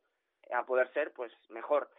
a 0.52 0.66
poder 0.66 0.92
ser, 0.94 1.12
pues 1.14 1.32
mejor. 1.50 1.90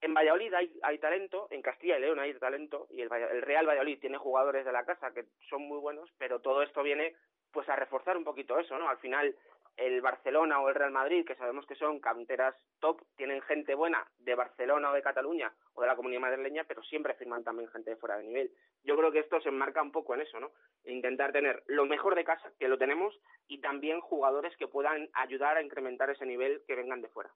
En 0.00 0.14
Valladolid 0.14 0.52
hay, 0.82 0.98
talento, 0.98 1.48
en 1.50 1.62
Castilla 1.62 1.98
y 1.98 2.00
León 2.00 2.18
hay 2.18 2.34
talento, 2.34 2.86
y 2.90 3.00
el, 3.00 3.10
el 3.12 3.42
Real 3.42 3.66
Valladolid 3.66 3.98
tiene 3.98 4.18
jugadores 4.18 4.64
de 4.64 4.72
la 4.72 4.84
casa 4.84 5.12
que 5.12 5.24
son 5.48 5.62
muy 5.62 5.78
buenos, 5.78 6.10
pero 6.18 6.40
todo 6.40 6.62
esto 6.62 6.82
viene 6.82 7.14
pues 7.50 7.68
a 7.68 7.76
reforzar 7.76 8.16
un 8.16 8.24
poquito 8.24 8.58
eso, 8.58 8.78
¿no? 8.78 8.88
Al 8.88 8.98
final 8.98 9.34
el 9.76 10.00
Barcelona 10.00 10.60
o 10.60 10.68
el 10.68 10.74
Real 10.74 10.90
Madrid, 10.90 11.24
que 11.26 11.34
sabemos 11.36 11.66
que 11.66 11.74
son 11.74 12.00
canteras 12.00 12.54
top, 12.80 13.02
tienen 13.16 13.42
gente 13.42 13.74
buena 13.74 14.06
de 14.18 14.34
Barcelona 14.34 14.90
o 14.90 14.94
de 14.94 15.02
Cataluña 15.02 15.52
o 15.74 15.82
de 15.82 15.86
la 15.86 15.96
comunidad 15.96 16.20
madrileña, 16.20 16.64
pero 16.64 16.82
siempre 16.82 17.14
firman 17.14 17.44
también 17.44 17.68
gente 17.70 17.90
de 17.90 17.96
fuera 17.96 18.16
de 18.16 18.24
nivel. 18.24 18.50
Yo 18.84 18.96
creo 18.96 19.12
que 19.12 19.20
esto 19.20 19.40
se 19.40 19.50
enmarca 19.50 19.82
un 19.82 19.92
poco 19.92 20.14
en 20.14 20.22
eso, 20.22 20.40
¿no? 20.40 20.50
Intentar 20.84 21.32
tener 21.32 21.62
lo 21.66 21.84
mejor 21.84 22.14
de 22.14 22.24
casa, 22.24 22.50
que 22.58 22.68
lo 22.68 22.78
tenemos, 22.78 23.18
y 23.48 23.60
también 23.60 24.00
jugadores 24.00 24.56
que 24.56 24.68
puedan 24.68 25.10
ayudar 25.12 25.56
a 25.56 25.62
incrementar 25.62 26.08
ese 26.10 26.24
nivel 26.24 26.62
que 26.66 26.74
vengan 26.74 27.02
de 27.02 27.08
fuera 27.08 27.30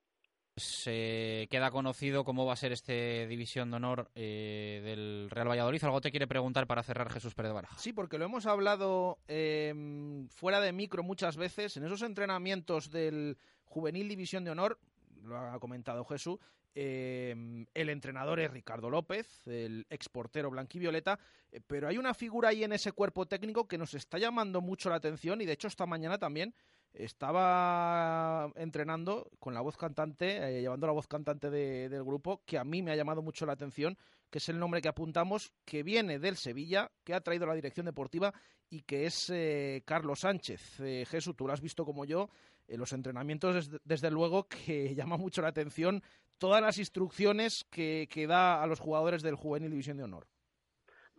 se 0.57 1.49
queda 1.51 1.71
conocido 1.71 2.25
cómo 2.25 2.45
va 2.45 2.53
a 2.53 2.57
ser 2.57 2.73
este 2.73 3.27
división 3.27 3.71
de 3.71 3.77
honor 3.77 4.11
eh, 4.15 4.81
del 4.85 5.29
Real 5.31 5.49
Valladolid. 5.49 5.83
¿Algo 5.85 6.01
te 6.01 6.11
quiere 6.11 6.27
preguntar 6.27 6.67
para 6.67 6.83
cerrar 6.83 7.11
Jesús 7.11 7.35
Pérez 7.35 7.53
Baraja? 7.53 7.79
Sí, 7.79 7.93
porque 7.93 8.19
lo 8.19 8.25
hemos 8.25 8.47
hablado 8.47 9.19
em, 9.29 10.29
fuera 10.29 10.61
de 10.61 10.73
micro 10.73 11.03
muchas 11.03 11.37
veces. 11.37 11.77
En 11.77 11.85
esos 11.85 12.03
entrenamientos 12.03 12.91
del 12.91 13.39
Juvenil 13.65 14.09
División 14.09 14.45
de 14.45 14.51
Honor, 14.51 14.79
lo 15.23 15.39
ha 15.39 15.59
comentado 15.61 16.05
Jesús, 16.05 16.39
em, 16.75 17.67
el 17.75 17.89
entrenador 17.89 18.41
es 18.41 18.51
Ricardo 18.51 18.91
López, 18.91 19.47
el 19.47 19.87
exportero 19.91 20.51
blanquivioleta, 20.51 21.19
eh, 21.53 21.61
pero 21.67 21.89
hay 21.89 21.99
una 21.99 22.15
figura 22.15 22.51
ahí 22.51 22.65
en 22.65 22.73
ese 22.73 22.93
cuerpo 22.93 23.27
técnico 23.27 23.67
que 23.69 23.79
nos 23.79 23.95
está 23.95 24.19
llamando 24.19 24.61
mucho 24.61 24.91
la 24.91 24.97
atención 24.97 25.41
y 25.41 25.47
de 25.47 25.53
hecho 25.53 25.69
esta 25.69 25.87
mañana 25.87 26.19
también 26.19 26.55
estaba 26.93 28.51
entrenando 28.57 29.31
con 29.39 29.55
la 29.55 29.61
voz 29.61 29.77
cantante, 29.77 30.59
eh, 30.59 30.61
llevando 30.61 30.87
la 30.87 30.93
voz 30.93 31.07
cantante 31.07 31.51
del 31.51 32.05
grupo, 32.05 32.43
que 32.45 32.59
a 32.59 32.65
mí 32.65 32.83
me 32.83 32.91
ha 32.91 32.97
llamado 32.97 33.23
mucho 33.23 33.47
la 33.47 33.53
atención, 33.53 33.97
que 34.31 34.39
es 34.39 34.49
el 34.49 34.59
nombre 34.59 34.81
que 34.81 34.89
apuntamos, 34.89 35.53
que 35.65 35.83
viene 35.83 36.19
del 36.19 36.37
Sevilla, 36.37 36.91
que 37.05 37.15
ha 37.15 37.21
traído 37.21 37.47
la 37.47 37.55
dirección 37.55 37.87
deportiva 37.87 38.33
y 38.69 38.83
que 38.83 39.07
es 39.07 39.31
eh, 39.31 39.83
Carlos 39.85 40.21
Sánchez. 40.21 40.81
Eh, 40.81 41.05
Jesús, 41.09 41.37
tú 41.37 41.47
lo 41.47 41.53
has 41.53 41.61
visto 41.61 41.85
como 41.85 42.05
yo, 42.05 42.31
en 42.69 42.79
los 42.79 42.93
entrenamientos, 42.93 43.71
desde, 43.85 44.11
luego, 44.11 44.47
que 44.67 44.95
llama 44.95 45.17
mucho 45.17 45.43
la 45.43 45.49
atención 45.49 46.03
todas 46.39 46.63
las 46.63 46.79
instrucciones 46.79 47.67
que, 47.71 48.09
que 48.11 48.27
da 48.27 48.63
a 48.63 48.67
los 48.67 48.81
jugadores 48.81 49.23
del 49.23 49.35
Juvenil 49.35 49.71
División 49.71 49.97
de 49.97 50.05
Honor. 50.05 50.27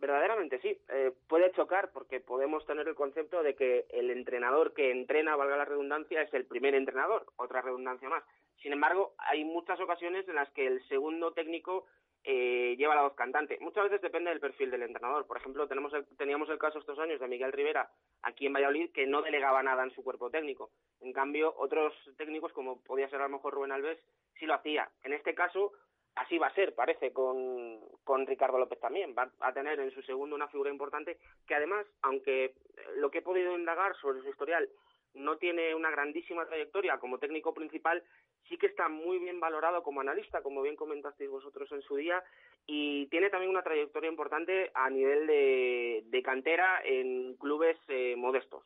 Verdaderamente 0.02 0.58
sí. 0.58 0.76
Eh, 0.88 1.12
puede 1.28 1.52
chocar 1.52 1.92
porque 1.92 2.18
podemos 2.18 2.66
tener 2.66 2.88
el 2.88 2.96
concepto 2.96 3.40
de 3.44 3.54
que 3.54 3.86
el 3.90 4.10
entrenador 4.10 4.74
que 4.74 4.90
entrena, 4.90 5.36
valga 5.36 5.56
la 5.56 5.64
redundancia, 5.64 6.20
es 6.22 6.34
el 6.34 6.44
primer 6.44 6.74
entrenador, 6.74 7.24
otra 7.36 7.62
redundancia 7.62 8.08
más. 8.08 8.24
Sin 8.60 8.72
embargo, 8.72 9.14
hay 9.16 9.44
muchas 9.44 9.78
ocasiones 9.78 10.28
en 10.28 10.34
las 10.34 10.50
que 10.50 10.66
el 10.66 10.82
segundo 10.88 11.32
técnico 11.34 11.86
eh, 12.24 12.74
lleva 12.76 12.96
la 12.96 13.02
voz 13.02 13.14
cantante. 13.14 13.58
Muchas 13.60 13.84
veces 13.84 14.02
depende 14.02 14.30
del 14.30 14.40
perfil 14.40 14.72
del 14.72 14.82
entrenador. 14.82 15.24
Por 15.24 15.36
ejemplo, 15.36 15.68
tenemos 15.68 15.92
teníamos 16.18 16.50
el 16.50 16.58
caso 16.58 16.80
estos 16.80 16.98
años 16.98 17.20
de 17.20 17.28
Miguel 17.28 17.52
Rivera 17.52 17.88
aquí 18.22 18.46
en 18.46 18.54
Valladolid 18.54 18.90
que 18.90 19.06
no 19.06 19.22
delegaba 19.22 19.62
nada 19.62 19.84
en 19.84 19.94
su 19.94 20.02
cuerpo 20.02 20.30
técnico. 20.30 20.72
En 21.00 21.12
cambio, 21.12 21.54
otros 21.58 21.94
técnicos, 22.16 22.52
como 22.52 22.82
podía 22.82 23.08
ser 23.08 23.20
a 23.20 23.28
lo 23.28 23.36
mejor 23.36 23.54
Rubén 23.54 23.70
Alves, 23.70 24.00
sí 24.36 24.46
lo 24.46 24.54
hacía. 24.54 24.90
En 25.04 25.12
este 25.12 25.32
caso, 25.36 25.72
así 26.16 26.38
va 26.38 26.48
a 26.48 26.54
ser, 26.54 26.74
parece, 26.74 27.12
con, 27.12 27.80
con 28.04 28.26
Ricardo 28.26 28.58
López 28.58 28.80
también. 28.80 29.14
Va 29.16 29.30
a 29.40 29.52
tener 29.52 29.78
en 29.80 29.90
su 29.90 30.02
segundo 30.02 30.36
una 30.36 30.48
figura 30.48 30.70
importante 30.70 31.18
que 31.46 31.54
además, 31.54 31.86
aunque 32.02 32.54
lo 32.96 33.10
que 33.10 33.18
he 33.18 33.22
podido 33.22 33.56
indagar 33.56 33.96
sobre 33.96 34.20
su 34.20 34.28
historial 34.28 34.68
no 35.14 35.36
tiene 35.36 35.74
una 35.74 35.90
grandísima 35.90 36.46
trayectoria 36.46 36.98
como 36.98 37.18
técnico 37.18 37.52
principal, 37.52 38.02
sí 38.48 38.56
que 38.56 38.66
está 38.66 38.88
muy 38.88 39.18
bien 39.18 39.40
valorado 39.40 39.82
como 39.82 40.00
analista, 40.00 40.42
como 40.42 40.62
bien 40.62 40.76
comentasteis 40.76 41.30
vosotros 41.30 41.70
en 41.72 41.82
su 41.82 41.96
día, 41.96 42.22
y 42.66 43.06
tiene 43.06 43.28
también 43.28 43.50
una 43.50 43.62
trayectoria 43.62 44.10
importante 44.10 44.70
a 44.74 44.88
nivel 44.88 45.26
de, 45.26 46.02
de 46.06 46.22
cantera 46.22 46.80
en 46.84 47.36
clubes 47.36 47.76
eh, 47.88 48.14
modestos. 48.16 48.64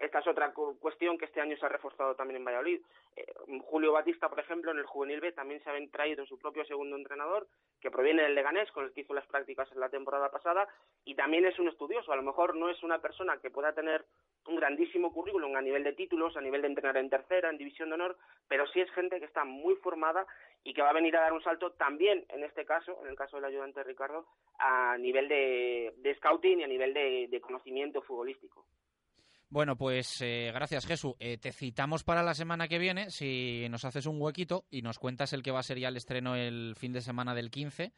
Esta 0.00 0.20
es 0.20 0.26
otra 0.26 0.50
cuestión 0.52 1.18
que 1.18 1.26
este 1.26 1.42
año 1.42 1.58
se 1.58 1.66
ha 1.66 1.68
reforzado 1.68 2.14
también 2.14 2.38
en 2.38 2.44
Valladolid. 2.46 2.80
Eh, 3.16 3.26
Julio 3.66 3.92
Batista, 3.92 4.30
por 4.30 4.40
ejemplo, 4.40 4.70
en 4.70 4.78
el 4.78 4.86
Juvenil 4.86 5.20
B 5.20 5.32
también 5.32 5.62
se 5.62 5.68
ha 5.68 5.74
traído 5.92 6.24
su 6.24 6.38
propio 6.38 6.64
segundo 6.64 6.96
entrenador, 6.96 7.46
que 7.82 7.90
proviene 7.90 8.22
del 8.22 8.34
Leganés, 8.34 8.72
con 8.72 8.84
el 8.84 8.92
que 8.92 9.02
hizo 9.02 9.12
las 9.12 9.26
prácticas 9.26 9.70
en 9.72 9.78
la 9.78 9.90
temporada 9.90 10.30
pasada, 10.30 10.66
y 11.04 11.14
también 11.16 11.44
es 11.44 11.58
un 11.58 11.68
estudioso. 11.68 12.12
A 12.12 12.16
lo 12.16 12.22
mejor 12.22 12.56
no 12.56 12.70
es 12.70 12.82
una 12.82 12.98
persona 13.00 13.36
que 13.42 13.50
pueda 13.50 13.74
tener 13.74 14.06
un 14.46 14.56
grandísimo 14.56 15.12
currículum 15.12 15.54
a 15.54 15.60
nivel 15.60 15.84
de 15.84 15.92
títulos, 15.92 16.34
a 16.34 16.40
nivel 16.40 16.62
de 16.62 16.68
entrenar 16.68 16.96
en 16.96 17.10
tercera, 17.10 17.50
en 17.50 17.58
división 17.58 17.90
de 17.90 17.96
honor, 17.96 18.16
pero 18.48 18.66
sí 18.68 18.80
es 18.80 18.90
gente 18.92 19.18
que 19.18 19.26
está 19.26 19.44
muy 19.44 19.74
formada 19.76 20.26
y 20.64 20.72
que 20.72 20.80
va 20.80 20.90
a 20.90 20.94
venir 20.94 21.14
a 21.18 21.20
dar 21.20 21.34
un 21.34 21.42
salto 21.42 21.72
también, 21.72 22.24
en 22.30 22.42
este 22.42 22.64
caso, 22.64 22.98
en 23.02 23.08
el 23.08 23.16
caso 23.16 23.36
del 23.36 23.44
ayudante 23.44 23.84
Ricardo, 23.84 24.24
a 24.58 24.96
nivel 24.96 25.28
de, 25.28 26.14
scouting 26.16 26.60
y 26.60 26.64
a 26.64 26.68
nivel 26.68 26.94
de 26.94 27.40
conocimiento 27.42 28.00
futbolístico. 28.00 28.64
Bueno, 29.50 29.76
pues 29.76 30.20
eh, 30.20 30.52
gracias 30.54 30.86
Jesús. 30.86 31.14
Eh, 31.18 31.36
te 31.36 31.50
citamos 31.50 32.04
para 32.04 32.22
la 32.22 32.34
semana 32.34 32.68
que 32.68 32.78
viene, 32.78 33.10
si 33.10 33.66
nos 33.68 33.84
haces 33.84 34.06
un 34.06 34.22
huequito 34.22 34.64
y 34.70 34.82
nos 34.82 35.00
cuentas 35.00 35.32
el 35.32 35.42
que 35.42 35.50
va 35.50 35.58
a 35.58 35.64
ser 35.64 35.80
ya 35.80 35.88
el 35.88 35.96
estreno 35.96 36.36
el 36.36 36.74
fin 36.76 36.92
de 36.92 37.00
semana 37.00 37.34
del 37.34 37.50
15 37.50 37.92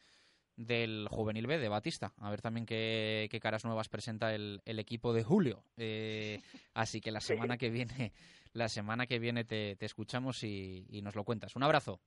del 0.57 1.09
Juvenil 1.11 1.47
B 1.47 1.59
de 1.59 1.69
Batista. 1.69 2.15
A 2.17 2.31
ver 2.31 2.41
también 2.41 2.65
qué, 2.65 3.39
caras 3.43 3.67
nuevas 3.67 3.91
presenta 3.91 4.35
el, 4.35 4.63
equipo 4.65 5.13
de 5.13 5.25
Julio. 5.25 5.63
Eh, 5.77 6.41
así 6.73 7.03
que 7.03 7.13
la 7.13 7.21
semana 7.21 7.59
que 7.59 7.69
viene, 7.69 8.15
la 8.55 8.71
semana 8.71 9.07
que 9.07 9.19
viene 9.19 9.45
te, 9.45 9.77
escuchamos 9.85 10.43
y 10.45 11.01
nos 11.03 11.15
lo 11.15 11.25
cuentas. 11.25 11.55
Un 11.55 11.65
abrazo. 11.65 12.01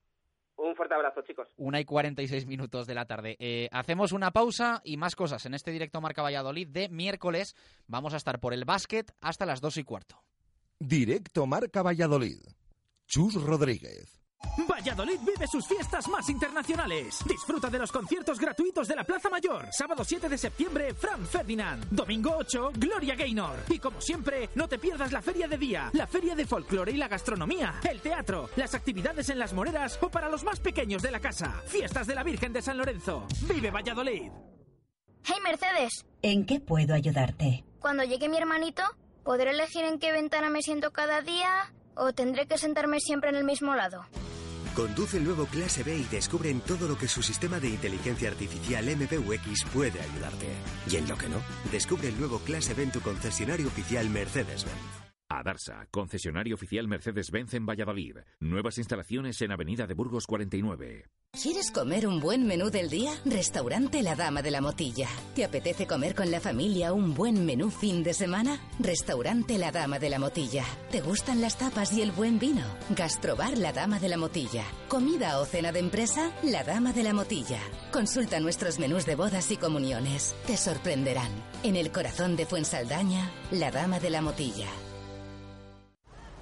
Un 0.75 0.77
fuerte 0.77 0.95
abrazo, 0.95 1.21
chicos. 1.21 1.47
Una 1.55 1.79
y 1.79 1.85
46 1.85 2.47
minutos 2.47 2.85
de 2.85 2.95
la 2.95 3.05
tarde. 3.05 3.37
Eh, 3.39 3.69
hacemos 3.71 4.11
una 4.11 4.31
pausa 4.31 4.81
y 4.83 4.97
más 4.97 5.15
cosas 5.15 5.45
en 5.45 5.53
este 5.53 5.71
directo 5.71 6.01
Marca 6.01 6.21
Valladolid 6.21 6.67
de 6.67 6.89
miércoles. 6.89 7.55
Vamos 7.87 8.13
a 8.13 8.17
estar 8.17 8.41
por 8.41 8.53
el 8.53 8.65
básquet 8.65 9.09
hasta 9.21 9.45
las 9.45 9.61
dos 9.61 9.77
y 9.77 9.85
cuarto. 9.85 10.21
Directo 10.77 11.45
Marca 11.45 11.81
Valladolid. 11.81 12.41
Chus 13.07 13.41
Rodríguez. 13.41 14.24
Valladolid 14.67 15.19
vive 15.21 15.47
sus 15.47 15.67
fiestas 15.67 16.07
más 16.07 16.29
internacionales. 16.29 17.19
Disfruta 17.27 17.69
de 17.69 17.79
los 17.79 17.91
conciertos 17.91 18.39
gratuitos 18.39 18.87
de 18.87 18.95
la 18.95 19.03
Plaza 19.03 19.29
Mayor. 19.29 19.67
Sábado 19.71 20.03
7 20.03 20.29
de 20.29 20.37
septiembre, 20.37 20.93
Fran 20.93 21.25
Ferdinand. 21.25 21.85
Domingo 21.89 22.35
8, 22.37 22.71
Gloria 22.75 23.15
Gaynor. 23.15 23.57
Y 23.69 23.79
como 23.79 24.01
siempre, 24.01 24.49
no 24.55 24.67
te 24.67 24.77
pierdas 24.77 25.11
la 25.11 25.21
feria 25.21 25.47
de 25.47 25.57
día, 25.57 25.89
la 25.93 26.07
feria 26.07 26.35
de 26.35 26.45
folclore 26.45 26.91
y 26.91 26.97
la 26.97 27.07
gastronomía, 27.07 27.75
el 27.89 28.01
teatro, 28.01 28.49
las 28.55 28.73
actividades 28.75 29.29
en 29.29 29.39
las 29.39 29.53
moreras 29.53 29.97
o 30.01 30.09
para 30.09 30.29
los 30.29 30.43
más 30.43 30.59
pequeños 30.59 31.01
de 31.01 31.11
la 31.11 31.19
casa. 31.19 31.61
Fiestas 31.67 32.07
de 32.07 32.15
la 32.15 32.23
Virgen 32.23 32.53
de 32.53 32.61
San 32.61 32.77
Lorenzo. 32.77 33.27
Vive 33.47 33.71
Valladolid. 33.71 34.31
Hey 35.23 35.37
Mercedes. 35.43 36.05
¿En 36.21 36.45
qué 36.45 36.59
puedo 36.59 36.93
ayudarte? 36.93 37.63
Cuando 37.79 38.03
llegue 38.03 38.29
mi 38.29 38.37
hermanito, 38.37 38.83
¿podré 39.23 39.51
elegir 39.51 39.83
en 39.85 39.99
qué 39.99 40.11
ventana 40.11 40.49
me 40.49 40.61
siento 40.61 40.91
cada 40.91 41.21
día 41.21 41.73
o 41.95 42.13
tendré 42.13 42.47
que 42.47 42.57
sentarme 42.57 42.99
siempre 42.99 43.29
en 43.29 43.35
el 43.35 43.43
mismo 43.43 43.75
lado? 43.75 44.05
Conduce 44.75 45.17
el 45.17 45.23
nuevo 45.23 45.45
Clase 45.45 45.83
B 45.83 45.95
y 45.95 46.03
descubre 46.03 46.49
en 46.49 46.59
todo 46.59 46.87
lo 46.87 46.97
que 46.97 47.07
su 47.07 47.23
sistema 47.23 47.59
de 47.61 47.69
inteligencia 47.69 48.29
artificial 48.29 48.85
MBUX 48.85 49.63
puede 49.73 50.01
ayudarte. 50.01 50.47
Y 50.91 50.97
en 50.97 51.07
lo 51.07 51.17
que 51.17 51.29
no, 51.29 51.37
descubre 51.71 52.09
el 52.09 52.19
nuevo 52.19 52.39
Clase 52.39 52.73
B 52.73 52.83
en 52.83 52.91
tu 52.91 52.99
concesionario 52.99 53.67
oficial 53.67 54.09
Mercedes-Benz. 54.09 55.04
Adarsa, 55.39 55.87
concesionario 55.91 56.55
oficial 56.55 56.87
Mercedes-Benz 56.87 57.53
en 57.53 57.65
Valladolid. 57.65 58.17
Nuevas 58.39 58.77
instalaciones 58.77 59.41
en 59.41 59.51
Avenida 59.51 59.87
de 59.87 59.93
Burgos 59.93 60.25
49. 60.27 61.05
¿Quieres 61.41 61.69
comer 61.69 62.07
un 62.07 62.21
buen 62.21 62.47
menú 62.47 62.69
del 62.69 62.89
día? 62.89 63.11
Restaurante 63.25 64.01
La 64.01 64.15
Dama 64.15 64.41
de 64.41 64.51
la 64.51 64.61
Motilla. 64.61 65.09
¿Te 65.35 65.43
apetece 65.43 65.85
comer 65.85 66.15
con 66.15 66.31
la 66.31 66.39
familia 66.39 66.93
un 66.93 67.13
buen 67.13 67.45
menú 67.45 67.71
fin 67.71 68.03
de 68.03 68.13
semana? 68.13 68.57
Restaurante 68.79 69.57
La 69.57 69.71
Dama 69.73 69.99
de 69.99 70.09
la 70.09 70.17
Motilla. 70.17 70.63
¿Te 70.91 71.01
gustan 71.01 71.41
las 71.41 71.57
tapas 71.57 71.91
y 71.91 72.01
el 72.01 72.13
buen 72.13 72.39
vino? 72.39 72.63
Gastrobar 72.95 73.57
La 73.57 73.73
Dama 73.73 73.99
de 73.99 74.07
la 74.07 74.17
Motilla. 74.17 74.63
¿Comida 74.87 75.39
o 75.41 75.45
cena 75.45 75.73
de 75.73 75.79
empresa? 75.79 76.31
La 76.41 76.63
Dama 76.63 76.93
de 76.93 77.03
la 77.03 77.13
Motilla. 77.13 77.59
Consulta 77.91 78.39
nuestros 78.39 78.79
menús 78.79 79.05
de 79.05 79.15
bodas 79.15 79.51
y 79.51 79.57
comuniones. 79.57 80.33
Te 80.47 80.55
sorprenderán. 80.55 81.31
En 81.63 81.75
el 81.75 81.91
corazón 81.91 82.37
de 82.37 82.45
Fuensaldaña, 82.45 83.29
La 83.51 83.71
Dama 83.71 83.99
de 83.99 84.09
la 84.09 84.21
Motilla. 84.21 84.69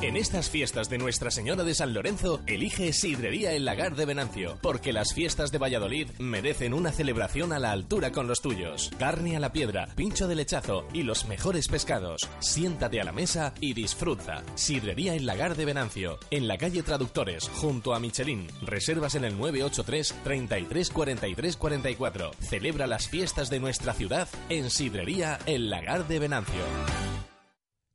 En 0.00 0.16
estas 0.16 0.48
fiestas 0.48 0.88
de 0.88 0.96
Nuestra 0.96 1.32
Señora 1.32 1.64
de 1.64 1.74
San 1.74 1.92
Lorenzo, 1.92 2.40
elige 2.46 2.92
Sidrería 2.92 3.52
El 3.52 3.64
Lagar 3.64 3.96
de 3.96 4.04
Venancio, 4.04 4.56
porque 4.62 4.92
las 4.92 5.12
fiestas 5.12 5.50
de 5.50 5.58
Valladolid 5.58 6.08
merecen 6.20 6.72
una 6.72 6.92
celebración 6.92 7.52
a 7.52 7.58
la 7.58 7.72
altura 7.72 8.12
con 8.12 8.28
los 8.28 8.40
tuyos. 8.40 8.92
Carne 8.96 9.36
a 9.36 9.40
la 9.40 9.50
piedra, 9.50 9.88
pincho 9.96 10.28
de 10.28 10.36
lechazo 10.36 10.86
y 10.92 11.02
los 11.02 11.26
mejores 11.26 11.66
pescados. 11.66 12.30
Siéntate 12.38 13.00
a 13.00 13.04
la 13.04 13.10
mesa 13.10 13.52
y 13.60 13.74
disfruta. 13.74 14.44
Sidrería 14.54 15.16
El 15.16 15.26
Lagar 15.26 15.56
de 15.56 15.64
Venancio, 15.64 16.20
en 16.30 16.46
la 16.46 16.58
calle 16.58 16.84
Traductores, 16.84 17.48
junto 17.56 17.92
a 17.92 17.98
Michelin. 17.98 18.46
Reservas 18.62 19.16
en 19.16 19.24
el 19.24 19.36
983 19.36 20.14
33 20.22 20.90
43 20.90 21.56
44. 21.56 22.30
Celebra 22.38 22.86
las 22.86 23.08
fiestas 23.08 23.50
de 23.50 23.58
nuestra 23.58 23.94
ciudad 23.94 24.28
en 24.48 24.70
Sidrería 24.70 25.40
El 25.44 25.70
Lagar 25.70 26.06
de 26.06 26.20
Venancio. 26.20 26.62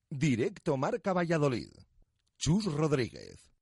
Directo 0.10 0.76
Marca 0.76 1.14
Valladolid. 1.14 1.70
Chus 2.43 2.65
Rodríguez. 2.65 3.55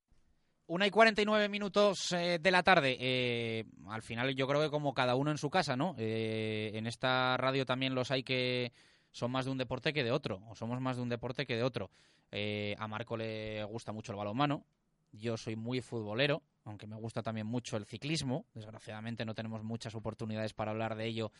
Una 0.65 0.87
y 0.87 0.89
49 0.89 1.49
minutos 1.49 2.13
eh, 2.13 2.39
de 2.41 2.49
la 2.49 2.63
tarde. 2.63 2.97
Eh, 2.99 3.65
al 3.87 4.01
final 4.01 4.33
yo 4.33 4.47
creo 4.47 4.59
que 4.59 4.71
como 4.71 4.95
cada 4.95 5.13
uno 5.13 5.29
en 5.29 5.37
su 5.37 5.51
casa, 5.51 5.75
¿no? 5.75 5.93
Eh, 5.99 6.71
en 6.73 6.87
esta 6.87 7.37
radio 7.37 7.63
también 7.63 7.93
los 7.93 8.09
hay 8.09 8.23
que 8.23 8.73
son 9.11 9.29
más 9.29 9.45
de 9.45 9.51
un 9.51 9.59
deporte 9.59 9.93
que 9.93 10.03
de 10.03 10.11
otro, 10.11 10.41
o 10.49 10.55
somos 10.55 10.81
más 10.81 10.95
de 10.95 11.03
un 11.03 11.09
deporte 11.09 11.45
que 11.45 11.55
de 11.55 11.61
otro. 11.61 11.91
a 12.31 12.87
Marco 12.87 13.17
le 13.17 13.63
gusta 13.65 13.91
mucho 13.91 14.13
el 14.13 14.17
balonmano, 14.17 14.65
yo 15.11 15.37
soy 15.37 15.55
muy 15.55 15.81
futbolero, 15.81 16.41
aunque 16.63 16.87
me 16.87 16.95
gusta 16.95 17.21
también 17.21 17.45
mucho 17.45 17.77
el 17.77 17.85
ciclismo. 17.85 18.47
Desgraciadamente 18.55 19.25
no 19.25 19.35
tenemos 19.35 19.61
muchas 19.61 19.93
oportunidades 19.93 20.55
para 20.55 20.71
hablar 20.71 20.95
de 20.95 21.05
ello 21.05 21.31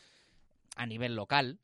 a 0.76 0.86
nivel 0.86 1.16
local. 1.16 1.58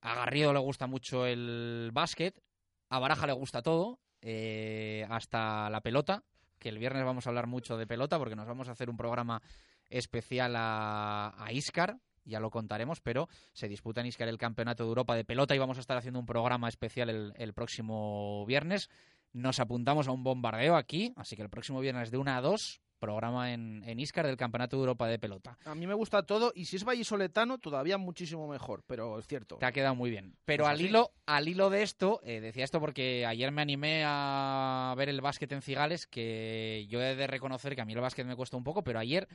A 0.00 0.16
Garrido 0.16 0.52
le 0.52 0.58
gusta 0.58 0.88
mucho 0.88 1.26
el 1.26 1.90
básquet, 1.92 2.42
a 2.88 2.98
Baraja 2.98 3.28
le 3.28 3.34
gusta 3.34 3.62
todo, 3.62 4.00
eh, 4.28 5.06
hasta 5.08 5.70
la 5.70 5.80
pelota, 5.82 6.24
que 6.58 6.68
el 6.68 6.78
viernes 6.78 7.04
vamos 7.04 7.26
a 7.26 7.30
hablar 7.30 7.46
mucho 7.46 7.76
de 7.76 7.86
pelota 7.86 8.18
porque 8.18 8.34
nos 8.34 8.48
vamos 8.48 8.68
a 8.68 8.72
hacer 8.72 8.90
un 8.90 8.96
programa 8.96 9.40
especial 9.88 10.54
a, 10.56 11.46
Iscar, 11.52 12.00
ya 12.24 12.40
lo 12.40 12.50
contaremos, 12.50 13.00
pero 13.00 13.28
se 13.52 13.68
disputa 13.68 14.00
en 14.00 14.08
Iscar 14.08 14.26
el 14.26 14.36
Campeonato 14.36 14.82
de 14.82 14.88
Europa 14.88 15.14
de 15.14 15.24
Pelota 15.24 15.54
y 15.54 15.58
vamos 15.58 15.76
a 15.76 15.80
estar 15.80 15.96
haciendo 15.96 16.18
un 16.18 16.26
programa 16.26 16.68
especial 16.68 17.08
el, 17.08 17.34
el 17.36 17.54
próximo 17.54 18.44
viernes. 18.46 18.90
Nos 19.32 19.60
apuntamos 19.60 20.08
a 20.08 20.10
un 20.10 20.24
bombardeo 20.24 20.74
aquí, 20.74 21.12
así 21.14 21.36
que 21.36 21.42
el 21.42 21.50
próximo 21.50 21.78
viernes 21.78 22.10
de 22.10 22.18
1 22.18 22.32
a 22.32 22.40
2 22.40 22.80
programa 23.06 23.52
en, 23.52 23.84
en 23.86 24.00
Iscar 24.00 24.26
del 24.26 24.36
Campeonato 24.36 24.76
de 24.76 24.80
Europa 24.80 25.06
de 25.06 25.20
Pelota. 25.20 25.56
A 25.64 25.76
mí 25.76 25.86
me 25.86 25.94
gusta 25.94 26.24
todo 26.24 26.52
y 26.56 26.64
si 26.64 26.74
es 26.74 26.84
vallisoletano 26.84 27.58
todavía 27.58 27.98
muchísimo 27.98 28.48
mejor, 28.48 28.82
pero 28.84 29.18
es 29.20 29.28
cierto. 29.28 29.58
Te 29.58 29.66
ha 29.66 29.70
quedado 29.70 29.94
muy 29.94 30.10
bien. 30.10 30.36
Pero 30.44 30.64
pues 30.64 30.72
al, 30.72 30.80
hilo, 30.80 31.12
al 31.24 31.46
hilo 31.46 31.70
de 31.70 31.82
esto, 31.82 32.20
eh, 32.24 32.40
decía 32.40 32.64
esto 32.64 32.80
porque 32.80 33.24
ayer 33.24 33.52
me 33.52 33.62
animé 33.62 34.02
a 34.04 34.92
ver 34.96 35.08
el 35.08 35.20
básquet 35.20 35.52
en 35.52 35.62
Cigales, 35.62 36.08
que 36.08 36.86
yo 36.88 37.00
he 37.00 37.14
de 37.14 37.26
reconocer 37.28 37.76
que 37.76 37.82
a 37.82 37.84
mí 37.84 37.92
el 37.92 38.00
básquet 38.00 38.26
me 38.26 38.34
cuesta 38.34 38.56
un 38.56 38.64
poco, 38.64 38.82
pero 38.82 38.98
ayer 38.98 39.28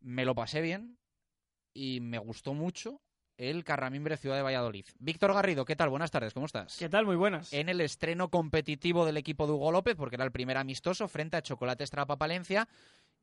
me 0.00 0.24
lo 0.24 0.34
pasé 0.34 0.62
bien 0.62 0.96
y 1.74 2.00
me 2.00 2.18
gustó 2.18 2.54
mucho 2.54 3.02
el 3.36 3.64
Carramimbre 3.64 4.16
Ciudad 4.16 4.36
de 4.36 4.42
Valladolid. 4.42 4.86
Víctor 4.98 5.34
Garrido, 5.34 5.64
¿qué 5.64 5.76
tal? 5.76 5.88
Buenas 5.88 6.10
tardes, 6.10 6.32
¿cómo 6.34 6.46
estás? 6.46 6.76
¿Qué 6.78 6.88
tal? 6.88 7.04
Muy 7.06 7.16
buenas. 7.16 7.52
En 7.52 7.68
el 7.68 7.80
estreno 7.80 8.28
competitivo 8.30 9.04
del 9.04 9.16
equipo 9.16 9.46
de 9.46 9.52
Hugo 9.52 9.72
López, 9.72 9.96
porque 9.96 10.16
era 10.16 10.24
el 10.24 10.32
primer 10.32 10.56
amistoso 10.56 11.08
frente 11.08 11.36
a 11.36 11.42
Chocolate 11.42 11.84
Estrapa 11.84 12.16
Palencia. 12.16 12.68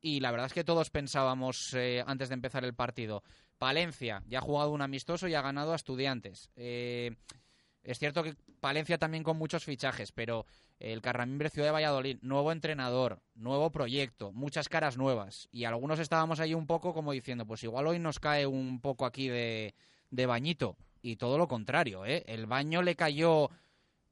Y 0.01 0.19
la 0.19 0.31
verdad 0.31 0.47
es 0.47 0.53
que 0.53 0.63
todos 0.63 0.89
pensábamos 0.89 1.73
eh, 1.75 2.03
antes 2.07 2.29
de 2.29 2.33
empezar 2.33 2.65
el 2.65 2.73
partido, 2.73 3.23
Palencia 3.57 4.23
ya 4.27 4.39
ha 4.39 4.41
jugado 4.41 4.71
un 4.71 4.81
amistoso 4.81 5.27
y 5.27 5.35
ha 5.35 5.41
ganado 5.41 5.73
a 5.73 5.75
estudiantes. 5.75 6.49
Eh, 6.55 7.15
es 7.83 7.99
cierto 7.99 8.23
que 8.23 8.35
Palencia 8.59 8.97
también 8.97 9.23
con 9.23 9.37
muchos 9.37 9.63
fichajes, 9.63 10.11
pero 10.11 10.45
el 10.79 11.01
Carramimbre 11.01 11.49
Ciudad 11.49 11.67
de 11.67 11.73
Valladolid, 11.73 12.17
nuevo 12.21 12.51
entrenador, 12.51 13.21
nuevo 13.35 13.71
proyecto, 13.71 14.31
muchas 14.31 14.69
caras 14.69 14.97
nuevas. 14.97 15.47
Y 15.51 15.65
algunos 15.65 15.99
estábamos 15.99 16.39
ahí 16.39 16.55
un 16.55 16.65
poco 16.65 16.93
como 16.93 17.11
diciendo, 17.11 17.45
pues 17.45 17.63
igual 17.63 17.87
hoy 17.87 17.99
nos 17.99 18.19
cae 18.19 18.47
un 18.47 18.81
poco 18.81 19.05
aquí 19.05 19.29
de, 19.29 19.75
de 20.11 20.25
bañito. 20.27 20.77
Y 21.01 21.15
todo 21.15 21.37
lo 21.37 21.47
contrario, 21.47 22.05
¿eh? 22.05 22.23
El 22.27 22.45
baño 22.45 22.83
le 22.83 22.95
cayó 22.95 23.49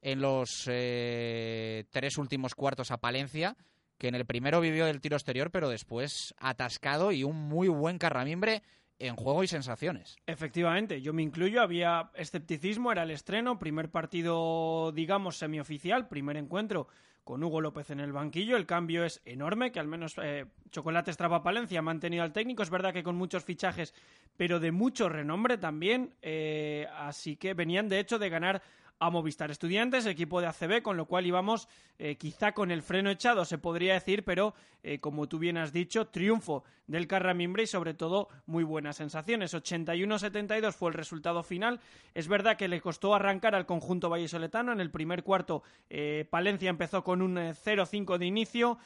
en 0.01 0.21
los 0.21 0.65
eh, 0.67 1.85
tres 1.91 2.17
últimos 2.17 2.55
cuartos 2.55 2.89
a 2.89 2.97
Palencia, 2.97 3.55
que 3.97 4.07
en 4.07 4.15
el 4.15 4.25
primero 4.25 4.61
vivió 4.61 4.85
del 4.85 5.01
tiro 5.01 5.17
exterior, 5.17 5.51
pero 5.51 5.69
después 5.69 6.33
atascado 6.39 7.11
y 7.11 7.23
un 7.23 7.35
muy 7.35 7.67
buen 7.67 7.97
carramimbre 7.99 8.63
en 8.97 9.15
juego 9.15 9.43
y 9.43 9.47
sensaciones. 9.47 10.17
Efectivamente, 10.25 11.01
yo 11.01 11.13
me 11.13 11.21
incluyo, 11.21 11.61
había 11.61 12.11
escepticismo, 12.15 12.91
era 12.91 13.03
el 13.03 13.11
estreno, 13.11 13.59
primer 13.59 13.89
partido, 13.91 14.91
digamos, 14.93 15.37
semioficial, 15.37 16.07
primer 16.07 16.37
encuentro 16.37 16.87
con 17.29 17.43
Hugo 17.43 17.61
López 17.61 17.91
en 17.91 17.99
el 17.99 18.11
banquillo. 18.11 18.57
El 18.57 18.65
cambio 18.65 19.05
es 19.05 19.21
enorme, 19.23 19.71
que 19.71 19.79
al 19.79 19.87
menos 19.87 20.15
eh, 20.19 20.47
Chocolate 20.71 21.11
Estrapa 21.11 21.43
Palencia 21.43 21.77
ha 21.77 21.83
mantenido 21.83 22.23
al 22.23 22.33
técnico. 22.33 22.63
Es 22.63 22.71
verdad 22.71 22.91
que 22.91 23.03
con 23.03 23.17
muchos 23.17 23.43
fichajes, 23.43 23.93
pero 24.35 24.59
de 24.59 24.71
mucho 24.71 25.09
renombre 25.09 25.59
también. 25.59 26.15
Eh, 26.23 26.87
así 26.91 27.35
que 27.35 27.53
venían, 27.53 27.87
de 27.87 27.99
hecho, 27.99 28.17
de 28.17 28.29
ganar 28.29 28.63
a 28.99 29.09
Movistar 29.09 29.49
Estudiantes, 29.49 30.05
equipo 30.05 30.41
de 30.41 30.47
ACB, 30.47 30.81
con 30.81 30.97
lo 30.97 31.05
cual 31.05 31.25
íbamos 31.25 31.69
eh, 31.97 32.15
quizá 32.15 32.51
con 32.53 32.69
el 32.69 32.81
freno 32.81 33.09
echado, 33.09 33.45
se 33.45 33.57
podría 33.57 33.93
decir, 33.93 34.23
pero 34.23 34.53
eh, 34.83 34.99
como 34.99 35.27
tú 35.27 35.39
bien 35.39 35.57
has 35.57 35.71
dicho, 35.71 36.07
triunfo 36.07 36.63
del 36.87 37.07
Carramimbre 37.07 37.63
y 37.63 37.67
sobre 37.67 37.93
todo 37.93 38.27
muy 38.45 38.63
buenas 38.63 38.97
sensaciones. 38.97 39.53
81-72 39.53 40.73
fue 40.73 40.89
el 40.89 40.95
resultado 40.95 41.43
final. 41.43 41.79
Es 42.13 42.27
verdad 42.27 42.57
que 42.57 42.67
le 42.67 42.81
costó 42.81 43.15
arrancar 43.15 43.55
al 43.55 43.65
conjunto 43.65 44.09
vallesoletano. 44.09 44.73
En 44.73 44.81
el 44.81 44.91
primer 44.91 45.23
cuarto, 45.23 45.63
eh, 45.89 46.25
Palencia 46.29 46.69
empezó 46.69 47.03
con 47.03 47.21
un 47.21 47.37
0-5 47.37 48.17
de 48.17 48.25
inicio, 48.25 48.77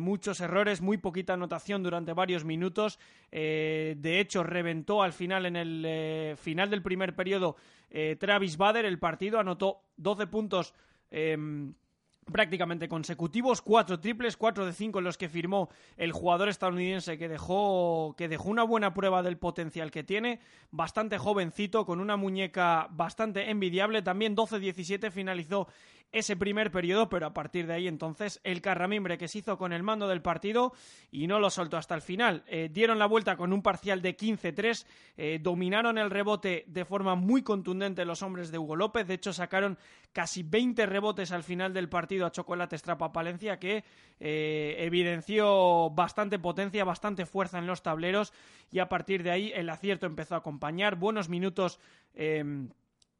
muchos 0.00 0.40
errores, 0.40 0.80
muy 0.80 0.98
poquita 0.98 1.34
anotación 1.34 1.84
durante 1.84 2.12
varios 2.12 2.44
minutos. 2.44 2.98
de 3.30 4.20
hecho, 4.20 4.42
reventó 4.42 5.00
al 5.00 5.12
final, 5.12 5.46
en 5.46 5.54
el 5.54 6.36
final 6.36 6.70
del 6.70 6.82
primer 6.82 7.14
periodo, 7.14 7.54
Travis 8.18 8.56
Bader 8.56 8.84
el 8.84 8.98
partido, 8.98 9.38
anotó 9.38 9.82
12 9.96 10.26
puntos 10.26 10.74
em, 11.10 11.74
prácticamente 12.30 12.88
consecutivos, 12.88 13.60
cuatro 13.62 14.00
triples, 14.00 14.36
cuatro 14.36 14.66
de 14.66 14.72
cinco 14.72 14.98
en 14.98 15.04
los 15.04 15.18
que 15.18 15.28
firmó 15.28 15.68
el 15.96 16.12
jugador 16.12 16.48
estadounidense 16.48 17.18
que 17.18 17.28
dejó, 17.28 18.14
que 18.16 18.28
dejó 18.28 18.48
una 18.48 18.62
buena 18.62 18.94
prueba 18.94 19.22
del 19.22 19.36
potencial 19.36 19.90
que 19.90 20.04
tiene, 20.04 20.40
bastante 20.70 21.18
jovencito, 21.18 21.84
con 21.84 22.00
una 22.00 22.16
muñeca 22.16 22.88
bastante 22.90 23.50
envidiable, 23.50 24.02
también 24.02 24.36
12-17 24.36 25.10
finalizó 25.10 25.68
ese 26.14 26.36
primer 26.36 26.70
periodo, 26.70 27.08
pero 27.08 27.26
a 27.26 27.34
partir 27.34 27.66
de 27.66 27.74
ahí 27.74 27.88
entonces 27.88 28.40
el 28.44 28.62
Carramimbre 28.62 29.18
que 29.18 29.26
se 29.26 29.38
hizo 29.38 29.58
con 29.58 29.72
el 29.72 29.82
mando 29.82 30.06
del 30.06 30.22
partido 30.22 30.72
y 31.10 31.26
no 31.26 31.40
lo 31.40 31.50
soltó 31.50 31.76
hasta 31.76 31.96
el 31.96 32.02
final. 32.02 32.44
Eh, 32.46 32.70
dieron 32.72 33.00
la 33.00 33.06
vuelta 33.06 33.36
con 33.36 33.52
un 33.52 33.62
parcial 33.62 34.00
de 34.00 34.16
15-3, 34.16 34.86
eh, 35.16 35.38
dominaron 35.42 35.98
el 35.98 36.10
rebote 36.10 36.64
de 36.68 36.84
forma 36.84 37.16
muy 37.16 37.42
contundente 37.42 38.04
los 38.04 38.22
hombres 38.22 38.52
de 38.52 38.58
Hugo 38.58 38.76
López, 38.76 39.08
de 39.08 39.14
hecho 39.14 39.32
sacaron 39.32 39.76
casi 40.12 40.44
20 40.44 40.86
rebotes 40.86 41.32
al 41.32 41.42
final 41.42 41.74
del 41.74 41.88
partido 41.88 42.26
a 42.26 42.32
Chocolate 42.32 42.76
Estrapa 42.76 43.12
Palencia 43.12 43.58
que 43.58 43.82
eh, 44.20 44.76
evidenció 44.78 45.90
bastante 45.90 46.38
potencia, 46.38 46.84
bastante 46.84 47.26
fuerza 47.26 47.58
en 47.58 47.66
los 47.66 47.82
tableros 47.82 48.32
y 48.70 48.78
a 48.78 48.88
partir 48.88 49.24
de 49.24 49.32
ahí 49.32 49.52
el 49.52 49.68
acierto 49.68 50.06
empezó 50.06 50.36
a 50.36 50.38
acompañar, 50.38 50.94
buenos 50.94 51.28
minutos 51.28 51.80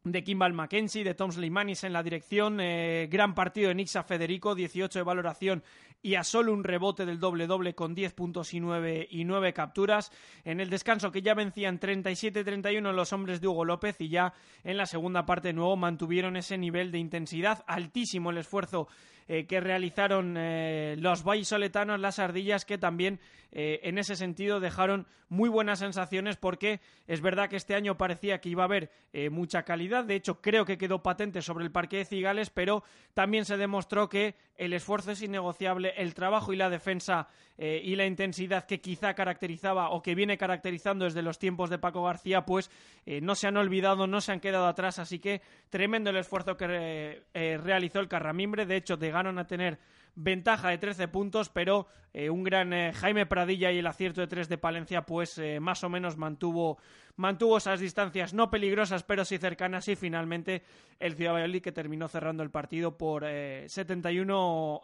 de 0.04 0.22
Kimball 0.22 0.52
Mackenzie, 0.52 1.02
de 1.02 1.14
Tom 1.14 1.32
Sleimanis 1.32 1.82
en 1.82 1.94
la 1.94 2.02
dirección, 2.02 2.60
eh, 2.60 3.08
gran 3.10 3.34
partido 3.34 3.68
de 3.68 3.74
Nixa 3.74 4.02
Federico, 4.02 4.54
18 4.54 4.98
de 4.98 5.02
valoración 5.02 5.62
y 6.04 6.14
a 6.14 6.22
solo 6.22 6.52
un 6.52 6.62
rebote 6.62 7.04
del 7.06 7.18
doble-doble 7.18 7.74
con 7.74 7.94
10 7.94 8.12
puntos 8.12 8.54
y 8.54 8.60
9, 8.60 9.08
y 9.10 9.24
9 9.24 9.52
capturas. 9.52 10.12
En 10.44 10.60
el 10.60 10.70
descanso 10.70 11.10
que 11.10 11.22
ya 11.22 11.34
vencían 11.34 11.80
37-31 11.80 12.92
los 12.92 13.12
hombres 13.12 13.40
de 13.40 13.48
Hugo 13.48 13.64
López 13.64 14.00
y 14.00 14.10
ya 14.10 14.34
en 14.62 14.76
la 14.76 14.86
segunda 14.86 15.24
parte 15.26 15.48
de 15.48 15.54
nuevo 15.54 15.76
mantuvieron 15.76 16.36
ese 16.36 16.58
nivel 16.58 16.92
de 16.92 16.98
intensidad, 16.98 17.64
altísimo 17.66 18.30
el 18.30 18.38
esfuerzo 18.38 18.86
eh, 19.26 19.46
que 19.46 19.58
realizaron 19.58 20.36
eh, 20.36 20.96
los 20.98 21.24
vallisoletanos, 21.24 21.98
las 21.98 22.18
ardillas, 22.18 22.66
que 22.66 22.76
también 22.76 23.20
eh, 23.52 23.80
en 23.84 23.96
ese 23.96 24.16
sentido 24.16 24.60
dejaron 24.60 25.06
muy 25.30 25.48
buenas 25.48 25.78
sensaciones 25.78 26.36
porque 26.36 26.80
es 27.06 27.22
verdad 27.22 27.48
que 27.48 27.56
este 27.56 27.74
año 27.74 27.96
parecía 27.96 28.42
que 28.42 28.50
iba 28.50 28.64
a 28.64 28.66
haber 28.66 28.90
mucha 29.30 29.62
calidad 29.62 29.74
calidad. 29.74 30.04
De 30.04 30.14
hecho, 30.14 30.40
creo 30.40 30.64
que 30.64 30.76
quedó 30.76 31.02
patente 31.02 31.40
sobre 31.40 31.64
el 31.64 31.72
parque 31.72 31.96
de 31.96 32.04
Cigales, 32.04 32.50
pero 32.50 32.84
también 33.14 33.44
se 33.44 33.56
demostró 33.56 34.08
que 34.08 34.36
el 34.56 34.72
esfuerzo 34.72 35.10
es 35.10 35.22
innegociable, 35.22 35.93
el 35.96 36.14
trabajo 36.14 36.52
y 36.52 36.56
la 36.56 36.70
defensa 36.70 37.28
eh, 37.56 37.80
y 37.84 37.96
la 37.96 38.06
intensidad 38.06 38.66
que 38.66 38.80
quizá 38.80 39.14
caracterizaba 39.14 39.90
o 39.90 40.02
que 40.02 40.14
viene 40.14 40.38
caracterizando 40.38 41.04
desde 41.04 41.22
los 41.22 41.38
tiempos 41.38 41.70
de 41.70 41.78
Paco 41.78 42.04
García, 42.04 42.44
pues 42.44 42.70
eh, 43.06 43.20
no 43.20 43.34
se 43.34 43.46
han 43.46 43.56
olvidado, 43.56 44.06
no 44.06 44.20
se 44.20 44.32
han 44.32 44.40
quedado 44.40 44.66
atrás. 44.66 44.98
Así 44.98 45.18
que 45.18 45.42
tremendo 45.70 46.10
el 46.10 46.16
esfuerzo 46.16 46.56
que 46.56 47.22
realizó 47.62 48.00
el 48.00 48.08
Carramimbre. 48.08 48.66
De 48.66 48.76
hecho, 48.76 48.98
llegaron 48.98 49.38
a 49.38 49.46
tener 49.46 49.78
ventaja 50.16 50.68
de 50.68 50.78
13 50.78 51.08
puntos, 51.08 51.48
pero 51.48 51.86
eh, 52.12 52.30
un 52.30 52.44
gran 52.44 52.72
eh, 52.72 52.92
Jaime 52.92 53.26
Pradilla 53.26 53.72
y 53.72 53.78
el 53.78 53.86
acierto 53.86 54.20
de 54.20 54.26
3 54.26 54.48
de 54.48 54.58
Palencia, 54.58 55.02
pues 55.02 55.38
eh, 55.38 55.60
más 55.60 55.82
o 55.84 55.88
menos 55.88 56.16
mantuvo, 56.16 56.78
mantuvo 57.16 57.58
esas 57.58 57.80
distancias 57.80 58.34
no 58.34 58.50
peligrosas, 58.50 59.02
pero 59.02 59.24
sí 59.24 59.38
cercanas, 59.38 59.88
y 59.88 59.96
finalmente 59.96 60.62
el 60.98 61.14
Ciudad 61.14 61.32
Valladolid 61.32 61.62
que 61.62 61.72
terminó 61.72 62.08
cerrando 62.08 62.42
el 62.42 62.50
partido 62.50 62.96
por 62.96 63.24
71 63.24 64.82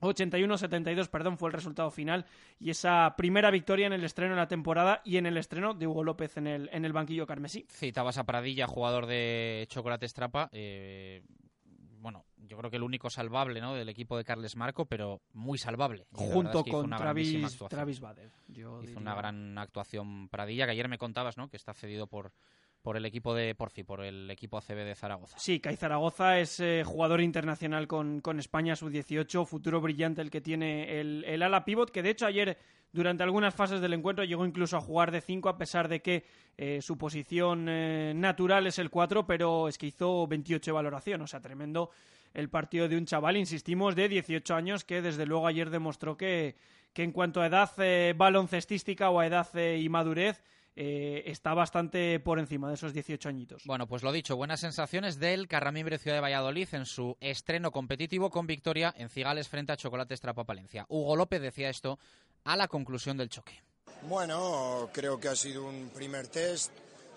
81-72, 0.00 1.08
perdón, 1.08 1.38
fue 1.38 1.48
el 1.48 1.52
resultado 1.52 1.90
final 1.90 2.26
y 2.58 2.70
esa 2.70 3.14
primera 3.16 3.50
victoria 3.50 3.86
en 3.86 3.92
el 3.92 4.04
estreno 4.04 4.34
de 4.34 4.40
la 4.40 4.48
temporada 4.48 5.02
y 5.04 5.16
en 5.16 5.26
el 5.26 5.36
estreno 5.36 5.74
de 5.74 5.86
Hugo 5.86 6.04
López 6.04 6.36
en 6.36 6.46
el, 6.46 6.68
en 6.72 6.84
el 6.84 6.92
banquillo 6.92 7.26
carmesí. 7.26 7.66
Citabas 7.70 8.18
a 8.18 8.24
Pradilla, 8.24 8.66
jugador 8.66 9.06
de 9.06 9.66
Chocolate 9.68 10.06
Estrapa. 10.06 10.50
bueno, 12.00 12.24
yo 12.36 12.56
creo 12.56 12.70
que 12.70 12.76
el 12.76 12.82
único 12.82 13.10
salvable 13.10 13.60
¿no? 13.60 13.74
del 13.74 13.88
equipo 13.88 14.16
de 14.16 14.24
Carles 14.24 14.56
Marco, 14.56 14.86
pero 14.86 15.22
muy 15.32 15.58
salvable. 15.58 16.06
Junto 16.12 16.64
con 16.64 16.90
Travis, 16.90 17.58
Travis 17.68 18.00
Bader. 18.00 18.30
hizo 18.48 18.98
una 18.98 19.14
gran 19.14 19.58
actuación 19.58 20.28
Pradilla, 20.28 20.66
que 20.66 20.72
ayer 20.72 20.88
me 20.88 20.98
contabas 20.98 21.36
¿no? 21.36 21.48
que 21.48 21.56
está 21.56 21.74
cedido 21.74 22.06
por, 22.06 22.32
por 22.86 22.96
el 22.96 23.04
equipo 23.04 23.34
de 23.34 23.52
Porfi, 23.56 23.82
por 23.82 24.04
el 24.04 24.30
equipo 24.30 24.58
ACB 24.58 24.84
de 24.84 24.94
Zaragoza. 24.94 25.36
Sí, 25.40 25.58
Kai 25.58 25.74
Zaragoza 25.74 26.38
es 26.38 26.60
eh, 26.60 26.84
jugador 26.86 27.20
internacional 27.20 27.88
con, 27.88 28.20
con 28.20 28.38
España 28.38 28.76
sub-18, 28.76 29.44
futuro 29.44 29.80
brillante 29.80 30.22
el 30.22 30.30
que 30.30 30.40
tiene 30.40 31.00
el, 31.00 31.24
el 31.24 31.42
ala 31.42 31.64
pivot, 31.64 31.90
que 31.90 32.04
de 32.04 32.10
hecho 32.10 32.26
ayer 32.26 32.56
durante 32.92 33.24
algunas 33.24 33.56
fases 33.56 33.80
del 33.80 33.94
encuentro 33.94 34.24
llegó 34.24 34.46
incluso 34.46 34.76
a 34.76 34.80
jugar 34.80 35.10
de 35.10 35.20
5 35.20 35.48
a 35.48 35.58
pesar 35.58 35.88
de 35.88 36.00
que 36.00 36.26
eh, 36.56 36.80
su 36.80 36.96
posición 36.96 37.66
eh, 37.68 38.12
natural 38.14 38.68
es 38.68 38.78
el 38.78 38.88
4, 38.88 39.26
pero 39.26 39.66
es 39.66 39.78
que 39.78 39.86
hizo 39.86 40.28
28 40.28 40.70
de 40.70 40.72
valoración, 40.72 41.20
o 41.22 41.26
sea, 41.26 41.40
tremendo 41.40 41.90
el 42.34 42.48
partido 42.50 42.86
de 42.86 42.98
un 42.98 43.04
chaval, 43.04 43.36
insistimos, 43.36 43.96
de 43.96 44.08
18 44.08 44.54
años 44.54 44.84
que 44.84 45.02
desde 45.02 45.26
luego 45.26 45.48
ayer 45.48 45.70
demostró 45.70 46.16
que, 46.16 46.54
que 46.92 47.02
en 47.02 47.10
cuanto 47.10 47.40
a 47.40 47.48
edad 47.48 47.68
baloncestística 48.14 49.10
o 49.10 49.18
a 49.18 49.26
edad 49.26 49.52
y 49.56 49.88
madurez, 49.88 50.40
eh, 50.78 51.22
está 51.24 51.54
bastante 51.54 52.20
por 52.20 52.38
encima 52.38 52.68
de 52.68 52.74
esos 52.74 52.92
18 52.92 53.30
añitos. 53.30 53.62
Bueno, 53.64 53.86
pues 53.86 54.02
lo 54.02 54.12
dicho, 54.12 54.36
buenas 54.36 54.60
sensaciones 54.60 55.18
del 55.18 55.48
Carramimbre 55.48 55.96
Ciudad 55.96 56.18
de 56.18 56.20
Valladolid 56.20 56.68
en 56.72 56.84
su 56.84 57.16
estreno 57.18 57.72
competitivo 57.72 58.28
con 58.28 58.46
victoria 58.46 58.94
en 58.98 59.08
Cigales 59.08 59.48
frente 59.48 59.72
a 59.72 59.78
Chocolate 59.78 60.14
Trapa 60.18 60.44
Palencia. 60.44 60.84
Hugo 60.90 61.16
López 61.16 61.40
decía 61.40 61.70
esto 61.70 61.98
a 62.44 62.58
la 62.58 62.68
conclusión 62.68 63.16
del 63.16 63.30
choque. 63.30 63.62
Bueno, 64.02 64.90
creo 64.92 65.18
que 65.18 65.28
ha 65.28 65.36
sido 65.36 65.64
un 65.64 65.88
primer 65.94 66.28
test 66.28 66.70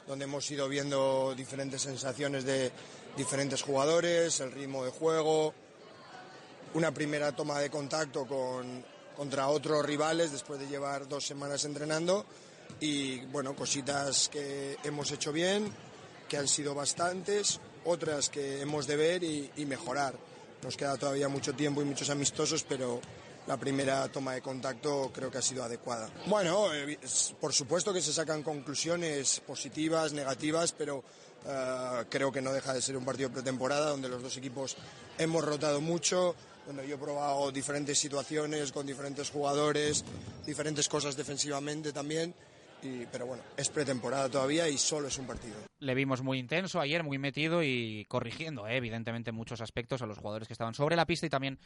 donde 0.08 0.24
hemos 0.24 0.50
ido 0.50 0.70
viendo 0.70 1.36
diferentes 1.36 1.82
sensaciones 1.82 2.46
de 2.46 2.72
diferentes 3.18 3.62
jugadores, 3.62 4.40
el 4.40 4.54
ritmo 4.54 4.86
de 4.86 4.92
juego, 4.92 5.54
una 6.76 6.94
primera 6.94 7.34
toma 7.34 7.60
de 7.60 7.70
contacto 7.70 8.26
con, 8.26 8.86
contra 9.18 9.50
otros 9.50 9.86
rivales 9.86 10.32
después 10.32 10.62
de 10.62 10.68
llevar 10.68 11.10
dos 11.10 11.28
semanas 11.28 11.66
entrenando 11.66 12.26
y 12.80 13.20
bueno, 13.26 13.56
cositas 13.56 14.30
que 14.30 14.78
hemos 14.84 15.12
hecho 15.12 15.32
bien, 15.32 15.72
que 16.28 16.38
han 16.38 16.48
sido 16.48 16.76
bastantes, 16.76 17.60
otras 17.86 18.30
que 18.30 18.62
hemos 18.62 18.88
de 18.88 18.96
ver 18.96 19.24
y, 19.24 19.52
y 19.58 19.66
mejorar. 19.66 20.16
Nos 20.64 20.76
queda 20.76 20.98
todavía 20.98 21.30
mucho 21.30 21.54
tiempo 21.54 21.82
y 21.82 21.86
muchos 21.86 22.10
amistosos, 22.10 22.64
pero 22.64 23.00
la 23.50 23.58
primera 23.58 24.08
toma 24.10 24.34
de 24.34 24.42
contacto 24.42 25.10
creo 25.12 25.32
que 25.32 25.40
ha 25.40 25.42
sido 25.42 25.64
adecuada. 25.64 26.08
Bueno, 26.28 26.68
por 27.40 27.52
supuesto 27.52 27.92
que 27.92 28.00
se 28.02 28.14
sacan 28.14 28.44
conclusiones 28.44 29.40
positivas, 29.40 30.14
negativas, 30.14 30.72
pero 30.72 31.04
eh, 31.48 32.04
creo 32.10 32.32
que 32.32 32.42
no 32.42 32.54
deja 32.54 32.74
de 32.74 32.82
ser 32.82 32.96
un 32.96 33.04
partido 33.04 33.32
pretemporada 33.32 33.90
donde 33.90 34.08
los 34.08 34.22
dos 34.22 34.38
equipos 34.38 34.78
hemos 35.18 35.44
rotado 35.44 35.82
mucho, 35.82 36.36
donde 36.68 36.88
yo 36.88 36.96
he 36.96 37.00
probado 37.00 37.52
diferentes 37.52 37.98
situaciones 37.98 38.72
con 38.72 38.86
diferentes 38.86 39.32
jugadores, 39.32 40.04
diferentes 40.46 40.88
cosas 40.88 41.16
defensivamente 41.16 41.92
también. 41.92 42.36
Pero 43.12 43.26
bueno, 43.26 43.44
es 43.58 43.70
pretemporada 43.70 44.30
todavía 44.30 44.68
y 44.70 44.78
solo 44.78 45.08
es 45.08 45.18
un 45.18 45.28
partido. 45.28 45.56
Le 45.80 45.96
vimos 45.96 46.22
muy 46.22 46.40
intenso 46.40 46.80
ayer, 46.80 47.04
muy 47.04 47.18
metido 47.18 47.64
y 47.64 48.06
corrigiendo, 48.08 48.68
eh, 48.68 48.78
evidentemente, 48.78 49.32
muchos 49.32 49.62
aspectos 49.62 50.02
a 50.02 50.06
los 50.06 50.18
jugadores 50.18 50.48
que 50.48 50.54
estaban 50.54 50.74
sobre 50.74 50.96
la 50.96 51.06
pista 51.06 51.26
y 51.26 51.30
también 51.30 51.60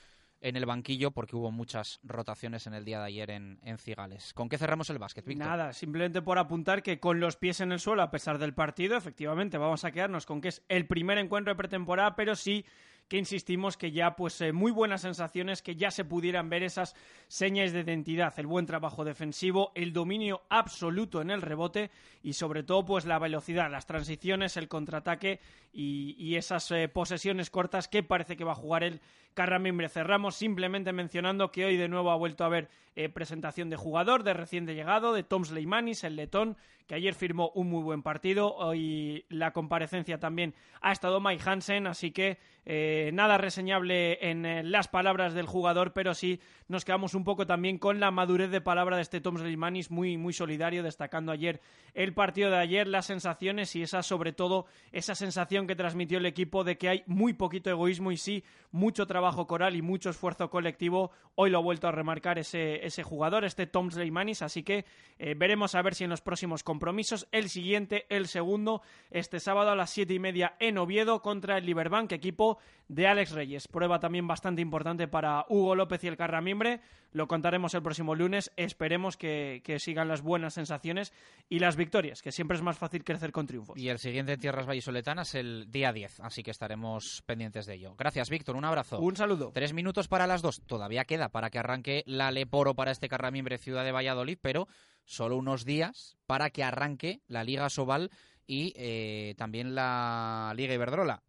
en 0.43 0.57
el 0.57 0.65
banquillo 0.65 1.11
porque 1.11 1.35
hubo 1.35 1.51
muchas 1.51 1.99
rotaciones 2.03 2.67
en 2.67 2.73
el 2.73 2.83
día 2.83 2.99
de 2.99 3.05
ayer 3.05 3.31
en, 3.31 3.59
Cigales. 3.77 4.33
¿Con 4.33 4.49
qué 4.49 4.57
cerramos 4.57 4.89
el 4.89 4.99
básquet, 4.99 5.25
Víctor? 5.25 5.47
Nada, 5.47 5.73
simplemente 5.73 6.21
por 6.21 6.37
apuntar 6.37 6.83
que 6.83 6.99
con 6.99 7.19
los 7.19 7.37
pies 7.37 7.61
en 7.61 7.71
el 7.71 7.79
suelo, 7.79 8.03
a 8.03 8.11
pesar 8.11 8.37
del 8.37 8.53
partido, 8.53 8.97
efectivamente 8.97 9.57
vamos 9.57 9.85
a 9.85 9.91
quedarnos 9.91 10.25
con 10.25 10.41
que 10.41 10.49
es 10.49 10.61
el 10.67 10.85
primer 10.85 11.17
encuentro 11.17 11.53
de 11.53 11.57
pretemporada, 11.57 12.15
pero 12.15 12.35
sí 12.35 12.65
que 13.07 13.17
insistimos 13.17 13.77
que 13.77 13.91
ya 13.91 14.15
pues 14.15 14.39
eh, 14.41 14.53
muy 14.53 14.71
buenas 14.71 15.01
sensaciones, 15.01 15.61
que 15.61 15.75
ya 15.75 15.91
se 15.91 16.05
pudieran 16.05 16.49
ver 16.49 16.63
esas 16.63 16.95
señas 17.27 17.71
de 17.71 17.81
identidad, 17.81 18.33
el 18.37 18.47
buen 18.47 18.65
trabajo 18.65 19.03
defensivo, 19.05 19.71
el 19.75 19.93
dominio 19.93 20.41
absoluto 20.49 21.21
en 21.21 21.29
el 21.29 21.41
rebote 21.41 21.91
y 22.21 22.33
sobre 22.33 22.63
todo 22.63 22.85
pues 22.85 23.05
la 23.05 23.19
velocidad, 23.19 23.69
las 23.69 23.85
transiciones, 23.85 24.57
el 24.57 24.67
contraataque 24.67 25.39
y, 25.71 26.35
esas 26.35 26.71
eh, 26.71 26.87
posesiones 26.87 27.49
cortas 27.49 27.87
que 27.87 28.01
parece 28.01 28.35
que 28.35 28.43
va 28.43 28.53
a 28.53 28.55
jugar 28.55 28.83
el 28.83 29.01
Carramimbre. 29.33 29.89
Cerramos 29.89 30.35
simplemente 30.35 30.93
mencionando 30.93 31.51
que 31.51 31.65
hoy 31.65 31.77
de 31.77 31.87
nuevo 31.87 32.11
ha 32.11 32.15
vuelto 32.15 32.43
a 32.43 32.47
haber 32.47 32.69
eh, 32.95 33.09
presentación 33.09 33.71
de 33.71 33.75
jugador, 33.75 34.23
de 34.23 34.33
recién 34.33 34.67
llegado, 34.67 35.13
de 35.13 35.23
Tom 35.23 35.45
Sleimanis, 35.45 36.03
el 36.03 36.15
letón, 36.15 36.57
que 36.85 36.93
ayer 36.93 37.15
firmó 37.15 37.51
un 37.55 37.69
muy 37.69 37.81
buen 37.81 38.03
partido. 38.03 38.55
Hoy 38.55 39.25
la 39.29 39.51
comparecencia 39.51 40.19
también 40.19 40.53
ha 40.81 40.91
estado 40.91 41.19
Mike 41.19 41.41
Hansen, 41.43 41.87
así 41.87 42.11
que 42.11 42.37
eh, 42.65 43.09
nada 43.13 43.39
reseñable 43.39 44.29
en 44.29 44.45
eh, 44.45 44.63
las 44.63 44.87
palabras 44.89 45.33
del 45.33 45.47
jugador, 45.47 45.93
pero 45.93 46.13
sí 46.13 46.39
nos 46.67 46.85
quedamos 46.85 47.15
un 47.15 47.23
poco 47.23 47.47
también 47.47 47.79
con 47.79 47.99
la 47.99 48.11
madurez 48.11 48.51
de 48.51 48.61
palabra 48.61 48.97
de 48.97 49.01
este 49.01 49.21
Tom 49.21 49.37
Sleimanis, 49.37 49.89
muy, 49.89 50.17
muy 50.17 50.33
solidario, 50.33 50.83
destacando 50.83 51.31
ayer 51.31 51.61
el 51.95 52.13
partido 52.13 52.51
de 52.51 52.57
ayer, 52.57 52.87
las 52.87 53.07
sensaciones 53.07 53.75
y 53.75 53.81
esa, 53.81 54.03
sobre 54.03 54.33
todo, 54.33 54.65
esa 54.91 55.15
sensación 55.15 55.65
que 55.65 55.75
transmitió 55.75 56.19
el 56.19 56.25
equipo 56.27 56.63
de 56.63 56.77
que 56.77 56.89
hay 56.89 57.03
muy 57.07 57.33
poquito 57.33 57.71
egoísmo 57.71 58.11
y 58.11 58.17
sí 58.17 58.43
mucho 58.71 59.07
trabajo 59.07 59.22
coral 59.31 59.75
y 59.75 59.81
mucho 59.81 60.09
esfuerzo 60.09 60.49
colectivo. 60.49 61.11
Hoy 61.35 61.49
lo 61.49 61.59
ha 61.59 61.61
vuelto 61.61 61.87
a 61.87 61.91
remarcar 61.91 62.37
ese, 62.37 62.85
ese 62.85 63.03
jugador, 63.03 63.45
este 63.45 63.65
Tom 63.65 63.89
Sleimanis, 63.89 64.41
así 64.41 64.63
que 64.63 64.85
eh, 65.17 65.33
veremos 65.35 65.75
a 65.75 65.81
ver 65.81 65.95
si 65.95 66.03
en 66.03 66.09
los 66.09 66.21
próximos 66.21 66.63
compromisos, 66.63 67.27
el 67.31 67.49
siguiente, 67.49 68.05
el 68.09 68.27
segundo, 68.27 68.81
este 69.09 69.39
sábado 69.39 69.71
a 69.71 69.75
las 69.75 69.89
siete 69.89 70.13
y 70.13 70.19
media 70.19 70.55
en 70.59 70.77
Oviedo 70.77 71.21
contra 71.21 71.57
el 71.57 71.65
Liberbank, 71.65 72.11
equipo 72.11 72.59
de 72.87 73.07
Alex 73.07 73.31
Reyes. 73.31 73.67
Prueba 73.67 73.99
también 73.99 74.27
bastante 74.27 74.61
importante 74.61 75.07
para 75.07 75.45
Hugo 75.49 75.75
López 75.75 76.03
y 76.03 76.07
el 76.07 76.17
Carramimbre. 76.17 76.81
Lo 77.11 77.27
contaremos 77.27 77.73
el 77.75 77.83
próximo 77.83 78.15
lunes. 78.15 78.51
Esperemos 78.57 79.17
que, 79.17 79.61
sigan 79.79 80.07
las 80.07 80.21
buenas 80.21 80.55
sensaciones 80.55 81.13
y 81.47 81.59
las 81.59 81.75
victorias, 81.75 82.21
que 82.21 82.31
siempre 82.31 82.57
es 82.57 82.63
más 82.63 82.77
fácil 82.77 83.03
crecer 83.03 83.31
con 83.31 83.45
triunfos. 83.45 83.77
Y 83.77 83.89
el 83.89 83.99
siguiente 83.99 84.33
en 84.33 84.39
Tierras 84.39 84.67
Vallisoletanas 84.67 85.35
el 85.35 85.71
día 85.71 85.91
10, 85.91 86.21
así 86.21 86.41
que 86.41 86.51
estaremos 86.51 87.23
pendientes 87.25 87.65
de 87.65 87.75
ello. 87.75 87.95
Gracias, 87.97 88.29
Víctor. 88.29 88.55
Un 88.55 88.65
abrazo. 88.65 88.99
Un 88.99 89.12
saludo. 89.15 89.51
Tres 89.53 89.73
minutos 89.73 90.07
para 90.07 90.27
las 90.27 90.41
dos. 90.41 90.61
Todavía 90.65 91.05
queda 91.05 91.29
para 91.29 91.49
que 91.49 91.59
arranque 91.59 92.03
la 92.05 92.31
Leporo 92.31 92.75
para 92.75 92.91
este 92.91 93.09
Carramimbre 93.09 93.57
Ciudad 93.57 93.83
de 93.83 93.91
Valladolid, 93.91 94.37
pero 94.41 94.67
solo 95.05 95.37
unos 95.37 95.65
días 95.65 96.17
para 96.25 96.49
que 96.49 96.63
arranque 96.63 97.21
la 97.27 97.43
Liga 97.43 97.69
Sobal 97.69 98.11
y 98.47 98.73
eh, 98.75 99.35
también 99.37 99.75
la 99.75 100.53
Liga 100.55 100.73
Iberdrola. 100.73 101.23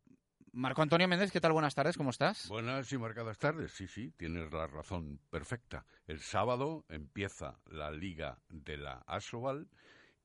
Marco 0.53 0.82
Antonio 0.82 1.09
Méndez, 1.09 1.32
¿qué 1.32 1.41
tal? 1.41 1.53
Buenas 1.53 1.74
tardes, 1.74 1.97
¿cómo 1.97 2.11
estás? 2.11 2.49
Buenas 2.49 2.93
y 2.93 2.97
marcadas 2.97 3.39
tardes, 3.39 3.72
sí, 3.72 3.89
sí, 3.89 4.12
tienes 4.12 4.53
la 4.53 4.68
razón 4.68 5.18
perfecta. 5.28 5.85
El 6.07 6.20
sábado 6.20 6.85
empieza 6.89 7.59
la 7.66 7.91
Liga 7.91 8.39
de 8.49 8.76
la 8.76 9.03
Asobal 9.09 9.68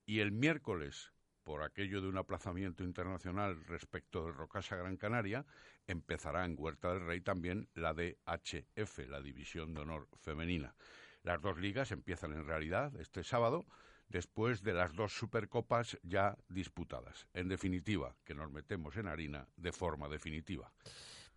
y 0.05 0.19
el 0.19 0.31
miércoles, 0.31 1.13
por 1.43 1.63
aquello 1.63 1.99
de 1.99 2.09
un 2.09 2.17
aplazamiento 2.19 2.83
internacional 2.83 3.63
respecto 3.65 4.25
de 4.25 4.31
Rocasa 4.31 4.75
Gran 4.75 4.97
Canaria, 4.97 5.47
empezará 5.89 6.45
en 6.45 6.55
Huerta 6.57 6.93
del 6.93 7.05
Rey 7.05 7.21
también 7.21 7.67
la 7.73 7.93
DHF, 7.93 9.09
la 9.09 9.21
División 9.21 9.73
de 9.73 9.81
Honor 9.81 10.07
Femenina. 10.17 10.75
Las 11.23 11.41
dos 11.41 11.57
ligas 11.57 11.91
empiezan 11.91 12.33
en 12.33 12.45
realidad 12.45 12.95
este 12.99 13.23
sábado 13.23 13.65
después 14.07 14.63
de 14.63 14.73
las 14.73 14.93
dos 14.93 15.13
supercopas 15.13 15.97
ya 16.03 16.37
disputadas. 16.47 17.27
En 17.33 17.47
definitiva, 17.47 18.15
que 18.23 18.33
nos 18.33 18.51
metemos 18.51 18.95
en 18.97 19.07
harina 19.07 19.47
de 19.57 19.71
forma 19.71 20.07
definitiva. 20.07 20.71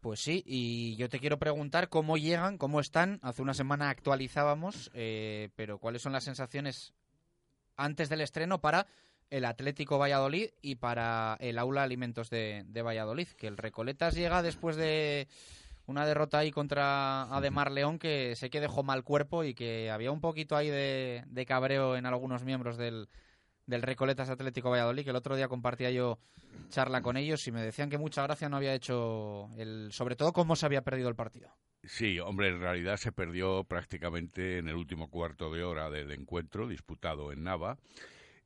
Pues 0.01 0.21
sí, 0.21 0.43
y 0.45 0.97
yo 0.97 1.09
te 1.09 1.21
quiero 1.21 1.39
preguntar 1.39 1.89
cómo 1.89 2.17
llegan, 2.17 2.59
cómo 2.59 2.81
están. 2.81 3.21
Hace 3.23 3.41
una 3.41 3.55
semana 3.55 3.89
actualizábamos, 3.89 4.91
eh, 4.95 5.51
pero 5.55 5.79
cuáles 5.79 6.03
son 6.03 6.13
las 6.13 6.25
sensaciones 6.25 6.93
antes 7.77 8.09
del 8.09 8.21
estreno 8.21 8.61
para 8.61 8.87
el 9.33 9.47
Atlético 9.47 9.99
Valladolid 9.99 10.51
y 10.61 10.75
para 10.75 11.39
el 11.41 11.59
Aula 11.59 11.83
Alimentos 11.83 12.29
de, 12.29 12.83
Valladolid, 12.85 13.29
que 13.29 13.47
el 13.47 13.57
Recoletas 13.57 14.15
llega 14.15 14.43
después 14.43 14.77
de 14.77 15.27
una 15.87 16.05
derrota 16.05 16.39
ahí 16.39 16.51
contra 16.51 17.23
Ademar 17.23 17.73
León 17.73 17.99
que 17.99 18.37
sé 18.37 18.51
que 18.51 18.61
dejó 18.61 18.83
mal 18.83 19.05
cuerpo 19.05 19.43
y 19.43 19.55
que 19.55 19.91
había 19.91 20.13
un 20.13 20.21
poquito 20.21 20.55
ahí 20.55 20.69
de, 20.69 21.45
cabreo 21.49 21.97
en 21.97 22.05
algunos 22.05 22.45
miembros 22.45 22.77
del, 22.77 23.09
del 23.65 23.81
Recoletas 23.81 24.29
Atlético 24.29 24.71
Valladolid, 24.71 25.03
que 25.03 25.11
el 25.11 25.17
otro 25.17 25.35
día 25.35 25.49
compartía 25.49 25.91
yo 25.91 26.19
charla 26.69 27.01
con 27.01 27.17
ellos 27.17 27.47
y 27.49 27.53
me 27.53 27.63
decían 27.63 27.89
que 27.89 27.97
mucha 27.97 28.23
gracia 28.23 28.51
no 28.51 28.59
había 28.59 28.75
hecho, 28.75 29.49
el, 29.57 29.93
sobre 29.93 30.15
todo 30.15 30.35
cómo 30.35 30.57
se 30.57 30.67
había 30.67 30.83
perdido 30.83 31.09
el 31.09 31.17
partido. 31.17 31.49
Sí, 31.85 32.21
hombre, 32.21 32.49
en 32.49 32.61
realidad 32.61 32.99
se 32.99 33.13
perdió 33.13 33.65
prácticamente 33.65 34.59
en 34.59 34.69
el 34.69 34.75
último 34.75 35.09
cuarto 35.09 35.51
de 35.51 35.65
hora 35.65 35.89
del 35.89 36.13
encuentro 36.13 36.69
disputado 36.69 37.33
en 37.33 37.45
Nava 37.45 37.79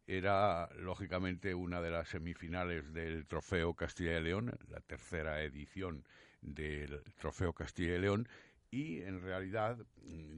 era 0.06 0.68
lógicamente 0.76 1.54
una 1.54 1.80
de 1.80 1.90
las 1.90 2.08
semifinales 2.08 2.92
del 2.92 3.26
Trofeo 3.26 3.74
Castilla 3.74 4.18
y 4.18 4.22
León, 4.22 4.56
la 4.68 4.80
tercera 4.80 5.42
edición 5.42 6.04
del 6.40 7.02
Trofeo 7.18 7.52
Castilla 7.52 7.96
y 7.96 7.98
León, 7.98 8.28
y 8.70 9.02
en 9.02 9.22
realidad 9.22 9.78